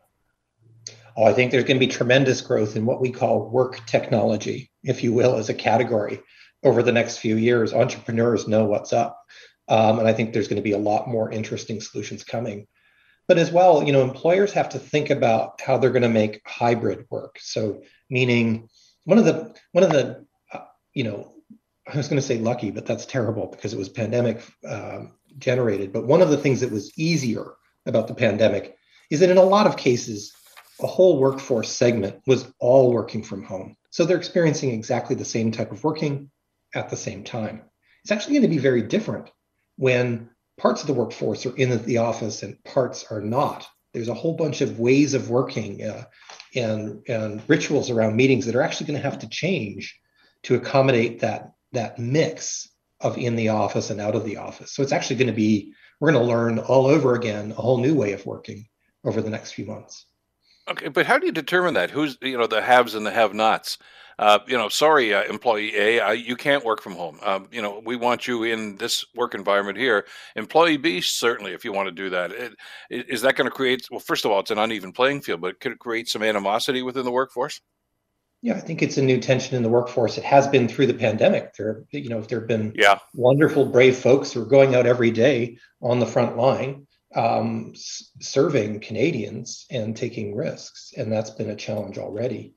Oh, 1.16 1.24
I 1.24 1.32
think 1.32 1.50
there's 1.50 1.64
going 1.64 1.78
to 1.78 1.86
be 1.86 1.92
tremendous 1.92 2.40
growth 2.40 2.76
in 2.76 2.86
what 2.86 3.00
we 3.00 3.10
call 3.10 3.48
work 3.50 3.84
technology, 3.86 4.70
if 4.84 5.02
you 5.02 5.12
will, 5.12 5.36
as 5.36 5.48
a 5.48 5.54
category. 5.54 6.20
over 6.62 6.82
the 6.82 6.92
next 6.92 7.18
few 7.18 7.36
years. 7.36 7.72
Entrepreneurs 7.72 8.46
know 8.46 8.64
what's 8.64 8.92
up. 8.92 9.18
Um, 9.68 9.98
and 9.98 10.08
I 10.08 10.12
think 10.12 10.32
there's 10.32 10.48
going 10.48 10.56
to 10.56 10.62
be 10.62 10.72
a 10.72 10.78
lot 10.78 11.08
more 11.08 11.30
interesting 11.30 11.80
solutions 11.80 12.24
coming. 12.24 12.66
But 13.28 13.38
as 13.38 13.52
well, 13.52 13.82
you 13.82 13.92
know, 13.92 14.02
employers 14.02 14.52
have 14.52 14.68
to 14.70 14.78
think 14.78 15.10
about 15.10 15.60
how 15.60 15.78
they're 15.78 15.90
going 15.90 16.02
to 16.02 16.08
make 16.08 16.42
hybrid 16.46 17.06
work. 17.10 17.38
So, 17.40 17.82
meaning 18.10 18.68
one 19.10 19.18
of 19.18 19.24
the 19.24 19.52
one 19.72 19.82
of 19.82 19.90
the 19.90 20.24
uh, 20.52 20.64
you 20.94 21.02
know, 21.02 21.32
I 21.92 21.96
was 21.96 22.06
going 22.06 22.20
to 22.20 22.26
say 22.26 22.38
lucky, 22.38 22.70
but 22.70 22.86
that's 22.86 23.04
terrible 23.04 23.48
because 23.48 23.74
it 23.74 23.78
was 23.78 23.88
pandemic 23.88 24.40
um, 24.64 25.16
generated. 25.36 25.92
But 25.92 26.06
one 26.06 26.22
of 26.22 26.30
the 26.30 26.36
things 26.36 26.60
that 26.60 26.70
was 26.70 26.96
easier 26.96 27.54
about 27.86 28.06
the 28.06 28.14
pandemic 28.14 28.76
is 29.10 29.18
that 29.18 29.30
in 29.30 29.36
a 29.36 29.42
lot 29.42 29.66
of 29.66 29.76
cases, 29.76 30.32
a 30.80 30.86
whole 30.86 31.18
workforce 31.18 31.70
segment 31.70 32.20
was 32.28 32.46
all 32.60 32.92
working 32.92 33.24
from 33.24 33.42
home. 33.42 33.76
So 33.90 34.04
they're 34.04 34.16
experiencing 34.16 34.70
exactly 34.70 35.16
the 35.16 35.24
same 35.24 35.50
type 35.50 35.72
of 35.72 35.82
working 35.82 36.30
at 36.72 36.88
the 36.88 36.96
same 36.96 37.24
time. 37.24 37.62
It's 38.04 38.12
actually 38.12 38.34
going 38.34 38.48
to 38.48 38.56
be 38.56 38.58
very 38.58 38.82
different 38.82 39.28
when 39.76 40.30
parts 40.56 40.82
of 40.82 40.86
the 40.86 40.94
workforce 40.94 41.44
are 41.46 41.56
in 41.56 41.84
the 41.84 41.98
office 41.98 42.44
and 42.44 42.62
parts 42.62 43.06
are 43.10 43.20
not. 43.20 43.66
There's 43.92 44.08
a 44.08 44.14
whole 44.14 44.34
bunch 44.34 44.60
of 44.60 44.78
ways 44.78 45.14
of 45.14 45.30
working 45.30 45.82
uh, 45.82 46.04
and, 46.54 47.02
and 47.08 47.42
rituals 47.48 47.90
around 47.90 48.16
meetings 48.16 48.46
that 48.46 48.54
are 48.54 48.62
actually 48.62 48.86
going 48.86 49.00
to 49.00 49.08
have 49.08 49.18
to 49.20 49.28
change 49.28 49.98
to 50.44 50.54
accommodate 50.54 51.20
that, 51.20 51.52
that 51.72 51.98
mix 51.98 52.68
of 53.00 53.18
in 53.18 53.36
the 53.36 53.48
office 53.48 53.90
and 53.90 54.00
out 54.00 54.14
of 54.14 54.24
the 54.24 54.36
office. 54.36 54.72
So 54.72 54.82
it's 54.82 54.92
actually 54.92 55.16
going 55.16 55.28
to 55.28 55.32
be, 55.32 55.72
we're 55.98 56.12
going 56.12 56.24
to 56.24 56.32
learn 56.32 56.58
all 56.58 56.86
over 56.86 57.14
again 57.14 57.52
a 57.52 57.54
whole 57.54 57.78
new 57.78 57.94
way 57.94 58.12
of 58.12 58.24
working 58.26 58.66
over 59.04 59.20
the 59.20 59.30
next 59.30 59.52
few 59.52 59.66
months. 59.66 60.06
Okay, 60.68 60.88
but 60.88 61.06
how 61.06 61.18
do 61.18 61.26
you 61.26 61.32
determine 61.32 61.74
that? 61.74 61.90
Who's 61.90 62.16
you 62.20 62.38
know 62.38 62.46
the 62.46 62.62
haves 62.62 62.94
and 62.94 63.04
the 63.04 63.10
have-nots? 63.10 63.78
Uh, 64.20 64.38
you 64.46 64.56
know, 64.56 64.68
sorry, 64.68 65.14
uh, 65.14 65.22
employee 65.24 65.74
A, 65.76 65.98
uh, 65.98 66.10
you 66.10 66.36
can't 66.36 66.62
work 66.62 66.82
from 66.82 66.92
home. 66.92 67.18
Um, 67.22 67.48
you 67.50 67.62
know, 67.62 67.80
we 67.86 67.96
want 67.96 68.28
you 68.28 68.42
in 68.42 68.76
this 68.76 69.02
work 69.14 69.34
environment 69.34 69.78
here. 69.78 70.04
Employee 70.36 70.76
B, 70.76 71.00
certainly, 71.00 71.52
if 71.52 71.64
you 71.64 71.72
want 71.72 71.86
to 71.86 71.92
do 71.92 72.10
that, 72.10 72.30
it, 72.30 72.52
is 72.90 73.22
that 73.22 73.34
going 73.34 73.48
to 73.48 73.50
create? 73.50 73.88
Well, 73.90 73.98
first 73.98 74.26
of 74.26 74.30
all, 74.30 74.40
it's 74.40 74.50
an 74.50 74.58
uneven 74.58 74.92
playing 74.92 75.22
field, 75.22 75.40
but 75.40 75.58
could 75.58 75.72
it 75.72 75.78
create 75.78 76.06
some 76.06 76.22
animosity 76.22 76.82
within 76.82 77.06
the 77.06 77.10
workforce? 77.10 77.62
Yeah, 78.42 78.56
I 78.56 78.60
think 78.60 78.82
it's 78.82 78.98
a 78.98 79.02
new 79.02 79.18
tension 79.18 79.56
in 79.56 79.62
the 79.62 79.70
workforce. 79.70 80.18
It 80.18 80.24
has 80.24 80.46
been 80.46 80.68
through 80.68 80.88
the 80.88 80.94
pandemic. 80.94 81.54
There, 81.54 81.84
you 81.90 82.10
know, 82.10 82.20
there 82.20 82.40
have 82.40 82.48
been 82.48 82.74
yeah. 82.76 82.98
wonderful, 83.14 83.64
brave 83.64 83.96
folks 83.96 84.32
who 84.32 84.42
are 84.42 84.46
going 84.46 84.74
out 84.74 84.86
every 84.86 85.10
day 85.10 85.56
on 85.80 85.98
the 85.98 86.06
front 86.06 86.36
line 86.36 86.86
um, 87.14 87.72
serving 88.20 88.80
Canadians 88.80 89.66
and 89.70 89.96
taking 89.96 90.36
risks, 90.36 90.92
and 90.96 91.10
that's 91.10 91.30
been 91.30 91.50
a 91.50 91.56
challenge 91.56 91.98
already. 91.98 92.54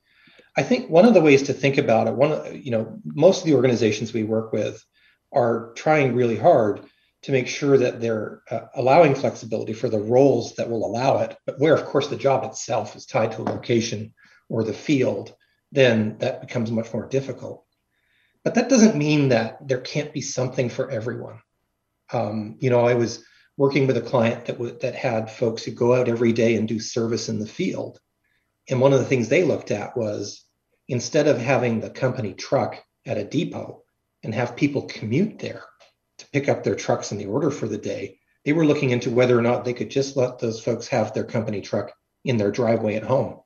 I 0.56 0.64
think 0.64 0.90
one 0.90 1.06
of 1.06 1.14
the 1.14 1.22
ways 1.22 1.44
to 1.44 1.54
think 1.54 1.78
about 1.78 2.08
it, 2.08 2.16
one, 2.16 2.62
you 2.62 2.72
know, 2.72 3.00
most 3.04 3.40
of 3.40 3.46
the 3.46 3.56
organizations 3.56 4.14
we 4.14 4.24
work 4.24 4.54
with 4.54 4.84
are 5.32 5.74
trying 5.76 6.16
really 6.16 6.38
hard 6.38 6.82
to 7.24 7.32
make 7.32 7.48
sure 7.48 7.78
that 7.78 8.02
they're 8.02 8.42
uh, 8.52 8.66
allowing 8.76 9.16
flexibility 9.16 9.74
for 9.74 9.90
the 9.90 10.00
roles 10.00 10.56
that 10.56 10.70
will 10.70 10.86
allow 10.86 11.20
it, 11.20 11.36
but 11.46 11.60
where, 11.60 11.74
of 11.74 11.86
course, 11.86 12.08
the 12.08 12.18
job 12.18 12.44
itself 12.44 12.96
is 12.96 13.06
tied 13.06 13.32
to 13.32 13.42
a 13.42 13.44
location 13.44 14.14
or 14.50 14.64
the 14.64 14.74
field, 14.74 15.34
then 15.72 16.18
that 16.20 16.42
becomes 16.42 16.70
much 16.70 16.94
more 16.94 17.08
difficult. 17.08 17.66
But 18.44 18.56
that 18.56 18.70
doesn't 18.70 18.98
mean 18.98 19.30
that 19.30 19.68
there 19.68 19.80
can't 19.80 20.14
be 20.14 20.22
something 20.22 20.70
for 20.70 20.92
everyone. 20.92 21.40
Um, 22.12 22.58
you 22.60 22.70
know, 22.70 22.86
I 22.86 22.94
was 22.94 23.24
working 23.58 23.88
with 23.88 23.98
a 23.98 24.02
client 24.02 24.46
that 24.46 24.54
w- 24.54 24.78
that 24.82 24.96
had 24.96 25.32
folks 25.32 25.64
who 25.64 25.72
go 25.72 25.96
out 25.96 26.10
every 26.10 26.34
day 26.34 26.56
and 26.56 26.68
do 26.68 26.80
service 26.80 27.30
in 27.30 27.40
the 27.40 27.48
field. 27.48 28.00
And 28.70 28.80
one 28.80 28.94
of 28.94 29.00
the 29.00 29.06
things 29.06 29.30
they 29.30 29.44
looked 29.44 29.72
at 29.72 29.98
was 29.98 30.44
instead 30.88 31.28
of 31.28 31.38
having 31.38 31.80
the 31.80 31.90
company 31.90 32.34
truck 32.34 32.82
at 33.06 33.18
a 33.18 33.24
depot 33.24 33.84
and 34.24 34.34
have 34.34 34.56
people 34.56 34.84
commute 34.84 35.40
there 35.40 35.64
to 36.20 36.28
pick 36.32 36.48
up 36.48 36.64
their 36.64 36.76
trucks 36.76 37.12
in 37.12 37.18
the 37.18 37.26
order 37.26 37.52
for 37.52 37.68
the 37.68 37.78
day, 37.78 38.20
they 38.46 38.54
were 38.54 38.66
looking 38.66 38.90
into 38.90 39.10
whether 39.10 39.38
or 39.38 39.42
not 39.42 39.66
they 39.66 39.74
could 39.74 39.90
just 39.90 40.16
let 40.16 40.40
those 40.40 40.62
folks 40.62 40.88
have 40.88 41.14
their 41.14 41.24
company 41.24 41.62
truck 41.62 41.92
in 42.24 42.38
their 42.38 42.52
driveway 42.52 42.96
at 42.96 43.04
home 43.04 43.40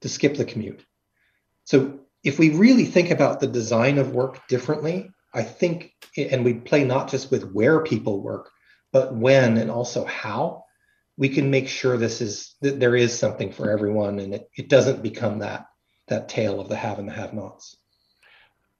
to 0.00 0.08
skip 0.08 0.36
the 0.36 0.44
commute. 0.44 0.84
So 1.64 2.00
if 2.24 2.38
we 2.38 2.50
really 2.50 2.84
think 2.84 3.10
about 3.10 3.40
the 3.40 3.46
design 3.46 3.98
of 3.98 4.14
work 4.14 4.46
differently, 4.48 5.10
I 5.34 5.42
think, 5.42 5.92
and 6.16 6.44
we 6.44 6.54
play 6.54 6.84
not 6.84 7.08
just 7.08 7.30
with 7.30 7.52
where 7.52 7.82
people 7.82 8.22
work, 8.22 8.50
but 8.92 9.14
when 9.14 9.56
and 9.56 9.70
also 9.70 10.04
how 10.04 10.61
we 11.16 11.28
can 11.28 11.50
make 11.50 11.68
sure 11.68 11.96
this 11.96 12.20
is 12.20 12.54
that 12.62 12.80
there 12.80 12.96
is 12.96 13.16
something 13.16 13.52
for 13.52 13.70
everyone 13.70 14.18
and 14.18 14.34
it, 14.34 14.48
it 14.56 14.68
doesn't 14.68 15.02
become 15.02 15.38
that 15.38 15.66
that 16.08 16.28
tale 16.28 16.60
of 16.60 16.68
the 16.68 16.76
have 16.76 16.98
and 16.98 17.08
the 17.08 17.12
have 17.12 17.34
nots 17.34 17.76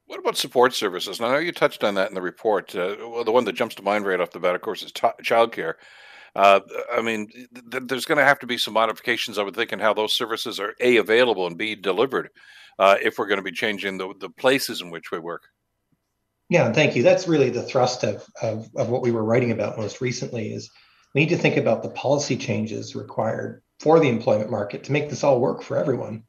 what 0.05 0.19
about 0.19 0.37
support 0.37 0.73
services 0.73 1.19
now 1.19 1.27
I 1.27 1.31
know 1.33 1.39
you 1.39 1.51
touched 1.51 1.83
on 1.83 1.95
that 1.95 2.09
in 2.09 2.15
the 2.15 2.21
report 2.21 2.75
uh, 2.75 2.95
well 2.99 3.23
the 3.23 3.31
one 3.31 3.45
that 3.45 3.53
jumps 3.53 3.75
to 3.75 3.83
mind 3.83 4.05
right 4.05 4.19
off 4.19 4.31
the 4.31 4.39
bat 4.39 4.55
of 4.55 4.61
course 4.61 4.83
is 4.83 4.91
t- 4.91 5.07
childcare 5.21 5.75
uh, 6.35 6.61
I 6.91 7.01
mean, 7.01 7.27
th- 7.27 7.83
there's 7.85 8.05
going 8.05 8.17
to 8.17 8.23
have 8.23 8.39
to 8.39 8.47
be 8.47 8.57
some 8.57 8.73
modifications, 8.73 9.37
I 9.37 9.43
would 9.43 9.55
think, 9.55 9.71
in 9.71 9.79
how 9.79 9.93
those 9.93 10.15
services 10.15 10.59
are 10.59 10.73
a 10.79 10.97
available 10.97 11.45
and 11.45 11.57
b 11.57 11.75
delivered, 11.75 12.29
uh, 12.79 12.95
if 13.01 13.19
we're 13.19 13.27
going 13.27 13.37
to 13.37 13.43
be 13.43 13.51
changing 13.51 13.99
the 13.99 14.13
the 14.19 14.29
places 14.29 14.81
in 14.81 14.89
which 14.89 15.11
we 15.11 15.19
work. 15.19 15.43
Yeah, 16.49 16.71
thank 16.71 16.95
you. 16.95 17.03
That's 17.03 17.27
really 17.27 17.49
the 17.49 17.63
thrust 17.63 18.03
of, 18.03 18.27
of, 18.41 18.69
of 18.75 18.89
what 18.89 19.01
we 19.01 19.11
were 19.11 19.23
writing 19.23 19.51
about 19.51 19.77
most 19.77 20.01
recently 20.01 20.53
is 20.53 20.69
we 21.13 21.21
need 21.21 21.29
to 21.29 21.37
think 21.37 21.57
about 21.57 21.83
the 21.83 21.89
policy 21.89 22.37
changes 22.37 22.95
required 22.95 23.61
for 23.79 23.99
the 23.99 24.09
employment 24.09 24.49
market 24.49 24.85
to 24.85 24.91
make 24.91 25.09
this 25.09 25.23
all 25.23 25.39
work 25.39 25.61
for 25.61 25.77
everyone. 25.77 26.23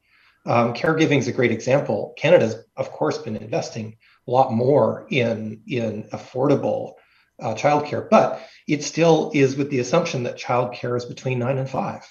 Um, 0.47 0.75
caregiving 0.75 1.19
is 1.19 1.29
a 1.29 1.33
great 1.33 1.53
example. 1.53 2.15
Canada's, 2.19 2.57
of 2.77 2.91
course, 2.91 3.17
been 3.19 3.37
investing 3.37 3.97
a 4.29 4.31
lot 4.31 4.53
more 4.53 5.07
in, 5.11 5.63
in 5.67 6.05
affordable 6.13 6.95
uh, 7.41 7.55
childcare, 7.55 8.09
but 8.11 8.47
it 8.69 8.85
still 8.85 9.31
is 9.35 9.57
with 9.57 9.71
the 9.71 9.81
assumption 9.81 10.25
that 10.25 10.39
childcare 10.39 10.97
is 10.97 11.05
between 11.05 11.39
nine 11.39 11.59
and 11.59 11.69
five. 11.69 12.03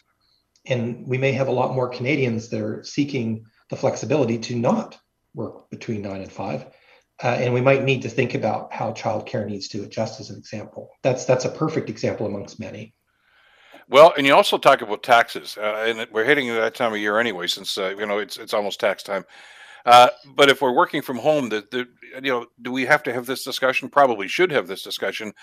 And 0.66 1.08
we 1.08 1.18
may 1.18 1.34
have 1.34 1.48
a 1.48 1.52
lot 1.52 1.76
more 1.76 1.90
Canadians 1.90 2.50
that 2.50 2.62
are 2.62 2.84
seeking 2.84 3.46
the 3.70 3.76
flexibility 3.76 4.38
to 4.40 4.56
not 4.56 4.98
work 5.34 5.70
between 5.70 6.02
nine 6.02 6.22
and 6.22 6.32
five 6.32 6.66
uh, 7.24 7.28
and 7.40 7.54
we 7.54 7.62
might 7.62 7.84
need 7.84 8.02
to 8.02 8.10
think 8.10 8.34
about 8.34 8.72
how 8.74 8.92
childcare 8.92 9.48
needs 9.48 9.70
to 9.70 9.84
adjust 9.84 10.20
as 10.20 10.30
an 10.30 10.38
example. 10.38 10.90
That's 11.02 11.26
that's 11.26 11.46
a 11.46 11.50
perfect 11.50 11.90
example 11.90 12.26
amongst 12.26 12.60
many. 12.60 12.94
Well, 13.90 14.14
and 14.18 14.26
you 14.26 14.34
also 14.34 14.58
talk 14.58 14.82
about 14.82 15.04
taxes, 15.04 15.58
uh, 15.58 15.86
and 15.88 16.08
we're 16.12 16.26
hitting 16.26 16.48
that 16.48 16.76
time 16.76 16.94
of 16.94 17.00
year 17.00 17.20
anyway, 17.20 17.48
since 17.48 17.78
uh, 17.78 17.96
you 17.98 18.06
know 18.06 18.20
it's 18.20 18.38
it's 18.38 18.54
almost 18.54 18.80
tax 18.80 19.04
time. 19.04 19.24
Uh, 19.86 20.10
but 20.36 20.50
if 20.50 20.62
we're 20.62 20.76
working 20.76 21.02
from 21.02 21.18
home, 21.18 21.50
that 21.50 21.74
you 21.74 22.32
know, 22.32 22.46
do 22.62 22.72
we 22.72 22.86
have 22.86 23.04
to 23.04 23.14
have 23.14 23.26
this 23.26 23.44
discussion? 23.44 23.90
Probably 23.90 24.28
should 24.28 24.52
have 24.52 24.68
this 24.68 24.82
discussion 24.82 25.34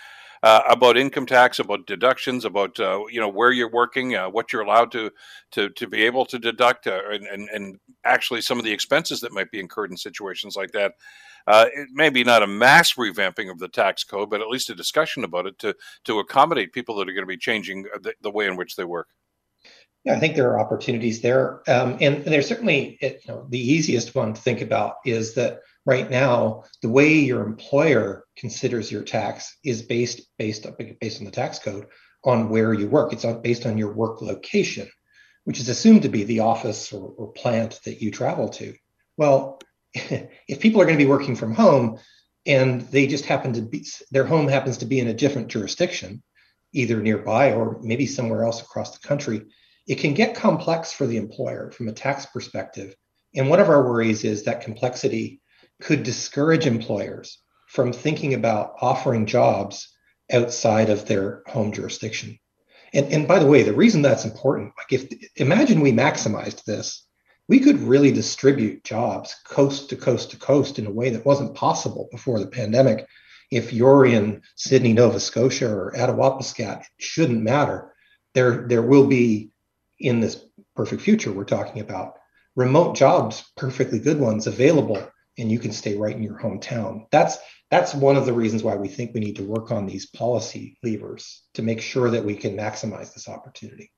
uh, 0.43 0.63
about 0.69 0.97
income 0.97 1.27
tax, 1.27 1.59
about 1.59 1.87
deductions, 1.87 2.45
about 2.45 2.79
uh, 2.81 3.05
you 3.11 3.21
know 3.21 3.29
where 3.29 3.53
you're 3.53 3.71
working, 3.71 4.17
uh, 4.17 4.29
what 4.29 4.53
you're 4.53 4.63
allowed 4.63 4.93
to 4.93 5.11
to 5.53 5.71
to 5.71 5.87
be 5.87 6.03
able 6.03 6.25
to 6.27 6.39
deduct, 6.39 6.87
and, 6.87 7.27
and 7.27 7.49
and 7.51 7.79
actually 8.05 8.41
some 8.41 8.59
of 8.59 8.65
the 8.65 8.73
expenses 8.73 9.21
that 9.21 9.33
might 9.33 9.51
be 9.51 9.61
incurred 9.61 9.91
in 9.91 9.97
situations 9.97 10.57
like 10.57 10.73
that. 10.73 10.93
Uh, 11.47 11.67
it 11.75 11.89
may 11.93 12.11
be 12.11 12.25
not 12.25 12.43
a 12.43 12.47
mass 12.47 12.95
revamping 12.95 13.51
of 13.51 13.59
the 13.59 13.69
tax 13.69 14.05
code, 14.05 14.31
but 14.31 14.41
at 14.41 14.49
least 14.49 14.71
a 14.71 14.75
discussion 14.75 15.25
about 15.25 15.47
it 15.47 15.59
to 15.59 15.75
to 16.05 16.19
accommodate 16.19 16.73
people 16.73 16.97
that 16.97 17.09
are 17.09 17.13
going 17.13 17.23
to 17.23 17.27
be 17.27 17.37
changing 17.37 17.83
the, 18.03 18.15
the 18.21 18.31
way 18.31 18.47
in 18.47 18.57
which 18.57 18.77
they 18.77 18.85
work. 18.85 19.09
Yeah, 20.05 20.15
I 20.15 20.19
think 20.19 20.35
there 20.35 20.51
are 20.51 20.61
opportunities 20.61 21.21
there, 21.21 21.61
um, 21.69 21.99
and, 22.01 22.25
there's 22.25 22.49
certainly 22.49 22.99
you 23.03 23.19
know, 23.29 23.47
the 23.51 23.61
easiest 23.61 24.15
one 24.15 24.33
to 24.33 24.41
think 24.41 24.63
about 24.63 24.95
is 25.05 25.35
that 25.35 25.61
right 25.85 26.11
now 26.11 26.65
the 26.81 26.89
way 26.89 27.13
your 27.13 27.43
employer 27.43 28.25
considers 28.37 28.91
your 28.91 29.03
tax 29.03 29.59
is 29.65 29.83
based 29.83 30.23
based 30.39 30.67
based 31.01 31.19
on 31.21 31.25
the 31.25 31.31
tax 31.31 31.59
code 31.59 31.87
on 32.25 32.49
where 32.49 32.73
you 32.73 32.89
work. 32.89 33.13
It's 33.13 33.25
based 33.43 33.67
on 33.67 33.79
your 33.79 33.93
work 33.93 34.23
location, 34.23 34.89
which 35.45 35.61
is 35.61 35.69
assumed 35.69 36.03
to 36.03 36.09
be 36.09 36.25
the 36.25 36.41
office 36.41 36.93
or, 36.93 37.13
or 37.17 37.33
plant 37.33 37.81
that 37.85 38.03
you 38.03 38.11
travel 38.11 38.49
to. 38.51 38.75
Well, 39.17 39.61
if 39.95 40.61
people 40.61 40.81
are 40.81 40.85
going 40.85 40.99
to 40.99 41.05
be 41.05 41.11
working 41.11 41.37
from 41.37 41.55
home 41.55 41.99
and 42.47 42.83
they 42.83 43.07
just 43.07 43.27
happen 43.27 43.53
to 43.53 43.63
be 43.63 43.85
their 44.11 44.25
home 44.25 44.49
happens 44.49 44.79
to 44.79 44.87
be 44.87 45.01
in 45.01 45.09
a 45.09 45.15
different 45.15 45.49
jurisdiction, 45.49 46.23
either 46.73 47.01
nearby 47.01 47.53
or 47.53 47.79
maybe 47.83 48.07
somewhere 48.07 48.45
else 48.45 48.61
across 48.61 48.97
the 48.97 49.07
country 49.07 49.43
it 49.91 49.99
can 49.99 50.15
get 50.15 50.37
complex 50.37 50.93
for 50.93 51.05
the 51.05 51.17
employer 51.17 51.73
from 51.73 51.89
a 51.89 51.93
tax 51.93 52.25
perspective. 52.27 52.95
And 53.35 53.51
one 53.51 53.59
of 53.59 53.69
our 53.69 53.83
worries 53.83 54.23
is 54.23 54.45
that 54.45 54.61
complexity 54.61 55.41
could 55.81 56.05
discourage 56.05 56.65
employers 56.65 57.39
from 57.67 57.93
thinking 57.93 58.35
about 58.35 58.75
offering 58.81 59.27
jobs 59.27 59.93
outside 60.33 60.91
of 60.91 61.07
their 61.07 61.43
home 61.49 61.73
jurisdiction. 61.73 62.39
And, 62.93 63.07
and 63.07 63.29
by 63.29 63.41
the 63.41 63.47
way, 63.47 63.65
the 63.65 63.73
reason 63.73 64.03
that's 64.03 64.25
important, 64.25 64.73
like 64.77 64.93
if 64.93 65.09
imagine 65.35 65.81
we 65.81 65.91
maximized 65.91 66.65
this, 66.65 67.05
we 67.51 67.59
could 67.59 67.81
really 67.81 68.13
distribute 68.13 68.85
jobs 68.85 69.35
coast 69.45 69.91
to 69.91 69.97
coast 69.97 70.31
to 70.31 70.37
coast 70.37 70.79
in 70.79 70.87
a 70.87 70.91
way 70.91 71.11
that 71.11 71.27
wasn't 71.27 71.53
possible 71.53 72.09
before 72.13 72.39
the 72.39 72.47
pandemic. 72.47 73.05
If 73.51 73.73
you're 73.73 74.07
in 74.07 74.43
Sydney, 74.55 74.93
Nova 74.93 75.19
Scotia, 75.19 75.69
or 75.69 75.93
Attawapiskat, 75.97 76.83
it 76.83 76.87
shouldn't 76.99 77.43
matter. 77.43 77.93
There, 78.35 78.69
there 78.69 78.83
will 78.83 79.09
be 79.09 79.51
in 79.99 80.21
this 80.21 80.45
perfect 80.77 81.03
future 81.03 81.33
we're 81.33 81.45
talking 81.45 81.83
about 81.83 82.15
remote 82.55 82.95
jobs 82.95 83.51
perfectly 83.57 83.99
good 83.99 84.21
ones 84.21 84.47
available 84.47 85.11
and 85.37 85.51
you 85.51 85.59
can 85.59 85.73
stay 85.73 85.97
right 85.97 86.15
in 86.15 86.23
your 86.23 86.39
hometown. 86.39 87.07
That's 87.11 87.37
that's 87.69 87.95
one 87.95 88.17
of 88.17 88.27
the 88.27 88.33
reasons 88.33 88.63
why 88.63 88.77
we 88.77 88.87
think 88.87 89.13
we 89.13 89.21
need 89.21 89.37
to 89.37 89.45
work 89.45 89.73
on 89.73 89.87
these 89.87 90.07
policy 90.07 90.79
levers 90.85 91.43
to 91.55 91.63
make 91.63 91.81
sure 91.81 92.11
that 92.11 92.25
we 92.25 92.37
can 92.37 92.57
maximize 92.57 93.13
this 93.13 93.29
opportunity. 93.29 93.91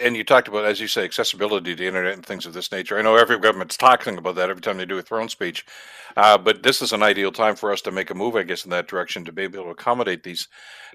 And 0.00 0.16
you 0.16 0.22
talked 0.22 0.46
about, 0.46 0.64
as 0.64 0.80
you 0.80 0.86
say, 0.86 1.02
accessibility 1.02 1.74
to 1.74 1.76
the 1.76 1.88
internet 1.88 2.14
and 2.14 2.24
things 2.24 2.46
of 2.46 2.52
this 2.52 2.70
nature. 2.70 2.98
I 2.98 3.02
know 3.02 3.16
every 3.16 3.36
government's 3.40 3.76
talking 3.76 4.16
about 4.16 4.36
that 4.36 4.48
every 4.48 4.62
time 4.62 4.76
they 4.76 4.86
do 4.86 4.98
a 4.98 5.02
throne 5.02 5.28
speech, 5.28 5.66
uh, 6.16 6.38
but 6.38 6.62
this 6.62 6.80
is 6.80 6.92
an 6.92 7.02
ideal 7.02 7.32
time 7.32 7.56
for 7.56 7.72
us 7.72 7.80
to 7.82 7.90
make 7.90 8.10
a 8.10 8.14
move, 8.14 8.36
I 8.36 8.44
guess, 8.44 8.64
in 8.64 8.70
that 8.70 8.86
direction 8.86 9.24
to 9.24 9.32
be 9.32 9.42
able 9.42 9.64
to 9.64 9.70
accommodate 9.70 10.22
these 10.22 10.46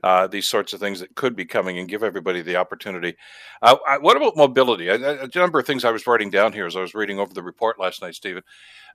uh, 0.04 0.26
these 0.28 0.48
sorts 0.48 0.72
of 0.72 0.80
things 0.80 1.02
that 1.02 1.14
could 1.16 1.36
be 1.36 1.44
coming 1.44 1.80
and 1.80 1.90
give 1.90 2.02
everybody 2.02 2.42
the 2.42 2.56
opportunity. 2.56 3.18
Uh, 3.62 3.76
what 4.00 4.16
about 4.16 4.38
mobility? 4.38 4.88
A, 4.88 5.24
a 5.24 5.30
number 5.36 5.60
of 5.60 5.68
things 5.68 5.84
I 5.84 5.92
was 5.92 6.08
writing 6.08 6.30
down 6.30 6.54
here 6.54 6.66
as 6.66 6.78
I 6.78 6.82
was 6.82 6.96
reading 6.96 7.20
over 7.20 7.34
the 7.34 7.44
report 7.44 7.78
last 7.78 8.02
night, 8.02 8.16
Stephen. 8.16 8.44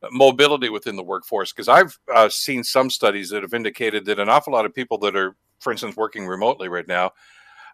Uh, 0.03 0.09
mobility 0.11 0.71
within 0.71 0.97
the 0.97 1.05
workforce, 1.05 1.53
because 1.53 1.69
I've 1.69 1.99
uh, 2.15 2.31
seen 2.31 2.65
some 2.65 2.89
studies 2.89 3.29
that 3.29 3.43
have 3.43 3.53
indicated 3.55 4.07
that 4.07 4.21
an 4.21 4.31
awful 4.31 4.55
lot 4.55 4.65
of 4.65 4.75
people 4.75 4.97
that 4.99 5.15
are, 5.15 5.37
for 5.61 5.71
instance, 5.71 5.97
working 5.97 6.27
remotely 6.27 6.69
right 6.69 6.89
now 6.89 7.13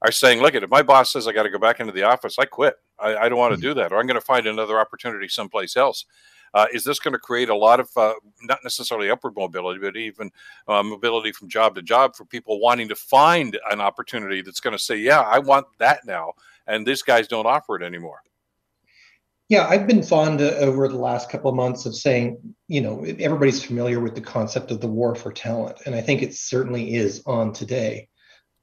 are 0.02 0.12
saying, 0.12 0.40
look, 0.40 0.54
at 0.54 0.62
if 0.62 0.70
my 0.70 0.82
boss 0.82 1.12
says 1.12 1.26
I 1.26 1.32
got 1.32 1.44
to 1.44 1.50
go 1.50 1.58
back 1.58 1.80
into 1.80 1.92
the 1.92 2.02
office, 2.02 2.38
I 2.38 2.44
quit. 2.44 2.74
I, 2.98 3.16
I 3.16 3.28
don't 3.28 3.38
want 3.38 3.52
to 3.52 3.56
mm-hmm. 3.56 3.68
do 3.68 3.74
that, 3.74 3.92
or 3.92 3.98
I'm 3.98 4.06
going 4.06 4.20
to 4.20 4.26
find 4.26 4.46
another 4.46 4.78
opportunity 4.78 5.28
someplace 5.28 5.76
else. 5.76 6.04
Uh, 6.54 6.66
is 6.74 6.84
this 6.84 6.98
going 6.98 7.12
to 7.12 7.18
create 7.18 7.48
a 7.48 7.54
lot 7.54 7.80
of 7.80 7.88
uh, 7.96 8.12
not 8.42 8.58
necessarily 8.62 9.10
upward 9.10 9.34
mobility, 9.34 9.80
but 9.80 9.96
even 9.96 10.30
uh, 10.68 10.82
mobility 10.82 11.32
from 11.32 11.48
job 11.48 11.74
to 11.74 11.82
job 11.82 12.14
for 12.14 12.26
people 12.26 12.60
wanting 12.60 12.88
to 12.88 12.94
find 12.94 13.58
an 13.70 13.80
opportunity 13.80 14.42
that's 14.42 14.60
going 14.60 14.76
to 14.76 14.82
say, 14.82 14.96
yeah, 14.96 15.20
I 15.20 15.38
want 15.38 15.66
that 15.78 16.04
now, 16.04 16.32
and 16.66 16.86
these 16.86 17.02
guys 17.02 17.26
don't 17.26 17.46
offer 17.46 17.76
it 17.76 17.82
anymore? 17.82 18.22
Yeah, 19.48 19.66
I've 19.66 19.86
been 19.86 20.02
fond 20.02 20.40
uh, 20.40 20.50
over 20.58 20.88
the 20.88 20.96
last 20.96 21.30
couple 21.30 21.50
of 21.50 21.56
months 21.56 21.86
of 21.86 21.94
saying, 21.94 22.38
you 22.68 22.80
know, 22.80 23.02
everybody's 23.18 23.62
familiar 23.62 24.00
with 24.00 24.14
the 24.14 24.20
concept 24.20 24.70
of 24.70 24.80
the 24.80 24.88
war 24.88 25.14
for 25.14 25.32
talent, 25.32 25.78
and 25.86 25.94
I 25.94 26.00
think 26.02 26.22
it 26.22 26.34
certainly 26.34 26.94
is 26.94 27.22
on 27.24 27.52
today. 27.52 28.08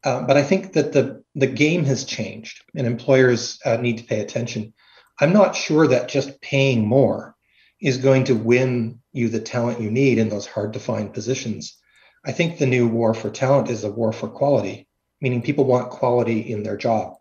Uh, 0.04 0.22
but 0.22 0.38
I 0.38 0.44
think 0.44 0.74
that 0.74 0.94
the 0.94 1.24
the 1.36 1.48
game 1.48 1.86
has 1.86 2.06
changed, 2.06 2.64
and 2.76 2.88
employers 2.88 3.60
uh, 3.66 3.78
need 3.78 3.98
to 4.00 4.04
pay 4.06 4.22
attention. 4.22 4.74
I'm 5.20 5.34
not 5.34 5.56
sure 5.56 5.88
that 5.88 6.08
just 6.08 6.42
paying 6.42 6.88
more 6.88 7.36
is 7.82 7.98
going 7.98 8.26
to 8.26 8.36
win 8.36 9.00
you 9.12 9.30
the 9.30 9.40
talent 9.40 9.82
you 9.82 9.92
need 9.92 10.18
in 10.18 10.30
those 10.30 10.48
hard 10.48 10.74
to 10.74 10.80
find 10.80 11.14
positions. 11.14 11.78
I 12.26 12.32
think 12.32 12.58
the 12.58 12.66
new 12.66 12.88
war 12.88 13.14
for 13.14 13.30
talent 13.30 13.70
is 13.70 13.84
a 13.84 13.92
war 13.92 14.12
for 14.12 14.28
quality, 14.28 14.88
meaning 15.22 15.42
people 15.42 15.66
want 15.66 15.92
quality 15.92 16.40
in 16.52 16.64
their 16.64 16.78
job. 16.78 17.18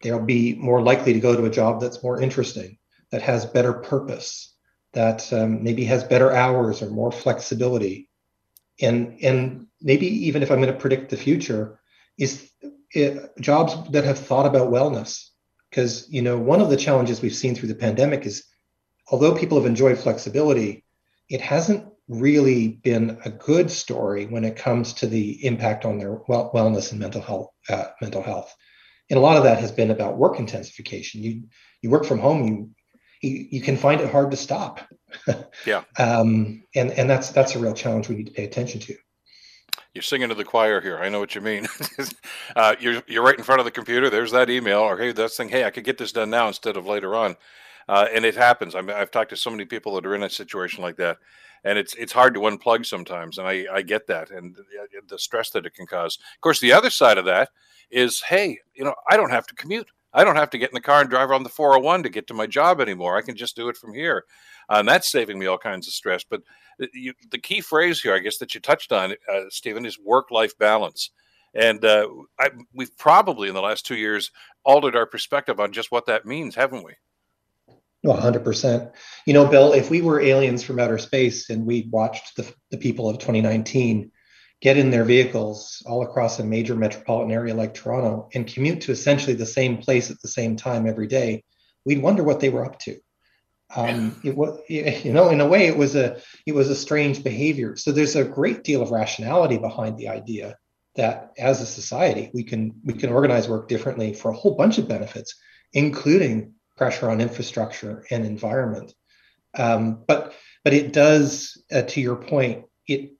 They'll 0.00 0.20
be 0.24 0.54
more 0.54 0.80
likely 0.80 1.12
to 1.12 1.20
go 1.20 1.36
to 1.36 1.44
a 1.44 1.50
job 1.50 1.80
that's 1.80 2.02
more 2.02 2.20
interesting, 2.20 2.78
that 3.10 3.22
has 3.22 3.44
better 3.44 3.72
purpose, 3.72 4.54
that 4.92 5.30
um, 5.32 5.62
maybe 5.62 5.84
has 5.84 6.04
better 6.04 6.32
hours 6.32 6.82
or 6.82 6.90
more 6.90 7.12
flexibility. 7.12 8.08
And, 8.80 9.18
and 9.22 9.66
maybe 9.82 10.06
even 10.26 10.42
if 10.42 10.50
I'm 10.50 10.60
going 10.60 10.72
to 10.72 10.80
predict 10.80 11.10
the 11.10 11.16
future, 11.16 11.77
is 12.18 12.50
it, 12.92 13.30
jobs 13.40 13.90
that 13.90 14.04
have 14.04 14.18
thought 14.18 14.46
about 14.46 14.70
wellness. 14.70 15.28
Because 15.70 16.08
you 16.08 16.22
know 16.22 16.38
one 16.38 16.62
of 16.62 16.70
the 16.70 16.78
challenges 16.78 17.20
we've 17.20 17.34
seen 17.34 17.54
through 17.54 17.68
the 17.68 17.74
pandemic 17.74 18.24
is 18.24 18.44
although 19.10 19.34
people 19.34 19.58
have 19.58 19.66
enjoyed 19.66 19.98
flexibility 19.98 20.84
it 21.28 21.40
hasn't 21.40 21.86
really 22.08 22.68
been 22.68 23.18
a 23.24 23.30
good 23.30 23.70
story 23.70 24.26
when 24.26 24.44
it 24.44 24.56
comes 24.56 24.94
to 24.94 25.06
the 25.06 25.44
impact 25.44 25.84
on 25.84 25.98
their 25.98 26.20
well, 26.26 26.50
wellness 26.54 26.90
and 26.90 27.00
mental 27.00 27.20
health 27.20 27.50
uh, 27.68 27.88
mental 28.00 28.22
health. 28.22 28.54
And 29.10 29.18
a 29.18 29.20
lot 29.20 29.36
of 29.36 29.44
that 29.44 29.58
has 29.58 29.72
been 29.72 29.90
about 29.90 30.16
work 30.16 30.38
intensification. 30.38 31.22
You 31.22 31.42
you 31.82 31.90
work 31.90 32.04
from 32.04 32.18
home 32.18 32.46
you 32.46 32.70
you, 33.20 33.46
you 33.50 33.60
can 33.60 33.76
find 33.76 34.00
it 34.00 34.10
hard 34.10 34.30
to 34.30 34.36
stop. 34.36 34.80
Yeah. 35.66 35.84
Um, 35.98 36.64
and 36.74 36.90
and 36.92 37.10
that's 37.10 37.30
that's 37.30 37.54
a 37.54 37.58
real 37.58 37.74
challenge 37.74 38.08
we 38.08 38.16
need 38.16 38.26
to 38.26 38.32
pay 38.32 38.44
attention 38.44 38.80
to 38.80 38.96
you're 39.94 40.02
singing 40.02 40.28
to 40.28 40.34
the 40.34 40.44
choir 40.44 40.80
here. 40.80 40.98
I 40.98 41.08
know 41.08 41.20
what 41.20 41.34
you 41.34 41.40
mean. 41.40 41.66
uh, 42.56 42.76
you're 42.78 43.02
you're 43.06 43.24
right 43.24 43.38
in 43.38 43.44
front 43.44 43.60
of 43.60 43.64
the 43.64 43.70
computer. 43.70 44.10
There's 44.10 44.32
that 44.32 44.50
email, 44.50 44.80
or 44.80 44.98
hey, 44.98 45.12
that's 45.12 45.36
thing. 45.36 45.48
Hey, 45.48 45.64
I 45.64 45.70
could 45.70 45.84
get 45.84 45.98
this 45.98 46.12
done 46.12 46.30
now 46.30 46.48
instead 46.48 46.76
of 46.76 46.86
later 46.86 47.14
on. 47.14 47.36
Uh, 47.88 48.06
and 48.14 48.24
it 48.24 48.36
happens. 48.36 48.74
I 48.74 48.82
mean, 48.82 48.94
I've 48.94 49.10
talked 49.10 49.30
to 49.30 49.36
so 49.36 49.50
many 49.50 49.64
people 49.64 49.94
that 49.94 50.04
are 50.04 50.14
in 50.14 50.22
a 50.22 50.28
situation 50.30 50.82
like 50.82 50.96
that, 50.96 51.16
and 51.64 51.78
it's 51.78 51.94
it's 51.94 52.12
hard 52.12 52.34
to 52.34 52.40
unplug 52.40 52.84
sometimes. 52.84 53.38
And 53.38 53.48
I 53.48 53.66
I 53.72 53.82
get 53.82 54.06
that, 54.08 54.30
and 54.30 54.56
the 55.08 55.18
stress 55.18 55.50
that 55.50 55.66
it 55.66 55.74
can 55.74 55.86
cause. 55.86 56.18
Of 56.36 56.40
course, 56.42 56.60
the 56.60 56.72
other 56.72 56.90
side 56.90 57.18
of 57.18 57.24
that 57.24 57.50
is, 57.90 58.22
hey, 58.22 58.58
you 58.74 58.84
know, 58.84 58.94
I 59.10 59.16
don't 59.16 59.30
have 59.30 59.46
to 59.46 59.54
commute. 59.54 59.88
I 60.12 60.24
don't 60.24 60.36
have 60.36 60.50
to 60.50 60.58
get 60.58 60.70
in 60.70 60.74
the 60.74 60.80
car 60.80 61.00
and 61.00 61.10
drive 61.10 61.30
on 61.30 61.42
the 61.42 61.48
401 61.48 62.02
to 62.02 62.08
get 62.08 62.26
to 62.28 62.34
my 62.34 62.46
job 62.46 62.80
anymore. 62.80 63.16
I 63.16 63.22
can 63.22 63.36
just 63.36 63.56
do 63.56 63.68
it 63.68 63.76
from 63.76 63.92
here. 63.94 64.24
Uh, 64.70 64.76
and 64.80 64.88
that's 64.88 65.10
saving 65.10 65.38
me 65.38 65.46
all 65.46 65.58
kinds 65.58 65.86
of 65.86 65.94
stress. 65.94 66.24
But 66.28 66.42
you, 66.92 67.14
the 67.30 67.38
key 67.38 67.60
phrase 67.60 68.00
here, 68.00 68.14
I 68.14 68.18
guess, 68.18 68.38
that 68.38 68.54
you 68.54 68.60
touched 68.60 68.92
on, 68.92 69.12
uh, 69.32 69.44
Stephen, 69.50 69.86
is 69.86 69.98
work 69.98 70.30
life 70.30 70.56
balance. 70.58 71.10
And 71.54 71.84
uh, 71.84 72.08
I, 72.38 72.50
we've 72.74 72.96
probably 72.98 73.48
in 73.48 73.54
the 73.54 73.62
last 73.62 73.86
two 73.86 73.96
years 73.96 74.30
altered 74.64 74.94
our 74.94 75.06
perspective 75.06 75.60
on 75.60 75.72
just 75.72 75.90
what 75.90 76.06
that 76.06 76.26
means, 76.26 76.54
haven't 76.54 76.84
we? 76.84 76.92
Well, 78.04 78.18
100%. 78.18 78.92
You 79.26 79.34
know, 79.34 79.46
Bill, 79.46 79.72
if 79.72 79.90
we 79.90 80.02
were 80.02 80.20
aliens 80.20 80.62
from 80.62 80.78
outer 80.78 80.98
space 80.98 81.50
and 81.50 81.66
we 81.66 81.88
watched 81.90 82.36
the, 82.36 82.52
the 82.70 82.76
people 82.76 83.08
of 83.08 83.18
2019 83.18 84.12
get 84.60 84.76
in 84.76 84.90
their 84.90 85.04
vehicles 85.04 85.82
all 85.86 86.02
across 86.02 86.38
a 86.38 86.44
major 86.44 86.76
metropolitan 86.76 87.32
area 87.32 87.54
like 87.54 87.74
Toronto 87.74 88.28
and 88.34 88.46
commute 88.46 88.80
to 88.82 88.92
essentially 88.92 89.34
the 89.34 89.46
same 89.46 89.78
place 89.78 90.10
at 90.10 90.20
the 90.20 90.28
same 90.28 90.56
time 90.56 90.86
every 90.86 91.06
day, 91.06 91.42
we'd 91.84 92.02
wonder 92.02 92.22
what 92.22 92.40
they 92.40 92.50
were 92.50 92.64
up 92.64 92.78
to 92.80 92.98
um, 93.74 94.18
it 94.24 94.36
was 94.36 94.60
you 94.68 95.12
know 95.12 95.28
in 95.28 95.40
a 95.40 95.46
way 95.46 95.66
it 95.66 95.76
was 95.76 95.94
a 95.94 96.20
it 96.46 96.54
was 96.54 96.70
a 96.70 96.74
strange 96.74 97.22
behavior. 97.22 97.76
So 97.76 97.92
there's 97.92 98.16
a 98.16 98.24
great 98.24 98.64
deal 98.64 98.82
of 98.82 98.90
rationality 98.90 99.58
behind 99.58 99.98
the 99.98 100.08
idea 100.08 100.56
that 100.96 101.32
as 101.38 101.60
a 101.60 101.66
society 101.66 102.30
we 102.32 102.44
can 102.44 102.74
we 102.84 102.94
can 102.94 103.10
organize 103.10 103.48
work 103.48 103.68
differently 103.68 104.14
for 104.14 104.30
a 104.30 104.36
whole 104.36 104.54
bunch 104.54 104.78
of 104.78 104.88
benefits 104.88 105.34
including 105.72 106.54
pressure 106.76 107.10
on 107.10 107.20
infrastructure 107.20 108.04
and 108.10 108.24
environment. 108.24 108.94
Um, 109.56 110.04
but 110.06 110.34
but 110.64 110.72
it 110.72 110.92
does 110.92 111.62
uh, 111.70 111.82
to 111.82 112.00
your 112.00 112.16
point 112.16 112.64
it 112.86 113.12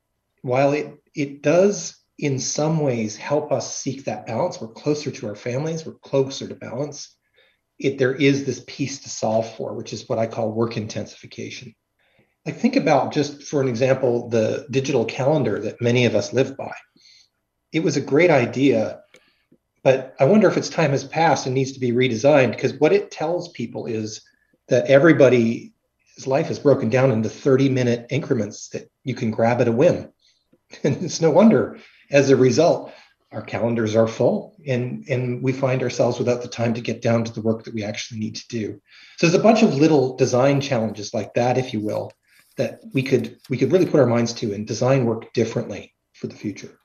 while 0.43 0.73
it 0.73 0.95
it 1.15 1.43
does 1.43 1.97
in 2.19 2.39
some 2.39 2.81
ways 2.81 3.17
help 3.17 3.53
us 3.53 3.77
seek 3.77 4.05
that 4.05 4.27
balance 4.27 4.61
we're 4.61 4.69
closer 4.69 5.11
to 5.11 5.27
our 5.29 5.37
families 5.37 5.87
we're 5.87 5.95
closer 5.95 6.49
to 6.49 6.55
balance 6.55 7.17
it, 7.79 7.99
there 7.99 8.15
is 8.15 8.45
this 8.45 8.63
piece 8.67 9.01
to 9.01 9.09
solve 9.09 9.55
for, 9.57 9.75
which 9.75 9.93
is 9.93 10.09
what 10.09 10.19
I 10.19 10.27
call 10.27 10.51
work 10.51 10.77
intensification. 10.77 11.75
Like 12.45 12.57
think 12.57 12.77
about 12.77 13.13
just 13.13 13.43
for 13.45 13.61
an 13.61 13.69
example, 13.69 14.29
the 14.29 14.67
digital 14.71 15.05
calendar 15.05 15.61
that 15.61 15.81
many 15.81 16.07
of 16.07 16.15
us 16.15 16.33
live 16.33 16.57
by. 16.57 16.73
It 17.73 17.81
was 17.81 17.97
a 17.97 18.01
great 18.01 18.31
idea, 18.31 19.01
but 19.83 20.15
I 20.19 20.25
wonder 20.25 20.49
if 20.49 20.57
its 20.57 20.71
time 20.71 20.91
has 20.91 21.05
passed 21.05 21.47
and 21.47 21.55
needs 21.55 21.73
to 21.73 21.81
be 21.81 21.93
redesigned 21.93 22.51
because 22.51 22.75
what 22.75 22.93
it 22.93 23.11
tells 23.11 23.51
people 23.51 23.87
is 23.87 24.23
that 24.69 24.87
everybody's 24.87 25.71
life 26.27 26.51
is 26.51 26.59
broken 26.59 26.89
down 26.89 27.11
into 27.11 27.29
30 27.29 27.69
minute 27.69 28.07
increments 28.11 28.71
that 28.71 28.91
you 29.05 29.15
can 29.15 29.31
grab 29.31 29.61
at 29.61 29.69
a 29.69 29.73
whim. 29.73 30.13
And 30.85 31.03
it's 31.03 31.23
no 31.23 31.31
wonder 31.31 31.79
as 32.11 32.29
a 32.29 32.37
result, 32.37 32.93
our 33.33 33.43
calendars 33.43 33.95
are 33.95 34.09
full 34.09 34.57
and 34.67 35.05
and 35.09 35.43
we 35.43 35.53
find 35.53 35.83
ourselves 35.83 36.19
without 36.19 36.43
the 36.43 36.49
time 36.49 36.75
to 36.75 36.81
get 36.81 37.03
down 37.03 37.25
to 37.25 37.33
the 37.33 37.43
work 37.43 37.65
that 37.65 37.75
we 37.75 37.85
actually 37.85 38.19
need 38.21 38.37
to 38.37 38.49
do. 38.49 38.81
So 39.19 39.27
there's 39.27 39.39
a 39.39 39.43
bunch 39.43 39.63
of 39.63 39.75
little 39.75 40.17
design 40.17 40.61
challenges 40.61 41.13
like 41.13 41.35
that 41.35 41.59
if 41.59 41.73
you 41.73 41.81
will 41.81 42.13
that 42.57 42.81
we 42.93 43.03
could 43.03 43.39
we 43.49 43.57
could 43.57 43.73
really 43.73 43.87
put 43.87 44.01
our 44.01 44.07
minds 44.07 44.33
to 44.35 44.53
and 44.53 44.67
design 44.67 45.05
work 45.05 45.33
differently 45.33 45.95
for 46.15 46.27
the 46.27 46.35
future 46.35 46.78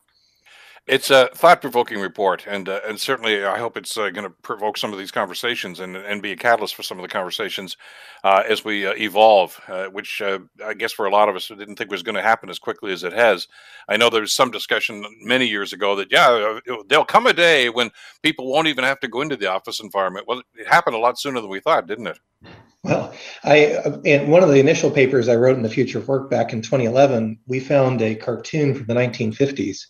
it's 0.85 1.09
a 1.09 1.29
thought-provoking 1.33 1.99
report, 1.99 2.45
and 2.45 2.67
uh, 2.67 2.81
and 2.85 2.99
certainly 2.99 3.45
I 3.45 3.57
hope 3.57 3.77
it's 3.77 3.97
uh, 3.97 4.09
going 4.09 4.27
to 4.27 4.35
provoke 4.41 4.77
some 4.77 4.91
of 4.91 4.99
these 4.99 5.11
conversations 5.11 5.79
and 5.79 5.95
and 5.95 6.21
be 6.21 6.33
a 6.33 6.35
catalyst 6.35 6.75
for 6.75 6.83
some 6.83 6.97
of 6.99 7.03
the 7.03 7.07
conversations 7.07 7.77
uh, 8.25 8.43
as 8.47 8.65
we 8.65 8.85
uh, 8.85 8.93
evolve. 8.95 9.59
Uh, 9.69 9.85
which 9.85 10.21
uh, 10.21 10.39
I 10.63 10.73
guess 10.73 10.91
for 10.91 11.05
a 11.05 11.09
lot 11.09 11.29
of 11.29 11.37
us 11.37 11.47
didn't 11.47 11.77
think 11.77 11.89
was 11.89 12.03
going 12.03 12.15
to 12.15 12.21
happen 12.21 12.49
as 12.49 12.59
quickly 12.59 12.91
as 12.91 13.03
it 13.05 13.13
has. 13.13 13.47
I 13.87 13.95
know 13.95 14.09
there 14.09 14.21
was 14.21 14.33
some 14.33 14.51
discussion 14.51 15.05
many 15.21 15.45
years 15.45 15.71
ago 15.71 15.95
that 15.95 16.11
yeah, 16.11 16.59
there'll 16.89 17.05
come 17.05 17.27
a 17.27 17.33
day 17.33 17.69
when 17.69 17.89
people 18.21 18.51
won't 18.51 18.67
even 18.67 18.83
have 18.83 18.99
to 19.01 19.07
go 19.07 19.21
into 19.21 19.37
the 19.37 19.49
office 19.49 19.79
environment. 19.79 20.27
Well, 20.27 20.41
it 20.55 20.67
happened 20.67 20.97
a 20.97 20.99
lot 20.99 21.17
sooner 21.17 21.39
than 21.39 21.49
we 21.49 21.61
thought, 21.61 21.87
didn't 21.87 22.07
it? 22.07 22.19
Well, 22.83 23.13
I 23.45 23.77
in 24.03 24.29
one 24.29 24.43
of 24.43 24.49
the 24.49 24.59
initial 24.59 24.91
papers 24.91 25.29
I 25.29 25.35
wrote 25.37 25.55
in 25.55 25.63
the 25.63 25.69
Future 25.69 25.99
of 25.99 26.09
Work 26.09 26.29
back 26.29 26.51
in 26.51 26.61
2011, 26.61 27.39
we 27.47 27.61
found 27.61 28.01
a 28.01 28.15
cartoon 28.15 28.75
from 28.75 28.87
the 28.87 28.93
1950s 28.93 29.85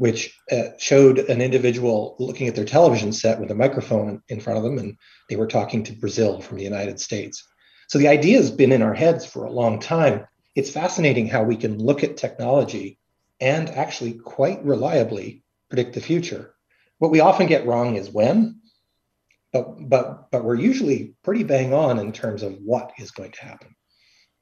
which 0.00 0.34
uh, 0.50 0.70
showed 0.78 1.18
an 1.18 1.42
individual 1.42 2.16
looking 2.18 2.48
at 2.48 2.54
their 2.54 2.64
television 2.64 3.12
set 3.12 3.38
with 3.38 3.50
a 3.50 3.54
microphone 3.54 4.22
in 4.30 4.40
front 4.40 4.56
of 4.56 4.64
them, 4.64 4.78
and 4.78 4.96
they 5.28 5.36
were 5.36 5.46
talking 5.46 5.82
to 5.82 5.92
Brazil 5.92 6.40
from 6.40 6.56
the 6.56 6.64
United 6.64 6.98
States. 6.98 7.46
So 7.86 7.98
the 7.98 8.08
idea 8.08 8.38
has 8.38 8.50
been 8.50 8.72
in 8.72 8.80
our 8.80 8.94
heads 8.94 9.26
for 9.26 9.44
a 9.44 9.52
long 9.52 9.78
time. 9.78 10.26
It's 10.56 10.70
fascinating 10.70 11.26
how 11.26 11.42
we 11.42 11.54
can 11.54 11.76
look 11.76 12.02
at 12.02 12.16
technology 12.16 12.98
and 13.42 13.68
actually 13.68 14.14
quite 14.14 14.64
reliably 14.64 15.42
predict 15.68 15.92
the 15.92 16.00
future. 16.00 16.54
What 16.96 17.10
we 17.10 17.20
often 17.20 17.46
get 17.46 17.66
wrong 17.66 17.96
is 17.96 18.08
when, 18.08 18.62
but 19.52 19.86
but 19.86 20.30
but 20.30 20.44
we're 20.44 20.54
usually 20.54 21.14
pretty 21.22 21.44
bang 21.44 21.74
on 21.74 21.98
in 21.98 22.12
terms 22.12 22.42
of 22.42 22.54
what 22.54 22.92
is 22.98 23.10
going 23.10 23.32
to 23.32 23.44
happen. 23.44 23.76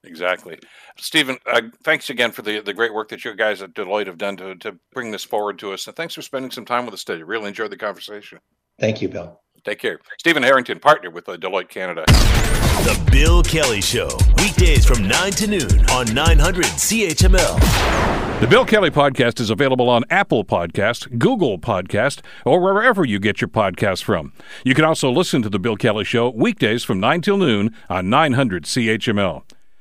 Exactly. 0.09 0.59
Stephen, 0.97 1.39
uh, 1.47 1.63
thanks 1.85 2.11
again 2.11 2.33
for 2.33 2.43
the, 2.43 2.61
the 2.61 2.73
great 2.73 2.95
work 2.95 3.09
that 3.11 3.25
you 3.25 3.35
guys 3.35 3.63
at 3.63 3.75
Deloitte 3.75 4.07
have 4.07 4.19
done 4.19 4.37
to, 4.39 4.55
to 4.57 4.79
bring 4.93 5.11
this 5.11 5.23
forward 5.23 5.59
to 5.61 5.73
us. 5.73 5.87
And 5.87 5.95
thanks 5.95 6.15
for 6.15 6.23
spending 6.23 6.51
some 6.51 6.65
time 6.65 6.87
with 6.87 6.95
us 6.95 7.05
today. 7.05 7.23
Really 7.23 7.49
enjoyed 7.49 7.71
the 7.71 7.77
conversation. 7.77 8.39
Thank 8.81 9.03
you, 9.03 9.09
Bill. 9.09 9.41
Take 9.65 9.81
care. 9.81 9.99
Stephen 10.19 10.43
Harrington, 10.43 10.81
partner 10.81 11.11
with 11.11 11.29
uh, 11.29 11.37
Deloitte 11.37 11.69
Canada. 11.69 12.05
The 12.07 13.09
Bill 13.11 13.43
Kelly 13.43 13.81
Show, 13.81 14.09
weekdays 14.39 14.87
from 14.87 15.07
9 15.07 15.33
to 15.33 15.47
noon 15.47 15.91
on 15.91 16.15
900 16.15 16.65
CHML. 16.65 18.41
The 18.41 18.47
Bill 18.47 18.65
Kelly 18.65 18.91
Podcast 18.91 19.41
is 19.41 19.51
available 19.51 19.89
on 19.89 20.05
Apple 20.11 20.45
Podcast, 20.45 21.19
Google 21.19 21.59
Podcast, 21.59 22.21
or 22.47 22.61
wherever 22.61 23.05
you 23.05 23.19
get 23.19 23.41
your 23.41 23.49
podcasts 23.49 24.03
from. 24.03 24.33
You 24.65 24.75
can 24.75 24.85
also 24.85 25.11
listen 25.11 25.43
to 25.43 25.49
The 25.49 25.59
Bill 25.59 25.77
Kelly 25.77 26.05
Show 26.05 26.31
weekdays 26.31 26.85
from 26.85 27.01
9 27.01 27.21
till 27.21 27.37
noon 27.37 27.75
on 27.91 28.09
900 28.09 28.63
CHML. 28.63 29.43